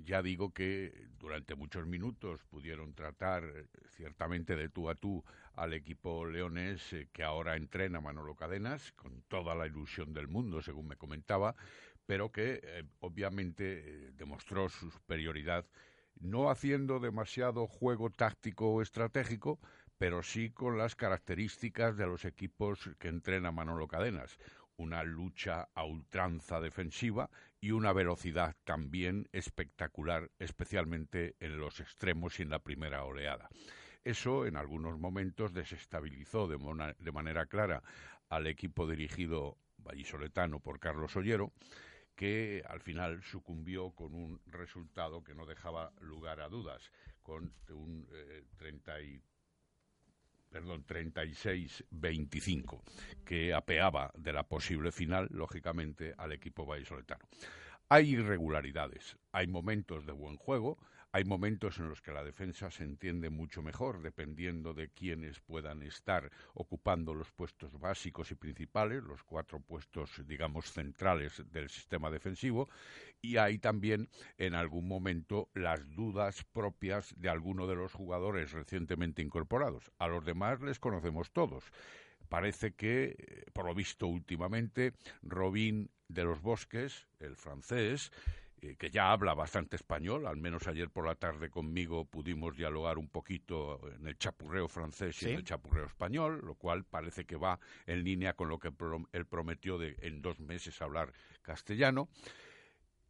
ya 0.04 0.22
digo 0.22 0.52
que 0.52 1.08
durante 1.18 1.54
muchos 1.54 1.86
minutos 1.86 2.44
pudieron 2.44 2.94
tratar 2.94 3.44
eh, 3.44 3.66
ciertamente 3.96 4.54
de 4.54 4.68
tú 4.68 4.88
a 4.88 4.94
tú 4.94 5.24
al 5.54 5.72
equipo 5.72 6.26
leones 6.26 6.92
eh, 6.92 7.08
que 7.12 7.22
ahora 7.22 7.56
entrena 7.56 8.00
Manolo 8.00 8.34
Cadenas 8.36 8.92
con 8.92 9.22
toda 9.22 9.54
la 9.54 9.66
ilusión 9.66 10.12
del 10.12 10.28
mundo, 10.28 10.62
según 10.62 10.88
me 10.88 10.96
comentaba, 10.96 11.56
pero 12.06 12.30
que 12.30 12.60
eh, 12.62 12.84
obviamente 13.00 14.12
demostró 14.12 14.68
su 14.68 14.90
superioridad 14.90 15.66
no 16.20 16.50
haciendo 16.50 17.00
demasiado 17.00 17.66
juego 17.66 18.10
táctico 18.10 18.68
o 18.70 18.82
estratégico, 18.82 19.58
pero 19.98 20.22
sí 20.22 20.50
con 20.50 20.78
las 20.78 20.94
características 20.94 21.96
de 21.96 22.06
los 22.06 22.24
equipos 22.24 22.90
que 22.98 23.08
entrena 23.08 23.50
Manolo 23.50 23.88
Cadenas. 23.88 24.38
Una 24.76 25.02
lucha 25.02 25.68
a 25.74 25.84
ultranza 25.84 26.60
defensiva 26.60 27.30
y 27.60 27.72
una 27.72 27.92
velocidad 27.92 28.54
también 28.64 29.28
espectacular, 29.32 30.30
especialmente 30.38 31.34
en 31.40 31.58
los 31.58 31.80
extremos 31.80 32.38
y 32.38 32.42
en 32.42 32.50
la 32.50 32.60
primera 32.60 33.04
oleada. 33.04 33.48
Eso 34.04 34.46
en 34.46 34.56
algunos 34.56 34.98
momentos 34.98 35.52
desestabilizó 35.52 36.46
de, 36.46 36.94
de 36.98 37.12
manera 37.12 37.46
clara 37.46 37.82
al 38.28 38.46
equipo 38.46 38.86
dirigido 38.86 39.58
vallisoletano 39.78 40.60
por 40.60 40.78
Carlos 40.78 41.16
Ollero, 41.16 41.52
que 42.18 42.62
al 42.68 42.80
final 42.80 43.22
sucumbió 43.22 43.92
con 43.92 44.12
un 44.12 44.40
resultado 44.46 45.22
que 45.22 45.36
no 45.36 45.46
dejaba 45.46 45.92
lugar 46.00 46.40
a 46.40 46.48
dudas, 46.48 46.90
con 47.22 47.54
un 47.70 48.08
eh, 48.12 48.42
perdón, 50.50 50.84
36-25, 50.84 52.82
que 53.24 53.54
apeaba 53.54 54.10
de 54.16 54.32
la 54.32 54.42
posible 54.42 54.90
final, 54.90 55.28
lógicamente, 55.30 56.12
al 56.18 56.32
equipo 56.32 56.66
vallisoletano. 56.66 57.24
Hay 57.88 58.10
irregularidades, 58.10 59.16
hay 59.30 59.46
momentos 59.46 60.04
de 60.04 60.10
buen 60.10 60.38
juego, 60.38 60.76
hay 61.12 61.24
momentos 61.24 61.78
en 61.78 61.88
los 61.88 62.02
que 62.02 62.12
la 62.12 62.22
defensa 62.22 62.70
se 62.70 62.84
entiende 62.84 63.30
mucho 63.30 63.62
mejor, 63.62 64.02
dependiendo 64.02 64.74
de 64.74 64.88
quiénes 64.88 65.40
puedan 65.40 65.82
estar 65.82 66.30
ocupando 66.54 67.14
los 67.14 67.30
puestos 67.30 67.78
básicos 67.78 68.30
y 68.30 68.34
principales, 68.34 69.02
los 69.02 69.24
cuatro 69.24 69.60
puestos, 69.60 70.22
digamos, 70.26 70.70
centrales 70.70 71.42
del 71.50 71.70
sistema 71.70 72.10
defensivo, 72.10 72.68
y 73.22 73.38
hay 73.38 73.58
también, 73.58 74.08
en 74.36 74.54
algún 74.54 74.86
momento, 74.86 75.48
las 75.54 75.88
dudas 75.94 76.44
propias 76.52 77.14
de 77.16 77.28
alguno 77.28 77.66
de 77.66 77.76
los 77.76 77.92
jugadores 77.92 78.52
recientemente 78.52 79.22
incorporados. 79.22 79.90
A 79.98 80.08
los 80.08 80.24
demás 80.24 80.60
les 80.60 80.78
conocemos 80.78 81.32
todos 81.32 81.64
parece 82.28 82.74
que, 82.74 83.16
eh, 83.18 83.44
por 83.52 83.66
lo 83.66 83.74
visto 83.74 84.06
últimamente, 84.06 84.92
Robin 85.22 85.90
de 86.08 86.24
los 86.24 86.40
Bosques, 86.40 87.06
el 87.20 87.36
francés, 87.36 88.12
eh, 88.60 88.76
que 88.76 88.90
ya 88.90 89.12
habla 89.12 89.34
bastante 89.34 89.76
español, 89.76 90.26
al 90.26 90.36
menos 90.36 90.66
ayer 90.66 90.90
por 90.90 91.06
la 91.06 91.14
tarde 91.14 91.50
conmigo 91.50 92.04
pudimos 92.04 92.56
dialogar 92.56 92.98
un 92.98 93.08
poquito 93.08 93.80
en 93.94 94.06
el 94.06 94.16
chapurreo 94.16 94.68
francés 94.68 95.22
y 95.22 95.30
en 95.30 95.36
el 95.36 95.44
chapurreo 95.44 95.86
español, 95.86 96.40
lo 96.44 96.54
cual 96.54 96.84
parece 96.84 97.24
que 97.24 97.36
va 97.36 97.58
en 97.86 98.04
línea 98.04 98.34
con 98.34 98.48
lo 98.48 98.58
que 98.58 98.72
él 99.12 99.26
prometió 99.26 99.78
de 99.78 99.96
en 100.00 100.22
dos 100.22 100.40
meses 100.40 100.80
hablar 100.82 101.12
castellano. 101.42 102.08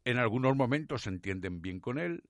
En 0.04 0.18
algunos 0.18 0.56
momentos 0.56 1.02
se 1.02 1.10
entienden 1.10 1.60
bien 1.60 1.80
con 1.80 1.98
él, 1.98 2.22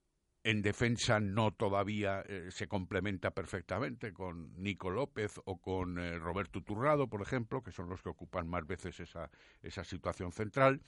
en 0.44 0.62
defensa 0.62 1.20
no 1.20 1.52
todavía 1.52 2.22
eh, 2.26 2.48
se 2.50 2.68
complementa 2.68 3.32
perfectamente 3.32 4.12
con 4.12 4.54
Nico 4.62 4.90
López 4.90 5.40
o 5.44 5.58
con 5.58 5.98
eh, 5.98 6.18
Roberto 6.18 6.62
Turrado, 6.62 7.08
por 7.08 7.22
ejemplo, 7.22 7.62
que 7.62 7.72
son 7.72 7.88
los 7.88 8.02
que 8.02 8.08
ocupan 8.08 8.48
más 8.48 8.66
veces 8.66 8.98
esa, 9.00 9.30
esa 9.62 9.84
situación 9.84 10.32
central 10.32 10.80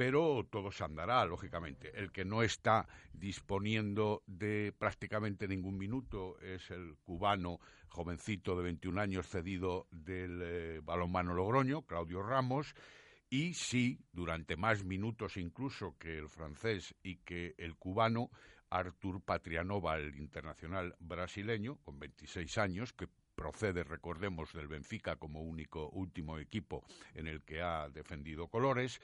pero 0.00 0.46
todo 0.50 0.72
se 0.72 0.82
andará, 0.82 1.26
lógicamente. 1.26 1.92
El 1.94 2.10
que 2.10 2.24
no 2.24 2.42
está 2.42 2.88
disponiendo 3.12 4.22
de 4.26 4.72
prácticamente 4.78 5.46
ningún 5.46 5.76
minuto 5.76 6.40
es 6.40 6.70
el 6.70 6.96
cubano 7.02 7.60
jovencito 7.90 8.56
de 8.56 8.62
21 8.62 8.98
años 8.98 9.28
cedido 9.28 9.88
del 9.90 10.40
eh, 10.42 10.80
balonmano 10.82 11.34
Logroño, 11.34 11.82
Claudio 11.82 12.22
Ramos, 12.22 12.74
y 13.28 13.52
sí, 13.52 14.00
durante 14.10 14.56
más 14.56 14.84
minutos 14.84 15.36
incluso 15.36 15.98
que 15.98 16.16
el 16.16 16.30
francés 16.30 16.94
y 17.02 17.16
que 17.16 17.54
el 17.58 17.76
cubano, 17.76 18.30
Artur 18.70 19.20
Patrianova, 19.20 19.98
el 19.98 20.16
internacional 20.16 20.96
brasileño, 20.98 21.76
con 21.82 21.98
26 21.98 22.56
años, 22.56 22.94
que 22.94 23.06
procede, 23.34 23.84
recordemos, 23.84 24.54
del 24.54 24.68
Benfica 24.68 25.16
como 25.16 25.42
único 25.42 25.90
último 25.90 26.38
equipo 26.38 26.84
en 27.14 27.26
el 27.26 27.42
que 27.42 27.60
ha 27.60 27.90
defendido 27.90 28.48
colores, 28.48 28.98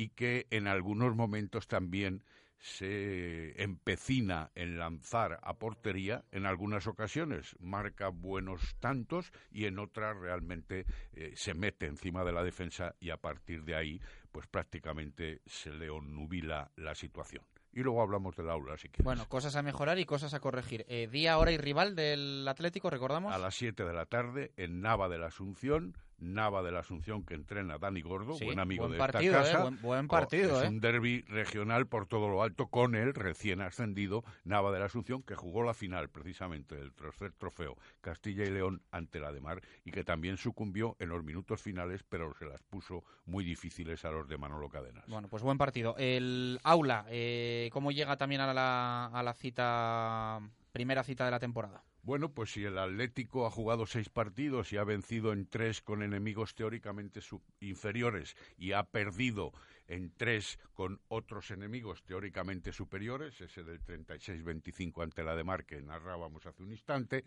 y 0.00 0.08
que 0.08 0.46
en 0.48 0.66
algunos 0.66 1.14
momentos 1.14 1.68
también 1.68 2.24
se 2.58 3.62
empecina 3.62 4.50
en 4.54 4.78
lanzar 4.78 5.38
a 5.42 5.58
portería 5.58 6.24
en 6.32 6.46
algunas 6.46 6.86
ocasiones, 6.86 7.54
marca 7.60 8.08
buenos 8.08 8.76
tantos 8.80 9.30
y 9.50 9.66
en 9.66 9.78
otras 9.78 10.16
realmente 10.16 10.86
eh, 11.12 11.32
se 11.36 11.52
mete 11.52 11.84
encima 11.84 12.24
de 12.24 12.32
la 12.32 12.42
defensa 12.42 12.94
y 12.98 13.10
a 13.10 13.18
partir 13.18 13.64
de 13.64 13.74
ahí 13.74 14.00
pues 14.32 14.46
prácticamente 14.46 15.42
se 15.44 15.70
le 15.70 15.90
onnubila 15.90 16.70
la 16.76 16.94
situación. 16.94 17.44
Y 17.72 17.82
luego 17.82 18.00
hablamos 18.00 18.34
del 18.36 18.48
aula, 18.48 18.78
si 18.78 18.88
quieres. 18.88 19.04
Bueno, 19.04 19.28
cosas 19.28 19.54
a 19.54 19.62
mejorar 19.62 19.98
y 19.98 20.06
cosas 20.06 20.32
a 20.32 20.40
corregir. 20.40 20.86
Eh, 20.88 21.08
día, 21.08 21.36
hora 21.36 21.52
y 21.52 21.58
rival 21.58 21.94
del 21.94 22.48
Atlético, 22.48 22.88
recordamos. 22.88 23.34
A 23.34 23.38
las 23.38 23.54
7 23.54 23.84
de 23.84 23.92
la 23.92 24.06
tarde 24.06 24.52
en 24.56 24.80
Nava 24.80 25.10
de 25.10 25.18
la 25.18 25.26
Asunción, 25.26 25.94
Nava 26.20 26.62
de 26.62 26.72
la 26.72 26.80
Asunción 26.80 27.24
que 27.24 27.34
entrena 27.34 27.78
Dani 27.78 28.02
Gordo, 28.02 28.38
buen 28.38 28.58
amigo 28.58 28.88
de 28.88 28.98
esta 28.98 29.22
eh, 29.22 29.30
casa. 29.30 29.70
buen, 29.82 30.08
partido, 30.08 30.62
es 30.62 30.68
un 30.68 30.76
eh. 30.76 30.80
derby 30.80 31.22
regional 31.22 31.86
por 31.86 32.06
todo 32.06 32.28
lo 32.28 32.42
alto 32.42 32.68
con 32.68 32.94
el 32.94 33.14
recién 33.14 33.60
ascendido 33.60 34.24
Nava 34.44 34.72
de 34.72 34.78
la 34.78 34.86
Asunción 34.86 35.22
que 35.22 35.34
jugó 35.34 35.62
la 35.62 35.74
final 35.74 36.08
precisamente 36.08 36.76
del 36.76 36.92
tercer 36.92 37.32
trofeo 37.32 37.76
Castilla 38.00 38.44
y 38.44 38.50
León 38.50 38.82
ante 38.90 39.20
la 39.20 39.32
de 39.32 39.40
Mar 39.40 39.60
y 39.84 39.90
que 39.90 40.04
también 40.04 40.36
sucumbió 40.36 40.96
en 40.98 41.08
los 41.08 41.24
minutos 41.24 41.60
finales, 41.60 42.04
pero 42.08 42.34
se 42.34 42.46
las 42.46 42.62
puso 42.62 43.04
muy 43.26 43.44
difíciles 43.44 44.04
a 44.04 44.10
los 44.10 44.28
de 44.28 44.38
Manolo 44.38 44.68
Cadenas. 44.68 45.04
Bueno, 45.08 45.28
pues 45.28 45.42
buen 45.42 45.58
partido. 45.58 45.94
El 45.98 46.60
Aula, 46.62 47.06
eh, 47.08 47.70
¿cómo 47.72 47.92
llega 47.92 48.16
también 48.16 48.40
a 48.40 48.52
la, 48.52 49.06
a 49.06 49.22
la 49.22 49.34
cita 49.34 50.40
primera 50.72 51.04
cita 51.04 51.24
de 51.24 51.30
la 51.30 51.40
temporada? 51.40 51.84
Bueno, 52.02 52.32
pues 52.32 52.52
si 52.52 52.64
el 52.64 52.78
Atlético 52.78 53.46
ha 53.46 53.50
jugado 53.50 53.86
seis 53.86 54.08
partidos 54.08 54.72
y 54.72 54.78
ha 54.78 54.84
vencido 54.84 55.32
en 55.32 55.46
tres 55.46 55.82
con 55.82 56.02
enemigos 56.02 56.54
teóricamente 56.54 57.20
inferiores 57.60 58.36
y 58.56 58.72
ha 58.72 58.84
perdido 58.84 59.52
en 59.86 60.12
tres 60.16 60.58
con 60.72 61.00
otros 61.08 61.50
enemigos 61.50 62.02
teóricamente 62.04 62.72
superiores, 62.72 63.40
ese 63.40 63.64
del 63.64 63.82
36-25 63.84 65.02
ante 65.02 65.24
la 65.24 65.36
de 65.36 65.44
Mar 65.44 65.66
que 65.66 65.82
narrábamos 65.82 66.46
hace 66.46 66.62
un 66.62 66.70
instante, 66.70 67.24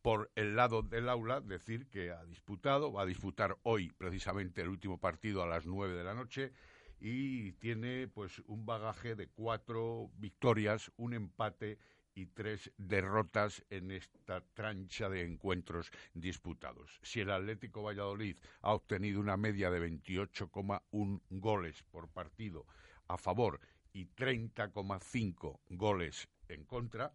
por 0.00 0.30
el 0.36 0.56
lado 0.56 0.82
del 0.82 1.08
aula 1.08 1.40
decir 1.40 1.86
que 1.88 2.10
ha 2.10 2.24
disputado, 2.24 2.92
va 2.92 3.02
a 3.02 3.06
disputar 3.06 3.58
hoy 3.62 3.90
precisamente 3.90 4.62
el 4.62 4.68
último 4.68 4.98
partido 4.98 5.42
a 5.42 5.46
las 5.46 5.66
nueve 5.66 5.94
de 5.94 6.04
la 6.04 6.14
noche 6.14 6.52
y 7.00 7.52
tiene 7.52 8.08
pues 8.08 8.38
un 8.46 8.64
bagaje 8.64 9.16
de 9.16 9.26
cuatro 9.26 10.10
victorias, 10.16 10.90
un 10.96 11.12
empate 11.14 11.78
y 12.14 12.26
tres 12.26 12.70
derrotas 12.76 13.64
en 13.70 13.90
esta 13.90 14.40
trancha 14.40 15.08
de 15.08 15.24
encuentros 15.24 15.90
disputados. 16.12 16.98
Si 17.02 17.20
el 17.20 17.30
Atlético 17.30 17.82
Valladolid 17.82 18.36
ha 18.62 18.72
obtenido 18.72 19.20
una 19.20 19.36
media 19.36 19.70
de 19.70 19.80
28,1 19.90 21.20
goles 21.30 21.82
por 21.84 22.08
partido 22.08 22.66
a 23.08 23.18
favor 23.18 23.60
y 23.92 24.06
30,5 24.06 25.60
goles 25.70 26.28
en 26.48 26.64
contra, 26.64 27.12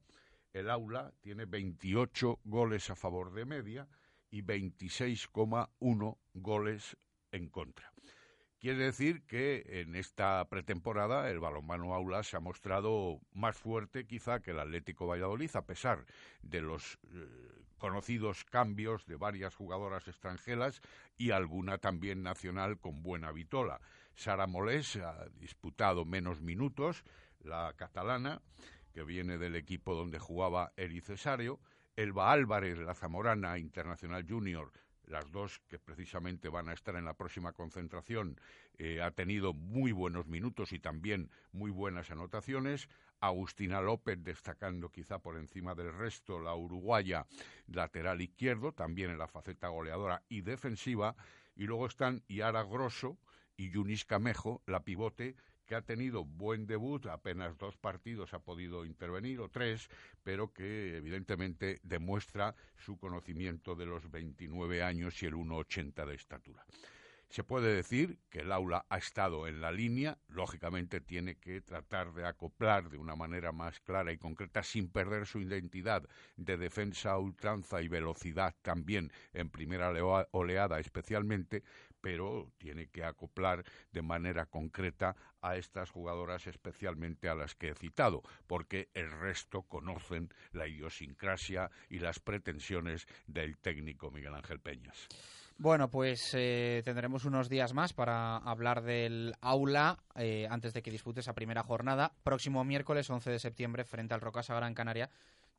el 0.54 0.70
Aula 0.70 1.14
tiene 1.22 1.45
28 1.45 2.39
goles 2.43 2.89
a 2.89 2.95
favor 2.95 3.34
de 3.34 3.45
media 3.45 3.88
y 4.32 4.41
26,1 4.41 6.18
goles 6.34 6.97
en 7.32 7.50
contra. 7.50 7.91
Quiere 8.60 8.84
decir 8.84 9.24
que 9.24 9.64
en 9.82 9.95
esta 9.95 10.45
pretemporada 10.49 11.30
el 11.30 11.39
balonmano 11.39 11.93
aula 11.93 12.24
se 12.24 12.36
ha 12.36 12.41
mostrado 12.41 13.22
más 13.32 13.55
fuerte 13.55 14.05
quizá 14.05 14.41
que 14.41 14.51
el 14.51 14.60
Atlético 14.60 15.07
Valladolid, 15.07 15.49
a 15.55 15.66
pesar 15.66 16.05
de 16.41 16.62
los 16.62 16.99
eh, 17.14 17.26
conocidos 17.78 18.43
cambios 18.43 19.05
de 19.05 19.16
varias 19.16 19.55
jugadoras 19.55 20.10
extranjeras 20.10 20.82
y 21.18 21.32
alguna 21.32 21.78
también 21.78 22.22
nacional 22.22 22.78
con 22.78 23.01
buena 23.01 23.32
vitola. 23.32 23.80
Sara 24.14 24.45
Molés 24.45 24.97
ha 24.97 25.30
disputado 25.39 26.03
menos 26.03 26.41
minutos, 26.41 27.05
la 27.39 27.74
catalana, 27.78 28.41
que 28.91 29.05
viene 29.05 29.38
del 29.38 29.55
equipo 29.55 29.95
donde 29.95 30.20
jugaba 30.20 30.74
Eri 30.76 30.99
Cesario, 30.99 31.62
Elba 31.95 32.34
Álvarez, 32.34 32.78
la 32.78 32.93
zamorana 32.93 33.57
internacional 33.57 34.26
junior, 34.28 34.74
las 35.10 35.32
dos 35.32 35.60
que 35.68 35.80
precisamente 35.80 36.49
van 36.49 36.70
a 36.70 36.74
estar 36.74 36.95
en 36.95 37.05
la 37.05 37.16
próxima 37.16 37.51
concentración, 37.51 38.39
eh, 38.78 39.01
ha 39.01 39.12
tenido 39.12 39.53
muy 39.53 39.91
buenos 39.91 40.28
minutos 40.28 40.72
y 40.72 40.80
también 40.80 41.30
muy 41.51 41.72
buenas 41.72 42.12
anotaciones. 42.12 42.88
Agustina 43.20 43.82
López 43.82 44.24
destacando 44.24 44.89
quizá 44.89 45.20
por 45.20 45.36
encima 45.36 45.76
del 45.76 45.91
resto 45.93 46.39
la 46.39 46.55
uruguaya 46.55 47.26
lateral 47.68 48.22
izquierdo, 48.22 48.72
también 48.72 49.12
en 49.12 49.18
la 49.18 49.28
faceta 49.28 49.68
goleadora 49.68 50.24
y 50.30 50.41
defensiva. 50.41 51.16
Y 51.55 51.64
luego 51.64 51.88
están 51.88 52.24
Yara 52.30 52.64
Grosso 52.64 53.18
y 53.57 53.72
Yunis 53.72 54.05
Camejo, 54.05 54.62
la 54.66 54.86
pivote, 54.86 55.36
que 55.70 55.76
ha 55.76 55.84
tenido 55.84 56.26
buen 56.26 56.65
debut, 56.65 57.05
apenas 57.05 57.55
dos 57.59 57.78
partidos 57.78 58.34
ha 58.34 58.39
podido 58.39 58.86
intervenir, 58.86 59.39
o 59.39 59.49
tres, 59.49 59.88
pero 60.24 60.51
que 60.51 60.97
evidentemente 60.97 61.80
demuestra 61.84 62.55
su 62.76 62.97
conocimiento 62.97 63.76
de 63.76 63.86
los 63.86 64.09
29 64.09 64.82
años 64.82 65.22
y 65.22 65.28
el 65.28 65.36
1,80 65.36 66.07
de 66.07 66.15
estatura. 66.15 66.65
Se 67.30 67.43
puede 67.43 67.72
decir 67.76 68.17
que 68.32 68.39
el 68.39 68.51
aula 68.51 68.88
ha 68.89 68.97
estado 68.97 69.47
en 69.47 69.61
la 69.61 69.72
línea, 69.72 70.17
lógicamente 70.30 70.99
tiene 70.99 71.36
que 71.36 71.61
tratar 71.61 72.11
de 72.15 72.26
acoplar 72.26 72.89
de 72.89 72.97
una 72.97 73.15
manera 73.15 73.51
más 73.51 73.80
clara 73.82 74.11
y 74.11 74.17
concreta 74.17 74.63
sin 74.63 74.89
perder 74.89 75.28
su 75.28 75.39
identidad 75.39 76.01
de 76.38 76.57
defensa 76.57 77.15
ultranza 77.20 77.84
y 77.84 77.88
velocidad 77.88 78.55
también 78.63 79.11
en 79.34 79.51
primera 79.51 79.93
oleada 80.32 80.80
especialmente, 80.80 81.61
pero 82.02 82.52
tiene 82.58 82.88
que 82.88 83.04
acoplar 83.04 83.64
de 83.91 84.02
manera 84.02 84.45
concreta 84.45 85.16
a 85.41 85.56
estas 85.56 85.89
jugadoras, 85.89 86.47
especialmente 86.47 87.30
a 87.30 87.36
las 87.36 87.56
que 87.56 87.70
he 87.70 87.76
citado, 87.76 88.24
porque 88.47 88.89
el 88.93 89.12
resto 89.12 89.64
conocen 89.64 90.34
la 90.52 90.68
idiosincrasia 90.68 91.72
y 91.89 92.00
las 92.00 92.20
pretensiones 92.20 93.08
del 93.28 93.58
técnico 93.58 94.12
Miguel 94.12 94.36
Ángel 94.36 94.60
Peñas. 94.60 95.08
Bueno, 95.58 95.89
pues 95.89 96.32
eh, 96.36 96.82
tendremos 96.86 97.26
unos 97.26 97.50
días 97.50 97.74
más 97.74 97.91
para 97.91 98.38
hablar 98.38 98.82
del 98.82 99.34
aula 99.41 99.97
eh, 100.16 100.47
antes 100.50 100.74
de 100.74 100.82
que 100.82 100.89
dispute 100.89 101.20
esa 101.20 101.34
primera 101.34 101.64
jornada. 101.64 102.14
Próximo 102.24 102.64
miércoles 102.64 103.10
11 103.10 103.30
de 103.30 103.39
septiembre 103.39 103.84
frente 103.84 104.14
al 104.14 104.22
Rocasa 104.22 104.56
Gran 104.56 104.74
Canaria 104.74 105.10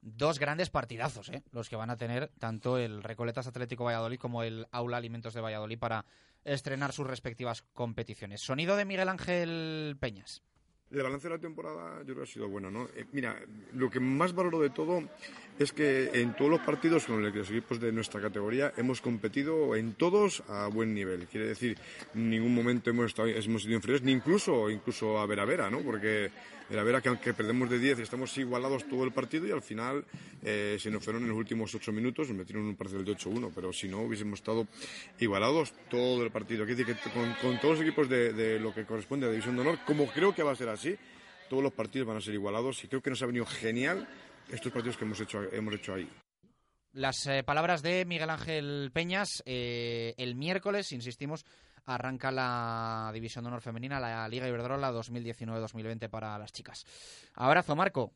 dos 0.03 0.39
grandes 0.39 0.71
partidazos, 0.71 1.29
¿eh? 1.29 1.43
los 1.53 1.69
que 1.69 1.77
van 1.77 1.91
a 1.91 1.97
tener 1.97 2.29
tanto 2.39 2.79
el 2.79 3.03
Recoletas 3.03 3.47
Atlético 3.47 3.85
Valladolid 3.85 4.19
como 4.19 4.43
el 4.43 4.67
Aula 4.73 4.97
Alimentos 4.97 5.35
de 5.35 5.41
Valladolid 5.41 5.79
para 5.79 6.05
estrenar 6.45 6.93
sus 6.93 7.07
respectivas 7.07 7.63
competiciones. 7.73 8.41
Sonido 8.41 8.77
de 8.77 8.85
Miguel 8.85 9.09
Ángel 9.09 9.97
Peñas. 10.01 10.43
El 10.91 11.05
balance 11.05 11.29
de 11.29 11.35
la 11.35 11.41
temporada 11.41 11.99
yo 12.01 12.07
creo 12.07 12.17
que 12.17 12.23
ha 12.23 12.27
sido 12.27 12.49
bueno, 12.49 12.69
¿no? 12.69 12.89
Eh, 12.97 13.07
mira, 13.13 13.41
lo 13.75 13.89
que 13.89 14.01
más 14.01 14.35
valoro 14.35 14.59
de 14.61 14.71
todo 14.71 15.05
es 15.57 15.73
que 15.73 16.11
en 16.15 16.35
todos 16.35 16.51
los 16.51 16.61
partidos 16.61 17.05
con 17.05 17.23
los 17.23 17.49
equipos 17.49 17.79
de 17.79 17.93
nuestra 17.93 18.21
categoría 18.21 18.73
hemos 18.77 19.01
competido 19.01 19.77
en 19.77 19.95
todos 19.95 20.43
a 20.49 20.67
buen 20.67 20.93
nivel. 20.93 21.29
Quiere 21.29 21.47
decir, 21.47 21.79
en 22.13 22.29
ningún 22.29 22.53
momento 22.53 22.91
hemos, 22.91 23.07
estado, 23.07 23.29
hemos 23.29 23.63
sido 23.63 23.77
inferiores, 23.77 24.03
ni 24.03 24.11
incluso, 24.11 24.69
incluso 24.69 25.21
a 25.21 25.27
vera 25.27 25.45
vera, 25.45 25.71
¿no? 25.71 25.79
Porque 25.79 26.33
era 26.71 26.85
vera 26.85 27.01
que 27.01 27.09
aunque 27.09 27.35
perdemos 27.35 27.69
de 27.69 27.79
10 27.79 27.99
estamos 27.99 28.37
igualados 28.39 28.87
todo 28.89 29.05
el 29.05 29.13
partido 29.13 29.47
y 29.47 29.51
al 29.51 29.63
final 29.63 30.05
eh, 30.43 30.77
se 30.79 30.91
nos 30.91 31.03
fueron 31.03 31.23
en 31.23 31.29
los 31.29 31.39
últimos 31.39 31.75
8 31.75 31.93
minutos, 31.93 32.29
nos 32.29 32.39
metieron 32.39 32.65
un 32.65 32.77
parcial 32.77 33.05
de 33.05 33.17
8-1, 33.17 33.51
pero 33.55 33.73
si 33.73 33.89
no 33.89 34.03
hubiésemos 34.03 34.39
estado 34.39 34.67
igualados 35.19 35.75
todo 35.91 36.23
el 36.23 36.31
partido. 36.31 36.65
Quiere 36.65 36.85
decir 36.85 36.97
que 36.97 37.11
con, 37.11 37.59
todos 37.61 37.79
los 37.79 37.87
equipos 37.87 38.09
de, 38.09 38.33
de 38.33 38.61
lo 38.61 38.73
que 38.73 38.85
corresponde 38.85 39.27
a 39.27 39.31
División 39.31 39.57
de 39.57 39.63
Honor, 39.63 39.79
como 39.85 40.07
creo 40.07 40.35
que 40.35 40.43
va 40.43 40.53
a 40.53 40.57
ser 40.57 40.69
así, 40.69 40.97
todos 41.49 41.63
los 41.63 41.73
partidos 41.73 42.07
van 42.07 42.19
a 42.19 42.21
ser 42.21 42.35
igualados 42.35 42.83
y 42.85 42.89
creo 42.89 43.03
que 43.03 43.11
nos 43.11 43.21
ha 43.23 43.27
venido 43.27 43.45
genial 43.47 44.09
estos 44.49 44.73
partidos 44.73 44.97
que 44.97 45.05
hemos 45.05 45.21
hecho, 45.21 45.43
hemos 45.53 45.75
hecho 45.75 45.95
ahí. 45.95 46.09
Las 46.93 47.27
eh, 47.27 47.45
palabras 47.45 47.83
de 47.83 48.05
Miguel 48.05 48.31
Ángel 48.31 48.91
Peñas, 48.93 49.43
eh, 49.47 50.15
el 50.17 50.35
miércoles, 50.35 50.91
insistimos, 50.91 51.45
arranca 51.87 52.31
la 52.31 53.11
División 53.13 53.45
de 53.45 53.49
Honor 53.49 53.63
Femenina, 53.63 54.01
la 54.01 54.29
Liga 54.29 54.49
Iberdrola 54.49 54.93
2019-2020 54.93 56.09
para 56.09 56.39
las 56.39 56.53
chicas. 56.53 56.85
Abrazo, 57.35 57.77
Marco. 57.77 58.13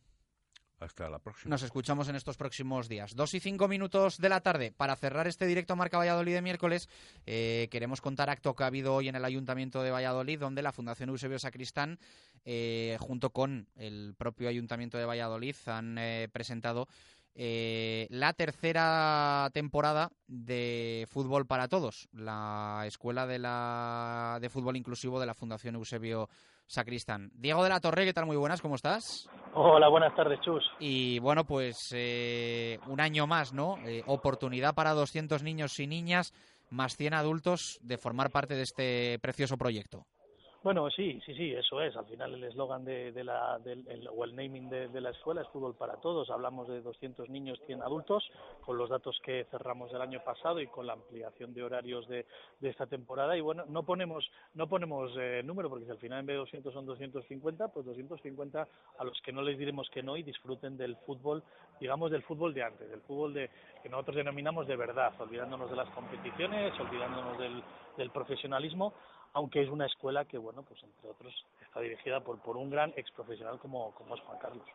Hasta 0.80 1.08
la 1.08 1.18
próxima. 1.18 1.50
Nos 1.50 1.62
escuchamos 1.62 2.08
en 2.08 2.16
estos 2.16 2.36
próximos 2.36 2.88
días. 2.88 3.14
Dos 3.14 3.32
y 3.34 3.40
cinco 3.40 3.68
minutos 3.68 4.18
de 4.18 4.28
la 4.28 4.40
tarde. 4.40 4.72
Para 4.72 4.96
cerrar 4.96 5.26
este 5.26 5.46
directo 5.46 5.76
Marca 5.76 5.98
Valladolid 5.98 6.34
de 6.34 6.42
miércoles, 6.42 6.88
eh, 7.26 7.68
queremos 7.70 8.00
contar 8.00 8.28
acto 8.28 8.54
que 8.54 8.64
ha 8.64 8.66
habido 8.66 8.94
hoy 8.94 9.08
en 9.08 9.14
el 9.14 9.24
Ayuntamiento 9.24 9.82
de 9.82 9.90
Valladolid, 9.90 10.38
donde 10.38 10.62
la 10.62 10.72
Fundación 10.72 11.08
Eusebio 11.08 11.38
Sacristán, 11.38 11.98
eh, 12.44 12.96
junto 13.00 13.30
con 13.30 13.68
el 13.76 14.14
propio 14.18 14.48
Ayuntamiento 14.48 14.98
de 14.98 15.06
Valladolid, 15.06 15.56
han 15.66 15.96
eh, 15.96 16.28
presentado 16.32 16.88
la 17.34 18.32
tercera 18.32 19.50
temporada 19.52 20.10
de 20.26 21.06
Fútbol 21.10 21.46
para 21.46 21.68
Todos, 21.68 22.08
la 22.12 22.84
escuela 22.86 23.26
de, 23.26 23.38
la, 23.38 24.38
de 24.40 24.50
fútbol 24.50 24.76
inclusivo 24.76 25.18
de 25.18 25.26
la 25.26 25.34
Fundación 25.34 25.74
Eusebio 25.74 26.28
Sacristán. 26.66 27.30
Diego 27.34 27.62
de 27.62 27.68
la 27.68 27.80
Torre, 27.80 28.04
¿qué 28.04 28.12
tal? 28.12 28.26
Muy 28.26 28.36
buenas, 28.36 28.62
¿cómo 28.62 28.76
estás? 28.76 29.28
Hola, 29.54 29.88
buenas 29.88 30.14
tardes, 30.16 30.40
Chus. 30.40 30.64
Y 30.78 31.18
bueno, 31.18 31.44
pues 31.44 31.92
eh, 31.94 32.78
un 32.86 33.00
año 33.00 33.26
más, 33.26 33.52
¿no? 33.52 33.78
Eh, 33.86 34.02
oportunidad 34.06 34.74
para 34.74 34.94
200 34.94 35.42
niños 35.42 35.78
y 35.78 35.86
niñas, 35.86 36.32
más 36.70 36.96
100 36.96 37.14
adultos, 37.14 37.78
de 37.82 37.98
formar 37.98 38.30
parte 38.30 38.54
de 38.54 38.62
este 38.62 39.18
precioso 39.20 39.56
proyecto. 39.56 40.06
Bueno, 40.64 40.88
sí, 40.90 41.20
sí, 41.26 41.34
sí, 41.34 41.52
eso 41.52 41.78
es. 41.82 41.94
Al 41.94 42.06
final 42.06 42.32
el 42.32 42.44
eslogan 42.44 42.86
de, 42.86 43.12
la, 43.22 43.58
del, 43.58 44.08
o 44.08 44.24
el 44.24 44.34
naming 44.34 44.70
de, 44.70 44.98
la 44.98 45.10
escuela 45.10 45.42
es 45.42 45.48
fútbol 45.48 45.74
para 45.74 45.96
todos. 45.96 46.30
Hablamos 46.30 46.68
de 46.68 46.80
200 46.80 47.28
niños, 47.28 47.60
100 47.66 47.82
adultos, 47.82 48.24
con 48.64 48.78
los 48.78 48.88
datos 48.88 49.20
que 49.22 49.44
cerramos 49.50 49.92
el 49.92 50.00
año 50.00 50.24
pasado 50.24 50.60
y 50.60 50.66
con 50.68 50.86
la 50.86 50.94
ampliación 50.94 51.52
de 51.52 51.64
horarios 51.64 52.08
de, 52.08 52.24
esta 52.62 52.86
temporada. 52.86 53.36
Y 53.36 53.42
bueno, 53.42 53.64
no 53.68 53.82
ponemos 53.82 54.26
no 54.54 54.66
ponemos 54.66 55.12
eh, 55.18 55.42
número, 55.44 55.68
porque 55.68 55.84
si 55.84 55.90
al 55.90 55.98
final 55.98 56.20
en 56.20 56.26
vez 56.26 56.34
de 56.34 56.38
200 56.38 56.72
son 56.72 56.86
250, 56.86 57.68
pues 57.68 57.84
250 57.84 58.66
a 58.96 59.04
los 59.04 59.20
que 59.20 59.32
no 59.32 59.42
les 59.42 59.58
diremos 59.58 59.90
que 59.90 60.02
no 60.02 60.16
y 60.16 60.22
disfruten 60.22 60.78
del 60.78 60.96
fútbol, 61.04 61.42
digamos 61.78 62.10
del 62.10 62.22
fútbol 62.22 62.54
de 62.54 62.62
antes, 62.62 62.88
del 62.88 63.02
fútbol 63.02 63.34
de 63.34 63.50
que 63.82 63.90
nosotros 63.90 64.16
denominamos 64.16 64.66
de 64.66 64.76
verdad, 64.76 65.12
olvidándonos 65.18 65.68
de 65.68 65.76
las 65.76 65.90
competiciones, 65.90 66.72
olvidándonos 66.80 67.36
del, 67.36 67.62
del 67.98 68.08
profesionalismo 68.08 68.94
aunque 69.34 69.62
es 69.62 69.68
una 69.68 69.86
escuela 69.86 70.24
que, 70.24 70.38
bueno, 70.38 70.62
pues 70.62 70.82
entre 70.82 71.10
otros 71.10 71.34
está 71.60 71.80
dirigida 71.80 72.20
por, 72.20 72.38
por 72.40 72.56
un 72.56 72.70
gran 72.70 72.92
ex 72.96 73.10
profesional 73.10 73.58
como, 73.58 73.92
como 73.94 74.14
es 74.14 74.20
Juan 74.22 74.38
Carlos. 74.38 74.66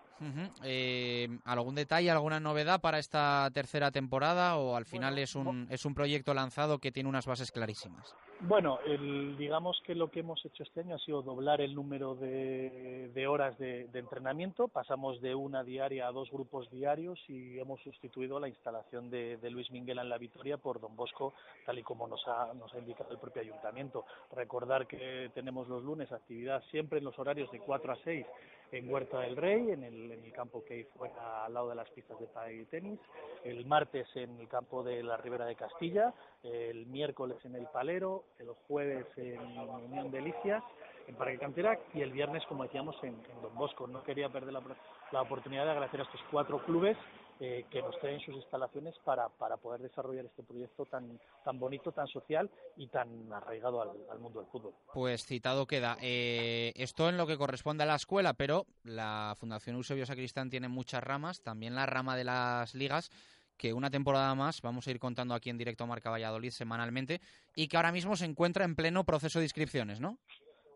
Eh, 0.64 1.30
¿Algún 1.46 1.76
detalle, 1.76 2.12
alguna 2.12 2.40
novedad 2.40 2.82
para 2.82 3.00
esta 3.00 3.50
tercera 3.54 3.92
temporada 3.92 4.58
o 4.58 4.76
al 4.76 4.86
final 4.86 5.18
es, 5.18 5.36
un, 5.36 5.68
es 5.70 5.86
un 5.86 5.96
proyecto 5.96 6.34
lanzado 6.34 6.80
que 6.80 6.92
tiene 6.92 7.08
unas 7.08 7.26
bases 7.26 7.52
clarísimas? 7.52 8.14
Bueno, 8.42 8.80
el, 8.86 9.36
digamos 9.38 9.82
que 9.86 9.96
lo 9.96 10.10
que 10.10 10.22
hemos 10.22 10.44
hecho 10.46 10.64
este 10.64 10.80
año 10.80 10.96
ha 10.96 11.00
sido 11.00 11.22
doblar 11.22 11.60
el 11.60 11.76
número 11.76 12.16
de, 12.16 13.12
de 13.14 13.28
horas 13.28 13.58
de, 13.58 13.88
de, 13.88 14.00
entrenamiento. 14.00 14.70
Pasamos 14.70 15.20
de 15.20 15.36
una 15.36 15.62
diaria 15.62 16.08
a 16.08 16.12
dos 16.14 16.32
grupos 16.32 16.70
diarios 16.72 17.20
y 17.28 17.60
hemos 17.60 17.82
sustituido 17.82 18.40
la 18.40 18.48
instalación 18.48 19.10
de, 19.10 19.36
de, 19.38 19.50
Luis 19.50 19.70
Minguela 19.72 20.04
en 20.04 20.10
la 20.10 20.18
Vitoria 20.18 20.58
por 20.58 20.80
Don 20.80 20.96
Bosco, 20.96 21.34
tal 21.66 21.80
y 21.80 21.84
como 21.84 22.08
nos 22.08 22.26
ha, 22.28 22.54
nos 22.54 22.74
ha 22.74 22.80
indicado 22.80 23.12
el 23.12 23.20
propio 23.20 23.42
ayuntamiento. 23.42 24.06
Recordar 24.50 24.88
que 24.88 25.30
tenemos 25.36 25.68
los 25.68 25.84
lunes 25.84 26.12
actividad 26.12 26.64
siempre 26.72 26.98
en 26.98 27.06
los 27.06 27.20
horarios 27.20 27.52
de 27.52 27.60
4 27.60 27.92
a 27.92 27.96
6 28.04 28.26
en 28.72 28.92
Huerta 28.92 29.20
del 29.20 29.36
Rey, 29.36 29.70
en 29.70 29.84
el, 29.84 30.12
en 30.12 30.26
el 30.26 30.34
campo 30.34 30.66
que 30.66 30.88
fuera 30.98 31.46
al 31.46 31.54
lado 31.54 31.70
de 31.70 31.76
las 31.76 31.88
pistas 31.92 32.20
de 32.20 32.26
pádel 32.26 32.62
y 32.62 32.66
tenis, 32.66 33.00
el 33.44 33.64
martes 33.68 34.08
en 34.16 34.40
el 34.40 34.48
campo 34.48 34.82
de 34.82 35.04
la 35.04 35.18
Ribera 35.18 35.46
de 35.46 35.56
Castilla, 35.56 36.16
el 36.42 36.88
miércoles 36.88 37.38
en 37.46 37.54
el 37.54 37.68
Palero, 37.68 38.24
el 38.40 38.50
jueves 38.68 39.06
en 39.18 39.40
Unión 39.40 40.10
Delicias, 40.10 40.64
en 41.08 41.14
Parque 41.14 41.38
Cantera 41.38 41.78
y 41.94 42.02
el 42.02 42.12
viernes, 42.12 42.44
como 42.48 42.64
decíamos, 42.64 42.96
en, 43.04 43.22
Don 43.44 43.54
Bosco. 43.54 43.86
No 43.86 44.02
quería 44.04 44.30
perder 44.30 44.54
la, 44.54 44.64
la 45.12 45.22
oportunidad 45.22 45.66
de 45.66 45.72
agradecer 45.74 46.00
a 46.00 46.04
estos 46.06 46.22
cuatro 46.32 46.58
clubes 46.66 46.98
eh, 47.40 47.66
que 47.70 47.82
nos 47.82 47.98
traen 48.00 48.20
sus 48.20 48.36
instalaciones 48.36 48.96
para, 49.04 49.30
para 49.30 49.58
poder 49.58 49.82
desarrollar 49.82 50.26
este 50.26 50.44
proyecto 50.44 50.86
tan, 50.86 51.20
tan 51.46 51.60
bonito, 51.60 51.92
tan 51.92 52.08
social 52.08 52.50
y 52.76 52.88
tan 52.88 53.32
arraigado 53.32 53.82
al, 53.82 54.20
mundo 54.20 54.42
del 54.42 54.50
fútbol. 54.50 54.74
Pues 54.94 55.26
citado 55.26 55.66
queda. 55.66 55.98
Eh, 56.02 56.74
esto 56.76 57.08
en 57.08 57.18
lo 57.18 57.26
que 57.28 57.38
corresponde 57.38 57.84
a 57.84 57.88
la 57.88 57.96
escuela, 57.96 58.34
pero 58.34 58.66
la 58.84 59.36
Fundación 59.38 59.78
Eusebio 59.78 60.06
Sacristán 60.06 60.50
tiene 60.50 60.68
muchas 60.68 61.04
ramas, 61.04 61.42
también 61.42 61.76
la 61.76 61.86
rama 61.86 62.18
de 62.18 62.26
las 62.26 62.76
ligas 62.76 63.10
que 63.58 63.74
una 63.74 63.90
temporada 63.90 64.34
más 64.36 64.62
vamos 64.62 64.88
a 64.88 64.92
ir 64.92 65.00
contando 65.00 65.34
aquí 65.34 65.50
en 65.50 65.58
directo 65.58 65.86
Marca 65.86 66.10
Valladolid 66.10 66.52
semanalmente 66.52 67.20
y 67.56 67.68
que 67.68 67.76
ahora 67.76 67.92
mismo 67.92 68.16
se 68.16 68.26
encuentra 68.26 68.64
en 68.64 68.76
pleno 68.76 69.04
proceso 69.04 69.40
de 69.40 69.46
inscripciones, 69.46 70.00
¿no? 70.00 70.18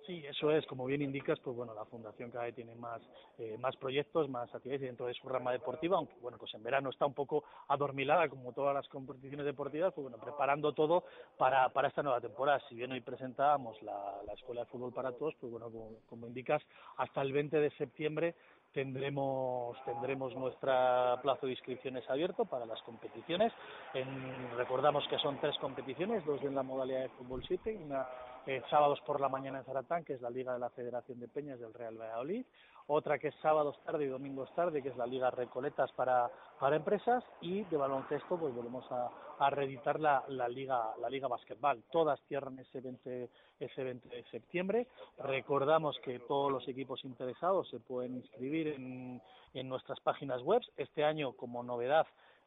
Sí, 0.05 0.21
eso 0.27 0.51
es, 0.51 0.65
como 0.65 0.85
bien 0.85 1.01
indicas, 1.01 1.39
pues 1.39 1.55
bueno, 1.55 1.73
la 1.73 1.85
Fundación 1.85 2.29
cada 2.29 2.43
vez 2.43 2.55
tiene 2.55 2.75
más, 2.75 3.01
eh, 3.37 3.57
más 3.57 3.73
proyectos, 3.77 4.29
más 4.29 4.53
actividades 4.53 4.81
dentro 4.81 5.05
de 5.05 5.13
su 5.13 5.29
rama 5.29 5.53
deportiva, 5.53 5.95
aunque 5.95 6.15
bueno, 6.21 6.37
pues 6.37 6.53
en 6.55 6.63
verano 6.63 6.89
está 6.89 7.05
un 7.05 7.13
poco 7.13 7.45
adormilada 7.69 8.27
como 8.27 8.51
todas 8.51 8.73
las 8.73 8.87
competiciones 8.89 9.45
deportivas, 9.45 9.93
pues 9.93 10.03
bueno, 10.03 10.17
preparando 10.17 10.73
todo 10.73 11.05
para, 11.37 11.69
para 11.69 11.87
esta 11.87 12.03
nueva 12.03 12.19
temporada. 12.19 12.61
Si 12.67 12.75
bien 12.75 12.91
hoy 12.91 12.99
presentábamos 12.99 13.81
la, 13.81 14.21
la 14.27 14.33
Escuela 14.33 14.61
de 14.61 14.67
Fútbol 14.67 14.91
para 14.91 15.13
Todos, 15.13 15.35
pues 15.39 15.49
bueno, 15.49 15.71
como, 15.71 15.91
como 16.09 16.27
indicas, 16.27 16.61
hasta 16.97 17.21
el 17.21 17.31
20 17.31 17.57
de 17.57 17.71
septiembre 17.71 18.35
tendremos 18.73 19.77
tendremos 19.85 20.35
nuestra 20.35 21.19
plazo 21.21 21.45
de 21.45 21.53
inscripciones 21.53 22.09
abierto 22.09 22.43
para 22.43 22.65
las 22.65 22.81
competiciones. 22.81 23.53
En, 23.93 24.57
recordamos 24.57 25.07
que 25.07 25.17
son 25.19 25.39
tres 25.39 25.55
competiciones, 25.59 26.25
dos 26.25 26.41
en 26.41 26.55
la 26.55 26.63
modalidad 26.63 27.03
de 27.03 27.09
fútbol 27.09 27.43
7, 27.47 27.79
una 27.85 28.05
eh, 28.45 28.61
sábados 28.69 28.99
por 29.01 29.21
la 29.21 29.29
mañana 29.29 29.59
en 29.59 29.65
Zaratán, 29.65 30.03
que 30.03 30.13
es 30.13 30.21
la 30.21 30.29
Liga 30.29 30.53
de 30.53 30.59
la 30.59 30.69
Federación 30.69 31.19
de 31.19 31.27
Peñas 31.27 31.59
del 31.59 31.73
Real 31.73 31.97
Valladolid, 31.97 32.45
otra 32.87 33.17
que 33.17 33.29
es 33.29 33.35
sábados 33.41 33.79
tarde 33.85 34.03
y 34.03 34.07
domingos 34.07 34.53
tarde, 34.55 34.81
que 34.81 34.89
es 34.89 34.97
la 34.97 35.05
Liga 35.05 35.31
Recoletas 35.31 35.91
para, 35.93 36.29
para 36.59 36.75
empresas, 36.75 37.23
y 37.39 37.63
de 37.65 37.77
baloncesto, 37.77 38.37
pues 38.37 38.53
volvemos 38.53 38.85
a, 38.91 39.09
a 39.39 39.49
reeditar 39.49 39.99
la, 39.99 40.23
la 40.27 40.47
Liga 40.47 40.93
la 40.99 41.09
Liga 41.09 41.27
Basquetbal. 41.27 41.83
Todas 41.91 42.19
cierran 42.27 42.59
ese 42.59 42.81
20, 42.81 43.29
ese 43.59 43.83
20 43.83 44.09
de 44.09 44.23
septiembre. 44.25 44.87
Recordamos 45.19 45.97
que 45.99 46.19
todos 46.19 46.51
los 46.51 46.67
equipos 46.67 47.03
interesados 47.05 47.69
se 47.69 47.79
pueden 47.79 48.15
inscribir 48.15 48.67
en, 48.67 49.21
en 49.53 49.69
nuestras 49.69 49.99
páginas 50.01 50.41
web. 50.41 50.61
Este 50.75 51.03
año, 51.03 51.33
como 51.33 51.63
novedad, 51.63 52.05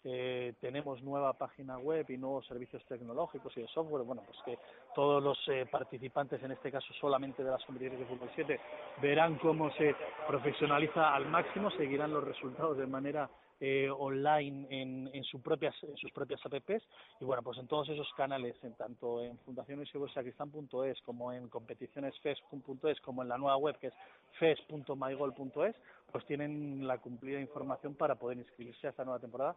eh, 0.08 0.54
tenemos 0.60 1.02
nueva 1.02 1.32
página 1.32 1.78
web 1.78 2.06
y 2.08 2.16
nuevos 2.16 2.46
servicios 2.46 2.80
tecnológicos 2.86 3.52
y 3.56 3.62
de 3.62 3.66
software, 3.66 4.04
bueno, 4.04 4.22
pues 4.24 4.38
que 4.44 4.56
todos 4.94 5.20
los 5.20 5.36
eh, 5.48 5.66
participantes, 5.68 6.40
en 6.44 6.52
este 6.52 6.70
caso 6.70 6.86
solamente 7.00 7.42
de 7.42 7.50
las 7.50 7.64
competiciones 7.64 8.06
de 8.06 8.14
fútbol 8.14 8.30
7, 8.36 8.60
verán 9.02 9.36
cómo 9.38 9.68
se 9.72 9.96
profesionaliza 10.28 11.12
al 11.12 11.26
máximo, 11.26 11.72
seguirán 11.72 12.12
los 12.12 12.22
resultados 12.22 12.78
de 12.78 12.86
manera 12.86 13.28
eh, 13.58 13.88
online 13.90 14.66
en, 14.70 15.10
en, 15.12 15.24
sus 15.24 15.40
propias, 15.40 15.74
en 15.82 15.96
sus 15.96 16.12
propias 16.12 16.40
apps. 16.44 16.84
Y 17.20 17.24
bueno, 17.24 17.42
pues 17.42 17.58
en 17.58 17.66
todos 17.66 17.88
esos 17.88 18.08
canales, 18.14 18.54
en 18.62 18.74
tanto 18.74 19.22
en 19.22 19.38
fundacionessacristán.es 19.38 21.00
como 21.02 21.32
en 21.32 21.48
competicionesfes.es 21.48 23.00
como 23.00 23.22
en 23.22 23.28
la 23.28 23.38
nueva 23.38 23.56
web 23.56 23.76
que 23.78 23.88
es 23.88 23.94
fes.mygol.es, 24.38 25.74
pues 26.12 26.26
tienen 26.26 26.86
la 26.86 26.98
cumplida 26.98 27.40
información 27.40 27.94
para 27.94 28.14
poder 28.14 28.38
inscribirse 28.38 28.86
a 28.86 28.90
esta 28.90 29.04
nueva 29.04 29.18
temporada 29.18 29.56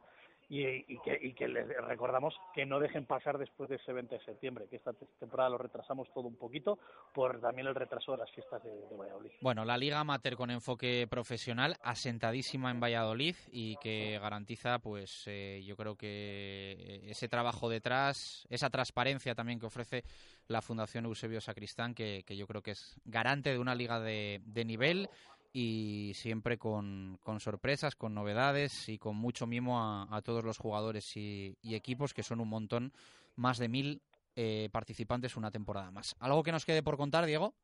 y, 0.50 0.66
y, 0.66 1.00
que, 1.00 1.18
y 1.22 1.34
que 1.34 1.48
les 1.48 1.68
recordamos 1.86 2.36
que 2.54 2.66
no 2.66 2.80
dejen 2.80 3.06
pasar 3.06 3.38
después 3.38 3.70
de 3.70 3.76
ese 3.76 3.94
20 3.94 4.16
de 4.16 4.26
septiembre, 4.26 4.68
que 4.68 4.78
esta 4.78 4.94
temporada 5.20 5.52
lo 5.52 5.60
retrasamos 5.60 6.12
todo 6.12 6.28
un 6.28 6.38
poquito 6.38 6.80
por 7.14 7.40
también 7.40 7.68
el 7.68 7.76
retraso 7.76 8.14
de 8.14 8.18
las 8.18 8.32
fiestas 8.32 8.64
de, 8.64 8.72
de 8.72 8.98
Valladolid. 8.98 9.32
Bueno, 9.42 9.64
la 9.64 9.78
Liga 9.78 10.00
Amateur 10.00 10.36
con 10.36 10.50
enfoque 10.50 11.08
profesional, 11.08 11.78
asentadísima 11.84 12.72
en 12.72 12.80
Valladolid 12.80 13.36
y 13.52 13.76
que 13.78 14.18
garantiza, 14.20 14.80
pues 14.80 15.24
eh, 15.28 15.62
yo 15.64 15.78
creo 15.78 15.96
que 15.96 17.02
ese 17.06 17.30
trabajo 17.30 17.70
detrás, 17.70 18.48
esa 18.50 18.72
transparencia 18.72 19.36
también 19.36 19.60
que 19.60 19.68
ofrece 19.68 20.04
la 20.48 20.64
Fundación 20.64 21.06
Eusebio 21.06 21.42
Sacristán, 21.42 21.94
que, 21.94 22.24
que 22.26 22.36
yo 22.36 22.48
creo 22.48 22.64
que 22.64 22.72
es 22.72 23.00
garante 23.06 23.52
de 23.52 23.60
una 23.60 23.76
liga 23.76 24.00
de, 24.00 24.42
de 24.46 24.66
nivel 24.66 25.10
y 25.52 26.12
siempre 26.16 26.58
con, 26.58 27.18
con, 27.24 27.40
sorpresas, 27.40 27.96
con 27.96 28.14
novedades 28.14 28.90
y 28.90 28.98
con 28.98 29.16
mucho 29.16 29.48
mimo 29.48 29.82
a, 29.82 30.22
todos 30.22 30.44
los 30.44 30.58
jugadores 30.58 31.16
y, 31.18 31.58
y, 31.62 31.76
equipos, 31.76 32.14
que 32.14 32.24
son 32.24 32.40
un 32.40 32.50
montón, 32.50 32.94
más 33.36 33.58
de 33.58 33.70
mil 33.70 34.02
eh, 34.36 34.70
participantes 34.72 35.36
una 35.36 35.52
temporada 35.52 35.92
más. 35.92 36.16
¿Algo 36.20 36.44
que 36.44 36.52
nos 36.52 36.66
quede 36.66 36.84
por 36.84 36.98
contar, 36.98 37.26
Diego? 37.26 37.56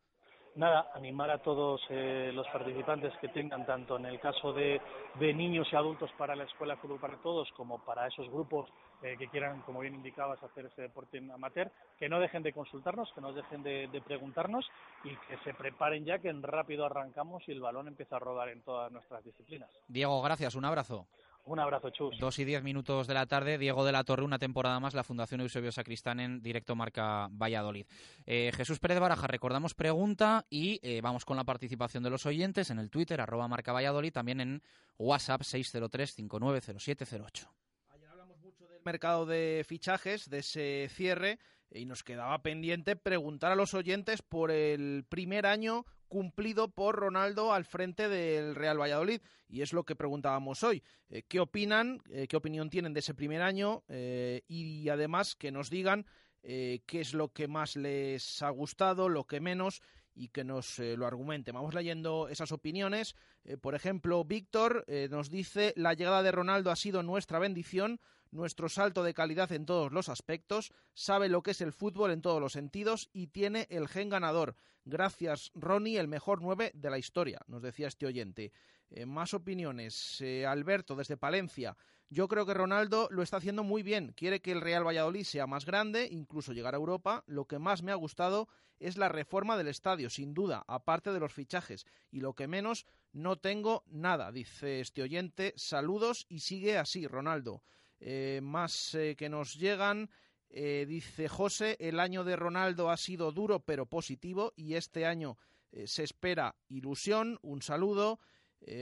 Nada, 0.56 0.92
animar 0.94 1.30
a 1.30 1.40
todos 1.40 1.82
eh, 1.90 2.32
los 2.34 2.48
participantes 2.48 3.14
que 3.20 3.28
tengan, 3.30 3.66
tanto 3.66 3.98
en 3.98 4.06
el 4.06 4.20
caso 4.20 4.54
de, 4.54 4.82
de, 5.20 5.34
niños 5.34 5.68
y 5.72 5.76
adultos 5.76 6.10
para 6.18 6.36
la 6.36 6.46
Escuela 6.46 6.78
Fútbol 6.78 7.00
para 7.00 7.18
Todos, 7.18 7.50
como 7.56 7.80
para 7.80 8.08
esos 8.08 8.30
grupos 8.30 8.70
eh, 9.02 9.16
que 9.18 9.28
quieran, 9.28 9.62
como 9.62 9.82
bien 9.82 9.96
indicabas, 9.96 10.42
hacer 10.42 10.66
ese 10.66 10.84
deporte 10.84 11.22
amateur, 11.34 11.72
que 11.98 12.10
no 12.10 12.20
dejen 12.20 12.44
de 12.44 12.54
consultarnos, 12.54 13.12
que 13.14 13.22
no 13.22 13.34
dejen 13.34 13.64
de, 13.64 13.88
de, 13.88 14.02
preguntarnos 14.02 14.66
y 15.04 15.10
que 15.28 15.38
se 15.44 15.54
preparen 15.54 16.06
ya, 16.06 16.20
que 16.20 16.30
en 16.30 16.42
rápido 16.42 16.86
arrancamos 16.86 17.44
y 17.48 17.52
el 17.52 17.62
balón 17.62 17.88
empieza 17.88 18.16
a 18.16 18.20
rodar 18.20 18.50
en 18.50 18.62
todas 18.62 18.92
nuestras 18.92 19.24
disciplinas. 19.24 19.70
Diego, 19.88 20.22
gracias, 20.22 20.56
un 20.56 20.66
abrazo. 20.66 21.08
Un 21.46 21.60
abrazo, 21.60 21.92
Chus. 21.92 22.18
Dos 22.20 22.40
y 22.40 22.44
diez 22.44 22.64
minutos 22.64 23.06
de 23.06 23.14
la 23.14 23.28
tarde. 23.28 23.60
Diego 23.60 23.86
de 23.86 23.92
la 23.92 24.04
Torre, 24.04 24.24
una 24.24 24.40
temporada 24.40 24.80
más, 24.80 24.96
la 24.96 25.04
Fundación 25.04 25.42
Eusebio 25.42 25.72
Sacristán 25.72 26.20
en 26.20 26.42
directo 26.42 26.76
marca 26.76 27.28
Valladolid. 27.32 27.86
Eh, 28.26 28.52
Jesús 28.56 28.80
Pérez 28.80 29.00
Baraja, 29.00 29.28
recordamos 29.28 29.76
pregunta 29.76 30.48
y 30.50 30.80
eh, 30.82 31.02
vamos 31.02 31.24
con 31.24 31.38
la 31.38 31.44
participación 31.44 32.02
de 32.04 32.10
los 32.10 32.26
oyentes 32.26 32.72
en 32.72 32.80
el 32.80 32.90
Twitter, 32.90 33.22
arroba 33.22 33.48
marca 33.48 33.74
Valladolid, 33.74 34.12
también 34.12 34.42
en 34.42 34.64
WhatsApp 34.98 35.42
603-590708. 35.42 37.48
Ayer 37.90 38.10
hablamos 38.10 38.40
mucho 38.40 38.68
del 38.68 38.82
mercado 38.84 39.28
de 39.28 39.64
fichajes, 39.68 40.28
de 40.28 40.40
ese 40.40 40.90
cierre, 40.90 41.38
y 41.70 41.86
nos 41.86 42.04
quedaba 42.04 42.42
pendiente 42.42 42.96
preguntar 42.96 43.52
a 43.52 43.56
los 43.56 43.76
oyentes 43.76 44.24
por 44.24 44.50
el 44.50 45.06
primer 45.08 45.46
año 45.46 45.86
cumplido 46.08 46.70
por 46.70 46.96
Ronaldo 46.96 47.54
al 47.54 47.66
frente 47.66 48.10
del 48.10 48.56
Real 48.56 48.80
Valladolid. 48.80 49.22
Y 49.48 49.62
es 49.62 49.74
lo 49.74 49.84
que 49.84 49.96
preguntábamos 49.96 50.64
hoy. 50.64 50.84
Eh, 51.10 51.24
¿Qué 51.28 51.40
opinan? 51.40 52.02
Eh, 52.10 52.28
¿Qué 52.28 52.38
opinión 52.38 52.70
tienen 52.70 52.94
de 52.94 53.00
ese 53.00 53.14
primer 53.14 53.42
año? 53.42 53.84
Eh, 53.88 54.44
y 54.48 54.90
además 54.90 55.36
que 55.36 55.52
nos 55.52 55.70
digan 55.70 56.06
qué 56.44 56.84
es 56.92 57.16
lo 57.16 57.30
que 57.30 57.48
más 57.48 57.76
les 57.76 58.44
ha 58.44 58.50
gustado, 58.50 59.10
lo 59.10 59.24
que 59.24 59.40
menos 59.40 59.82
y 60.14 60.28
que 60.28 60.44
nos 60.44 60.78
lo 60.78 61.08
argumente. 61.08 61.52
Vamos 61.52 61.74
leyendo 61.74 62.28
esas 62.28 62.52
opiniones. 62.52 63.16
Por 63.62 63.74
ejemplo, 63.74 64.24
Víctor 64.24 64.86
nos 65.10 65.32
dice, 65.32 65.74
la 65.76 65.96
llegada 65.96 66.22
de 66.22 66.32
Ronaldo 66.32 66.70
ha 66.70 66.76
sido 66.76 67.02
nuestra 67.02 67.40
bendición, 67.40 68.00
nuestro 68.32 68.70
salto 68.70 69.04
de 69.04 69.14
calidad 69.14 69.52
en 69.52 69.66
todos 69.66 69.92
los 69.92 70.10
aspectos, 70.10 70.74
sabe 70.94 71.30
lo 71.30 71.44
que 71.44 71.52
es 71.52 71.62
el 71.62 71.74
fútbol 71.74 72.12
en 72.12 72.22
todos 72.22 72.42
los 72.42 72.54
sentidos 72.54 73.10
y 73.14 73.28
tiene 73.28 73.68
el 73.70 73.88
gen 73.88 74.10
ganador. 74.10 74.56
Gracias, 74.84 75.52
Ronnie, 75.56 75.98
el 75.98 76.08
mejor 76.08 76.42
nueve 76.42 76.72
de 76.76 76.90
la 76.90 76.98
historia, 76.98 77.40
nos 77.48 77.62
decía 77.62 77.88
este 77.88 78.06
oyente. 78.06 78.52
Eh, 78.92 79.06
más 79.06 79.34
opiniones. 79.34 80.22
Eh, 80.22 80.46
Alberto, 80.46 80.96
desde 80.96 81.18
Palencia. 81.18 81.76
Yo 82.10 82.28
creo 82.28 82.46
que 82.46 82.54
Ronaldo 82.54 83.08
lo 83.12 83.24
está 83.24 83.38
haciendo 83.38 83.64
muy 83.64 83.82
bien. 83.82 84.14
Quiere 84.16 84.42
que 84.42 84.52
el 84.52 84.62
Real 84.62 84.86
Valladolid 84.86 85.24
sea 85.24 85.48
más 85.48 85.66
grande, 85.66 86.08
incluso 86.12 86.54
llegar 86.54 86.76
a 86.76 86.78
Europa. 86.78 87.24
Lo 87.26 87.46
que 87.46 87.58
más 87.58 87.82
me 87.82 87.92
ha 87.92 87.96
gustado 87.96 88.48
es 88.80 88.98
la 88.98 89.10
reforma 89.10 89.58
del 89.58 89.68
estadio, 89.68 90.10
sin 90.10 90.34
duda, 90.34 90.64
aparte 90.68 91.12
de 91.12 91.20
los 91.20 91.34
fichajes. 91.34 91.86
Y 92.12 92.20
lo 92.20 92.34
que 92.34 92.48
menos, 92.48 92.86
no 93.12 93.38
tengo 93.38 93.84
nada, 93.88 94.32
dice 94.32 94.82
este 94.82 95.02
oyente. 95.02 95.54
Saludos 95.56 96.28
y 96.30 96.42
sigue 96.42 96.78
así, 96.78 97.08
Ronaldo. 97.08 97.64
Eh, 98.00 98.40
más 98.44 98.94
eh, 98.96 99.16
que 99.18 99.30
nos 99.30 99.56
llegan. 99.56 100.10
Eh, 100.50 100.86
dice 100.88 101.28
José, 101.28 101.76
el 101.80 102.00
año 102.00 102.24
de 102.24 102.36
Ronaldo 102.36 102.90
ha 102.90 102.98
sido 102.98 103.32
duro 103.32 103.60
pero 103.60 103.86
positivo 103.86 104.54
y 104.56 104.76
este 104.76 105.06
año 105.06 105.38
se 105.86 106.04
espera 106.04 106.56
ilusión. 106.70 107.38
Un 107.42 107.62
saludo. 107.62 108.20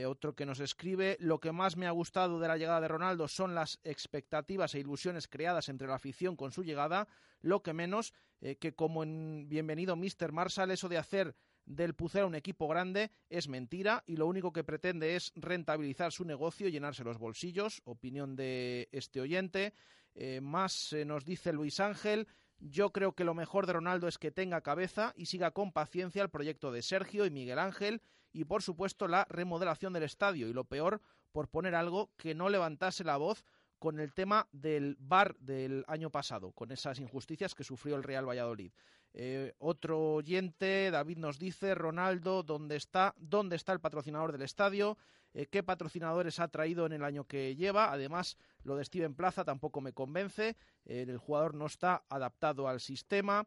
Otro 0.06 0.34
que 0.34 0.46
nos 0.46 0.60
escribe, 0.60 1.16
lo 1.18 1.40
que 1.40 1.52
más 1.52 1.76
me 1.76 1.86
ha 1.86 1.90
gustado 1.90 2.38
de 2.38 2.48
la 2.48 2.56
llegada 2.56 2.80
de 2.80 2.88
Ronaldo 2.88 3.28
son 3.28 3.54
las 3.54 3.80
expectativas 3.82 4.74
e 4.74 4.78
ilusiones 4.78 5.28
creadas 5.28 5.68
entre 5.68 5.88
la 5.88 5.96
afición 5.96 6.36
con 6.36 6.52
su 6.52 6.62
llegada, 6.62 7.06
lo 7.42 7.62
que 7.62 7.74
menos 7.74 8.14
que 8.60 8.74
como 8.74 9.02
en 9.02 9.46
Bienvenido 9.48 9.96
Mr. 9.96 10.32
Marshall, 10.32 10.70
eso 10.70 10.88
de 10.88 10.96
hacer 10.96 11.34
del 11.66 11.94
Pucera 11.94 12.26
un 12.26 12.34
equipo 12.34 12.68
grande 12.68 13.10
es 13.28 13.48
mentira 13.48 14.04
y 14.06 14.16
lo 14.16 14.26
único 14.26 14.52
que 14.52 14.64
pretende 14.64 15.16
es 15.16 15.32
rentabilizar 15.34 16.12
su 16.12 16.24
negocio 16.24 16.68
y 16.68 16.72
llenarse 16.72 17.04
los 17.04 17.18
bolsillos. 17.18 17.82
Opinión 17.84 18.36
de 18.36 18.88
este 18.92 19.20
oyente. 19.20 19.74
Eh, 20.14 20.40
más 20.40 20.92
eh, 20.92 21.04
nos 21.04 21.24
dice 21.24 21.52
Luis 21.52 21.80
Ángel. 21.80 22.28
Yo 22.58 22.92
creo 22.92 23.14
que 23.14 23.24
lo 23.24 23.34
mejor 23.34 23.66
de 23.66 23.72
Ronaldo 23.74 24.08
es 24.08 24.18
que 24.18 24.30
tenga 24.30 24.60
cabeza 24.60 25.12
y 25.16 25.26
siga 25.26 25.50
con 25.50 25.72
paciencia 25.72 26.22
el 26.22 26.30
proyecto 26.30 26.70
de 26.72 26.82
Sergio 26.82 27.26
y 27.26 27.30
Miguel 27.30 27.58
Ángel 27.58 28.00
y 28.32 28.44
por 28.44 28.62
supuesto 28.62 29.08
la 29.08 29.26
remodelación 29.28 29.92
del 29.92 30.04
estadio 30.04 30.48
y 30.48 30.52
lo 30.52 30.64
peor 30.64 31.00
por 31.32 31.48
poner 31.48 31.74
algo 31.74 32.10
que 32.16 32.34
no 32.34 32.48
levantase 32.48 33.04
la 33.04 33.16
voz 33.16 33.44
con 33.78 34.00
el 34.00 34.12
tema 34.12 34.48
del 34.52 34.96
VAR 34.98 35.36
del 35.38 35.84
año 35.88 36.10
pasado, 36.10 36.52
con 36.52 36.72
esas 36.72 36.98
injusticias 36.98 37.54
que 37.54 37.64
sufrió 37.64 37.96
el 37.96 38.02
Real 38.02 38.28
Valladolid. 38.28 38.72
Eh, 39.16 39.54
otro 39.58 40.14
oyente, 40.14 40.90
David 40.90 41.18
nos 41.18 41.38
dice, 41.38 41.74
Ronaldo, 41.76 42.42
¿dónde 42.42 42.74
está? 42.76 43.14
¿Dónde 43.16 43.54
está 43.54 43.72
el 43.72 43.80
patrocinador 43.80 44.32
del 44.32 44.42
estadio? 44.42 44.98
Eh, 45.34 45.46
¿Qué 45.46 45.62
patrocinadores 45.62 46.40
ha 46.40 46.48
traído 46.48 46.84
en 46.86 46.92
el 46.92 47.04
año 47.04 47.24
que 47.24 47.54
lleva? 47.54 47.92
Además, 47.92 48.36
lo 48.64 48.76
de 48.76 48.84
Steven 48.84 49.14
Plaza 49.14 49.44
tampoco 49.44 49.80
me 49.80 49.92
convence. 49.92 50.56
Eh, 50.84 51.06
el 51.08 51.18
jugador 51.18 51.54
no 51.54 51.66
está 51.66 52.04
adaptado 52.08 52.68
al 52.68 52.80
sistema. 52.80 53.46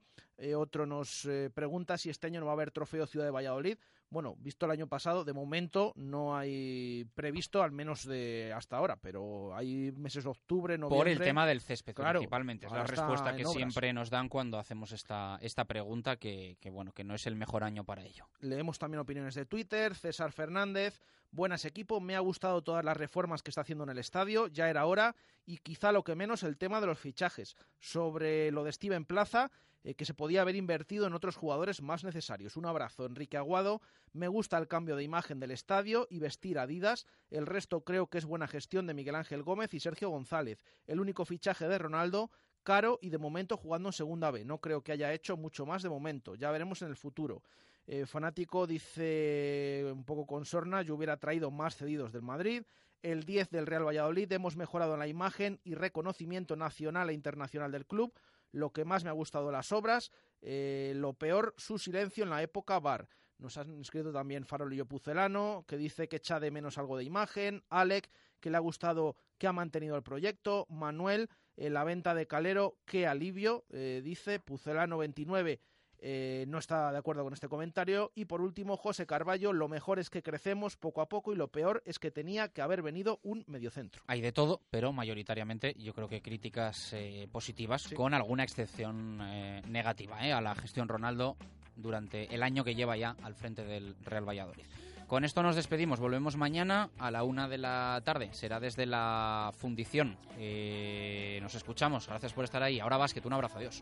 Otro 0.55 0.85
nos 0.85 1.27
pregunta 1.55 1.97
si 1.97 2.11
este 2.11 2.27
año 2.27 2.39
no 2.39 2.45
va 2.45 2.51
a 2.51 2.53
haber 2.53 2.69
trofeo 2.69 3.07
Ciudad 3.07 3.25
de 3.25 3.31
Valladolid. 3.31 3.79
Bueno, 4.09 4.35
visto 4.39 4.65
el 4.65 4.71
año 4.71 4.87
pasado, 4.87 5.25
de 5.25 5.33
momento 5.33 5.91
no 5.95 6.37
hay 6.37 7.05
previsto, 7.13 7.61
al 7.61 7.71
menos 7.71 8.05
de 8.05 8.53
hasta 8.55 8.77
ahora, 8.77 8.95
pero 8.95 9.55
hay 9.55 9.91
meses 9.91 10.23
de 10.23 10.29
octubre, 10.29 10.77
noviembre. 10.77 10.97
Por 10.97 11.07
el 11.09 11.19
tema 11.19 11.45
del 11.45 11.61
césped, 11.61 11.93
Claro, 11.93 12.19
principalmente. 12.19 12.67
Es 12.67 12.71
la 12.71 12.85
respuesta 12.85 13.35
que 13.35 13.45
siempre 13.45 13.91
nos 13.93 14.09
dan 14.09 14.29
cuando 14.29 14.59
hacemos 14.59 14.91
esta, 14.91 15.37
esta 15.41 15.65
pregunta, 15.65 16.17
que, 16.17 16.57
que, 16.59 16.69
bueno, 16.69 16.93
que 16.93 17.03
no 17.03 17.15
es 17.15 17.27
el 17.27 17.35
mejor 17.35 17.63
año 17.63 17.83
para 17.83 18.03
ello. 18.03 18.29
Leemos 18.39 18.79
también 18.79 18.99
opiniones 18.99 19.35
de 19.35 19.45
Twitter. 19.45 19.95
César 19.95 20.31
Fernández, 20.31 21.01
buenas 21.31 21.65
equipo. 21.65 21.99
Me 21.99 22.15
ha 22.15 22.19
gustado 22.19 22.61
todas 22.61 22.85
las 22.85 22.97
reformas 22.97 23.43
que 23.43 23.51
está 23.51 23.61
haciendo 23.61 23.83
en 23.83 23.89
el 23.89 23.97
estadio. 23.97 24.47
Ya 24.47 24.69
era 24.69 24.85
hora. 24.85 25.15
Y 25.45 25.57
quizá 25.57 25.91
lo 25.91 26.03
que 26.03 26.15
menos 26.15 26.43
el 26.43 26.57
tema 26.57 26.79
de 26.81 26.87
los 26.87 26.99
fichajes. 26.99 27.55
Sobre 27.79 28.51
lo 28.51 28.63
de 28.63 28.71
Steven 28.71 29.05
Plaza, 29.05 29.51
eh, 29.87 29.95
que 29.95 30.03
se 30.03 30.13
podía 30.13 30.41
haber 30.41 30.57
invertido 30.57 31.07
en 31.07 31.13
otros 31.13 31.37
jugadores 31.37 31.81
más 31.81 32.03
necesarios. 32.03 32.57
Un 32.57 32.65
abrazo, 32.65 33.05
Enrique 33.05 33.37
Aguado. 33.37 33.81
Me 34.11 34.27
gusta 34.27 34.57
el 34.57 34.67
cambio 34.67 34.97
de 34.97 35.03
imagen 35.03 35.39
del 35.39 35.51
estadio 35.51 36.07
y 36.09 36.19
vestir 36.19 36.59
Adidas. 36.59 37.05
El 37.31 37.45
resto 37.45 37.85
creo 37.85 38.07
que 38.07 38.17
es 38.17 38.25
buena 38.25 38.49
gestión 38.49 38.85
de 38.85 38.93
Miguel 38.93 39.15
Ángel 39.15 39.43
Gómez 39.43 39.73
y 39.73 39.79
Sergio 39.79 40.09
González. 40.09 40.61
El 40.87 40.99
único 40.99 41.23
fichaje 41.23 41.69
de 41.69 41.77
Ronaldo 41.77 42.31
caro 42.63 42.99
y 43.01 43.11
de 43.11 43.17
momento 43.17 43.55
jugando 43.55 43.87
en 43.87 43.93
segunda 43.93 44.29
B. 44.29 44.43
No 44.43 44.57
creo 44.57 44.83
que 44.83 44.91
haya 44.91 45.13
hecho 45.13 45.37
mucho 45.37 45.65
más 45.65 45.83
de 45.83 45.89
momento. 45.89 46.35
Ya 46.35 46.51
veremos 46.51 46.81
en 46.81 46.89
el 46.89 46.97
futuro. 46.97 47.41
Eh, 47.85 48.05
fanático 48.05 48.67
dice 48.67 49.89
un 49.89 50.03
poco 50.03 50.27
con 50.27 50.43
sorna, 50.43 50.81
yo 50.81 50.95
hubiera 50.95 51.15
traído 51.15 51.49
más 51.49 51.77
cedidos 51.77 52.11
del 52.11 52.23
Madrid. 52.23 52.63
El 53.03 53.23
10 53.23 53.51
del 53.51 53.65
Real 53.65 53.87
Valladolid 53.87 54.29
hemos 54.33 54.57
mejorado 54.57 54.95
en 54.95 54.99
la 54.99 55.07
imagen 55.07 55.61
y 55.63 55.75
reconocimiento 55.75 56.57
nacional 56.57 57.09
e 57.09 57.13
internacional 57.13 57.71
del 57.71 57.85
club. 57.85 58.11
Lo 58.51 58.71
que 58.71 58.85
más 58.85 59.03
me 59.03 59.09
ha 59.09 59.13
gustado 59.13 59.51
las 59.51 59.71
obras, 59.71 60.11
eh, 60.41 60.93
lo 60.95 61.13
peor, 61.13 61.53
su 61.57 61.77
silencio 61.77 62.23
en 62.23 62.29
la 62.29 62.41
época 62.41 62.79
VAR. 62.79 63.07
Nos 63.37 63.57
han 63.57 63.79
escrito 63.79 64.11
también 64.11 64.45
Farolillo 64.45 64.87
Pucelano, 64.87 65.63
que 65.67 65.77
dice 65.77 66.07
que 66.07 66.15
echa 66.15 66.39
de 66.39 66.49
menos 66.49 66.77
algo 66.77 66.97
de 66.97 67.03
imagen. 67.03 67.63
Alec, 67.69 68.09
que 68.39 68.49
le 68.49 68.57
ha 68.57 68.61
gustado, 68.61 69.15
que 69.37 69.47
ha 69.47 69.53
mantenido 69.53 69.95
el 69.95 70.01
proyecto. 70.01 70.65
Manuel, 70.69 71.29
eh, 71.55 71.69
la 71.69 71.83
venta 71.83 72.15
de 72.15 72.25
Calero, 72.25 72.77
qué 72.85 73.05
alivio, 73.05 73.65
eh, 73.69 74.01
dice 74.03 74.39
Pucelano 74.39 74.97
29. 74.97 75.59
Eh, 75.99 76.45
no 76.47 76.57
está 76.57 76.91
de 76.91 76.97
acuerdo 76.97 77.23
con 77.23 77.33
este 77.33 77.47
comentario. 77.47 78.11
Y 78.15 78.25
por 78.25 78.41
último, 78.41 78.77
José 78.77 79.05
Carballo, 79.05 79.53
lo 79.53 79.67
mejor 79.67 79.99
es 79.99 80.09
que 80.09 80.23
crecemos 80.23 80.77
poco 80.77 81.01
a 81.01 81.09
poco 81.09 81.33
y 81.33 81.35
lo 81.35 81.49
peor 81.49 81.81
es 81.85 81.99
que 81.99 82.11
tenía 82.11 82.49
que 82.49 82.61
haber 82.61 82.81
venido 82.81 83.19
un 83.23 83.43
mediocentro. 83.47 84.01
Hay 84.07 84.21
de 84.21 84.31
todo, 84.31 84.61
pero 84.69 84.91
mayoritariamente 84.93 85.73
yo 85.77 85.93
creo 85.93 86.07
que 86.07 86.21
críticas 86.21 86.93
eh, 86.93 87.27
positivas, 87.31 87.87
con 87.95 88.13
alguna 88.13 88.43
excepción 88.43 89.19
eh, 89.21 89.61
negativa 89.67 90.17
a 90.17 90.41
la 90.41 90.55
gestión 90.55 90.87
Ronaldo 90.87 91.37
durante 91.75 92.33
el 92.33 92.43
año 92.43 92.63
que 92.63 92.75
lleva 92.75 92.97
ya 92.97 93.15
al 93.21 93.35
frente 93.35 93.63
del 93.63 93.95
Real 94.03 94.27
Valladolid. 94.27 94.65
Con 95.07 95.23
esto 95.23 95.41
nos 95.41 95.55
despedimos. 95.55 96.01
Volvemos 96.01 96.35
mañana 96.35 96.89
a 96.99 97.11
la 97.11 97.23
una 97.23 97.47
de 97.47 97.57
la 97.57 98.01
tarde. 98.03 98.29
Será 98.33 98.59
desde 98.59 98.85
la 98.85 99.51
fundición. 99.55 100.17
Eh, 100.37 101.39
nos 101.41 101.55
escuchamos. 101.55 102.07
Gracias 102.07 102.33
por 102.33 102.43
estar 102.43 102.61
ahí. 102.61 102.81
Ahora 102.81 102.97
básquet. 102.97 103.25
Un 103.25 103.33
abrazo. 103.33 103.57
Adiós. 103.57 103.81